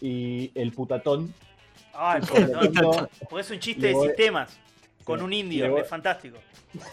Y 0.00 0.50
el 0.54 0.72
putatón. 0.72 1.32
Lo 1.92 2.26
perdón. 2.26 2.72
tanto, 2.72 3.08
Porque 3.28 3.40
es 3.40 3.50
un 3.50 3.58
chiste 3.58 3.88
de 3.88 3.94
sistemas. 3.94 4.56
Con 5.04 5.18
Sí, 5.20 5.24
un 5.24 5.32
indio, 5.32 5.70
voy- 5.70 5.80
es 5.80 5.88
fantástico. 5.88 6.38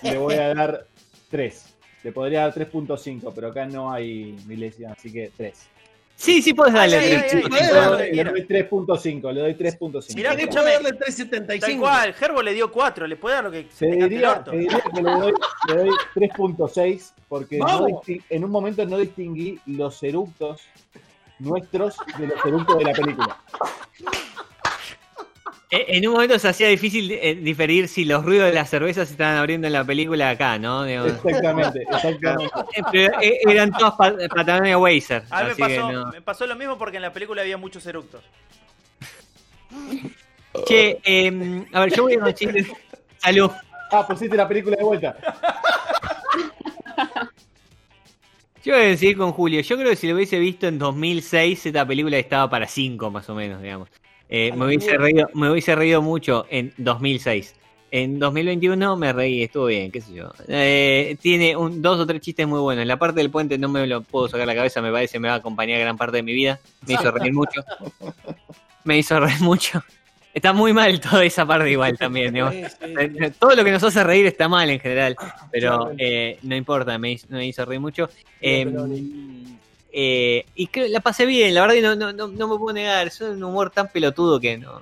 le 0.04 0.18
voy 0.18 0.36
a 0.36 0.54
dar 0.56 0.88
3. 1.30 1.76
Le 2.04 2.12
podría 2.12 2.42
dar 2.42 2.54
3.5, 2.54 3.32
pero 3.36 3.50
acá 3.50 3.66
no 3.66 3.92
hay 3.92 4.36
milésimas, 4.48 4.98
así 4.98 5.12
que 5.12 5.32
3. 5.36 5.70
Sí, 6.16 6.42
sí 6.42 6.54
puedes 6.54 6.74
darle 6.74 6.98
Ay, 6.98 7.04
ay, 7.06 7.10
tres 7.20 7.24
ay, 7.34 7.42
chicos. 7.42 7.52
ay, 7.54 7.60
sí, 7.60 7.66
ay, 7.66 7.72
puedo- 7.88 7.96
ay, 7.98 8.12
Le 8.16 8.24
doy 8.24 8.42
3.5, 8.48 9.32
le 9.34 9.42
doy 9.42 9.54
3.5. 9.56 10.16
Mirá, 10.16 10.30
¿Querés 10.32 10.44
escúchame. 10.46 10.72
darle 10.72 10.90
Tal 10.90 10.98
375? 11.00 11.82
cual, 11.82 12.14
Gerbo 12.14 12.42
le 12.42 12.54
dio 12.54 12.72
4, 12.72 13.08
le 13.08 13.16
puede 13.18 13.36
dar 13.36 13.44
lo 13.46 13.52
que 13.52 13.68
se 13.72 13.86
diría, 13.88 14.44
te 14.44 14.58
diría 14.58 14.80
que 14.82 15.02
le 15.02 15.12
doy, 15.12 15.34
doy 15.68 15.90
3.6 16.16 17.14
porque 17.28 17.58
no 17.60 18.02
en 18.30 18.44
un 18.44 18.52
momento 18.52 18.86
no 18.86 18.98
distinguí 18.98 19.60
los 19.66 20.02
eructos 20.04 20.62
nuestros 21.40 21.98
de 22.18 22.28
los 22.28 22.46
eructos 22.46 22.78
de 22.78 22.84
la 22.86 22.94
película. 22.94 23.38
Eh, 25.76 25.86
En 25.98 26.08
un 26.08 26.14
momento 26.14 26.38
se 26.40 26.48
hacía 26.48 26.68
difícil 26.68 27.12
eh, 27.12 27.36
diferir 27.36 27.88
si 27.88 28.06
los 28.06 28.24
ruidos 28.26 28.48
de 28.48 28.54
las 28.54 28.70
cervezas 28.70 29.08
se 29.08 29.14
estaban 29.14 29.38
abriendo 29.38 29.68
en 29.68 29.74
la 29.74 29.84
película 29.84 30.30
acá, 30.30 30.58
¿no? 30.60 30.84
Digamos. 30.84 31.12
Exactamente, 31.24 31.82
exactamente. 31.92 32.54
Pero, 32.92 33.22
eh, 33.22 33.40
eran 33.48 33.72
todas 33.72 33.94
pa- 33.96 34.14
Patagonia 34.34 34.78
Weiser. 34.78 35.24
A 35.30 35.44
mí 35.44 35.50
me 35.50 35.56
pasó, 35.56 35.92
no. 35.92 36.12
me 36.12 36.22
pasó 36.22 36.48
lo 36.48 36.56
mismo 36.56 36.78
porque 36.78 36.98
en 36.98 37.04
la 37.04 37.14
película 37.14 37.42
había 37.42 37.58
muchos 37.58 37.86
eructos. 37.86 38.24
Che, 40.68 41.00
eh, 41.04 41.66
a 41.74 41.80
ver, 41.82 41.94
yo 41.94 42.04
voy 42.04 42.14
a 42.16 42.20
conseguir. 42.20 42.68
Salud. 43.18 43.52
Ah, 43.92 44.06
pusiste 44.08 44.36
la 44.38 44.48
película 44.48 44.78
de 44.78 44.84
vuelta. 44.84 45.16
Yo 48.64 48.74
voy 48.74 48.84
a 48.84 48.88
decir 48.88 49.16
con 49.16 49.32
Julio. 49.32 49.62
Yo 49.62 49.78
creo 49.78 49.90
que 49.92 49.96
si 49.96 50.08
lo 50.08 50.16
hubiese 50.16 50.40
visto 50.40 50.68
en 50.68 50.80
2006, 50.80 51.68
esta 51.68 51.86
película 51.86 52.18
estaba 52.18 52.50
para 52.50 52.68
5 52.68 53.12
más 53.12 53.30
o 53.30 53.36
menos, 53.36 53.62
digamos. 53.62 53.90
Eh, 54.30 54.52
me, 54.56 54.66
hubiese 54.66 54.98
reído, 54.98 55.30
me 55.34 55.52
hubiese 55.52 55.76
reído 55.76 56.02
mucho 56.02 56.46
en 56.50 56.74
2006. 56.78 57.56
En 57.92 58.20
2021 58.20 58.98
me 58.98 59.14
reí, 59.14 59.44
estuvo 59.44 59.68
bien, 59.68 59.92
qué 59.92 60.02
sé 60.02 60.14
yo. 60.14 60.32
Eh, 60.48 61.16
tiene 61.22 61.56
un, 61.56 61.82
dos 61.82 62.00
o 62.00 62.06
tres 62.06 62.20
chistes 62.22 62.48
muy 62.48 62.60
buenos. 62.60 62.86
La 62.86 62.98
parte 62.98 63.22
del 63.22 63.30
puente 63.30 63.58
no 63.58 63.70
me 63.70 63.86
lo 63.88 64.02
puedo 64.02 64.28
sacar 64.28 64.48
la 64.48 64.56
cabeza, 64.56 64.82
me 64.82 64.92
parece 64.92 65.20
me 65.20 65.28
va 65.28 65.36
a 65.36 65.38
acompañar 65.38 65.80
gran 65.80 65.96
parte 65.96 66.18
de 66.18 66.24
mi 66.24 66.34
vida. 66.34 66.60
Me 66.86 66.96
hizo 66.96 67.12
reír 67.12 67.34
mucho. 67.34 67.64
Me 68.84 68.98
hizo 68.98 69.20
reír 69.22 69.40
mucho. 69.42 69.84
Está 70.34 70.52
muy 70.52 70.74
mal 70.74 71.00
toda 71.00 71.24
esa 71.24 71.46
parte 71.46 71.72
igual 71.72 71.98
también. 71.98 72.34
Sí, 72.34 72.64
sí, 72.82 73.32
Todo 73.40 73.56
lo 73.56 73.64
que 73.64 73.72
nos 73.72 73.82
hace 73.82 74.04
reír 74.04 74.26
está 74.26 74.50
mal 74.50 74.70
en 74.70 74.82
general, 74.82 75.16
pero 75.50 75.94
eh, 75.98 76.38
no 76.42 76.58
importa, 76.58 76.98
me 76.98 77.14
hizo, 77.14 77.28
me 77.30 77.48
hizo 77.48 77.64
reír 77.64 77.80
mucho. 77.80 78.10
Eh, 78.42 78.66
Peloni. 78.66 79.55
Eh, 79.98 80.46
y 80.56 80.68
creo, 80.68 80.88
la 80.90 81.00
pasé 81.00 81.26
bien, 81.26 81.54
la 81.54 81.62
verdad 81.62 81.76
que 81.76 81.82
no, 81.82 81.96
no, 81.96 82.12
no, 82.12 82.28
no 82.28 82.48
me 82.50 82.58
puedo 82.58 82.74
negar, 82.74 83.08
es 83.08 83.22
un 83.22 83.42
humor 83.42 83.70
tan 83.72 83.88
pelotudo 83.88 84.40
que 84.42 84.58
no 84.58 84.82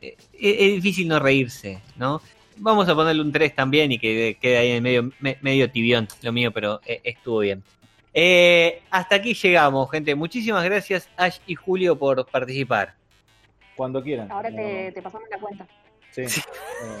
eh, 0.00 0.16
es, 0.32 0.56
es 0.60 0.74
difícil 0.82 1.08
no 1.08 1.18
reírse, 1.18 1.80
¿no? 1.96 2.22
Vamos 2.56 2.88
a 2.88 2.94
ponerle 2.94 3.20
un 3.20 3.32
3 3.32 3.52
también 3.54 3.90
y 3.90 3.98
que 3.98 4.38
quede 4.40 4.58
ahí 4.58 4.70
en 4.70 4.82
medio, 4.84 5.10
me- 5.18 5.38
medio 5.40 5.68
tibión 5.70 6.06
lo 6.22 6.32
mío, 6.32 6.52
pero 6.52 6.80
eh, 6.86 7.00
estuvo 7.02 7.40
bien. 7.40 7.64
Eh, 8.12 8.80
hasta 8.90 9.16
aquí 9.16 9.34
llegamos, 9.34 9.90
gente. 9.90 10.14
Muchísimas 10.14 10.62
gracias, 10.62 11.08
Ash 11.16 11.38
y 11.48 11.56
Julio, 11.56 11.98
por 11.98 12.24
participar. 12.26 12.94
Cuando 13.74 14.00
quieran. 14.00 14.30
Ahora 14.30 14.50
te, 14.54 14.92
te 14.92 15.02
pasamos 15.02 15.28
la 15.28 15.38
cuenta. 15.40 15.66
sí. 16.12 16.22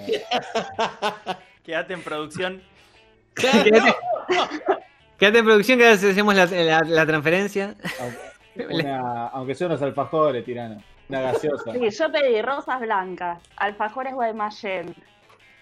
Eh, 0.08 0.22
Quédate 1.64 1.92
en 1.94 2.02
producción. 2.02 2.60
Quédate, 3.36 3.70
quédate 5.18 5.38
en 5.38 5.44
producción 5.44 5.78
que 5.78 5.84
ahora 5.88 5.94
hacemos 5.96 6.34
la, 6.34 6.46
la- 6.46 6.80
la 6.80 7.06
transferencia. 7.06 7.74
aunque, 8.00 8.74
una- 8.74 9.26
aunque 9.28 9.54
sea 9.54 9.66
unos 9.68 9.82
alfajores, 9.82 10.44
tirano. 10.44 10.82
Una 11.08 11.20
gaseosa. 11.20 11.72
Sí, 11.72 11.90
yo 11.90 12.12
pedí 12.12 12.40
rosas 12.42 12.80
blancas, 12.80 13.38
alfajores 13.56 14.14
Guaymallén, 14.14 14.94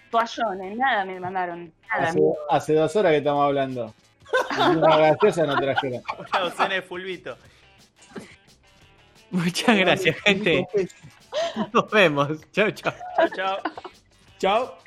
toallones, 0.09 0.77
nada 0.77 1.03
me 1.05 1.19
mandaron. 1.19 1.73
Nada. 1.89 2.09
Hace, 2.09 2.19
hace 2.49 2.73
dos 2.75 2.95
horas 2.95 3.11
que 3.11 3.17
estamos 3.17 3.45
hablando. 3.45 3.93
Una 4.57 4.97
gaseosa 4.97 5.45
no 5.45 5.55
trajeron. 5.57 6.01
Una 6.17 6.39
docena 6.39 6.75
de 6.75 6.81
fulbito. 6.81 7.37
Muchas 9.31 9.77
gracias, 9.77 10.15
gente. 10.21 10.67
Nos 11.73 11.89
vemos. 11.91 12.29
Chao, 12.51 12.71
chao. 12.71 12.93
Chao, 13.17 13.27
chao. 13.35 13.57
Chao. 14.39 14.77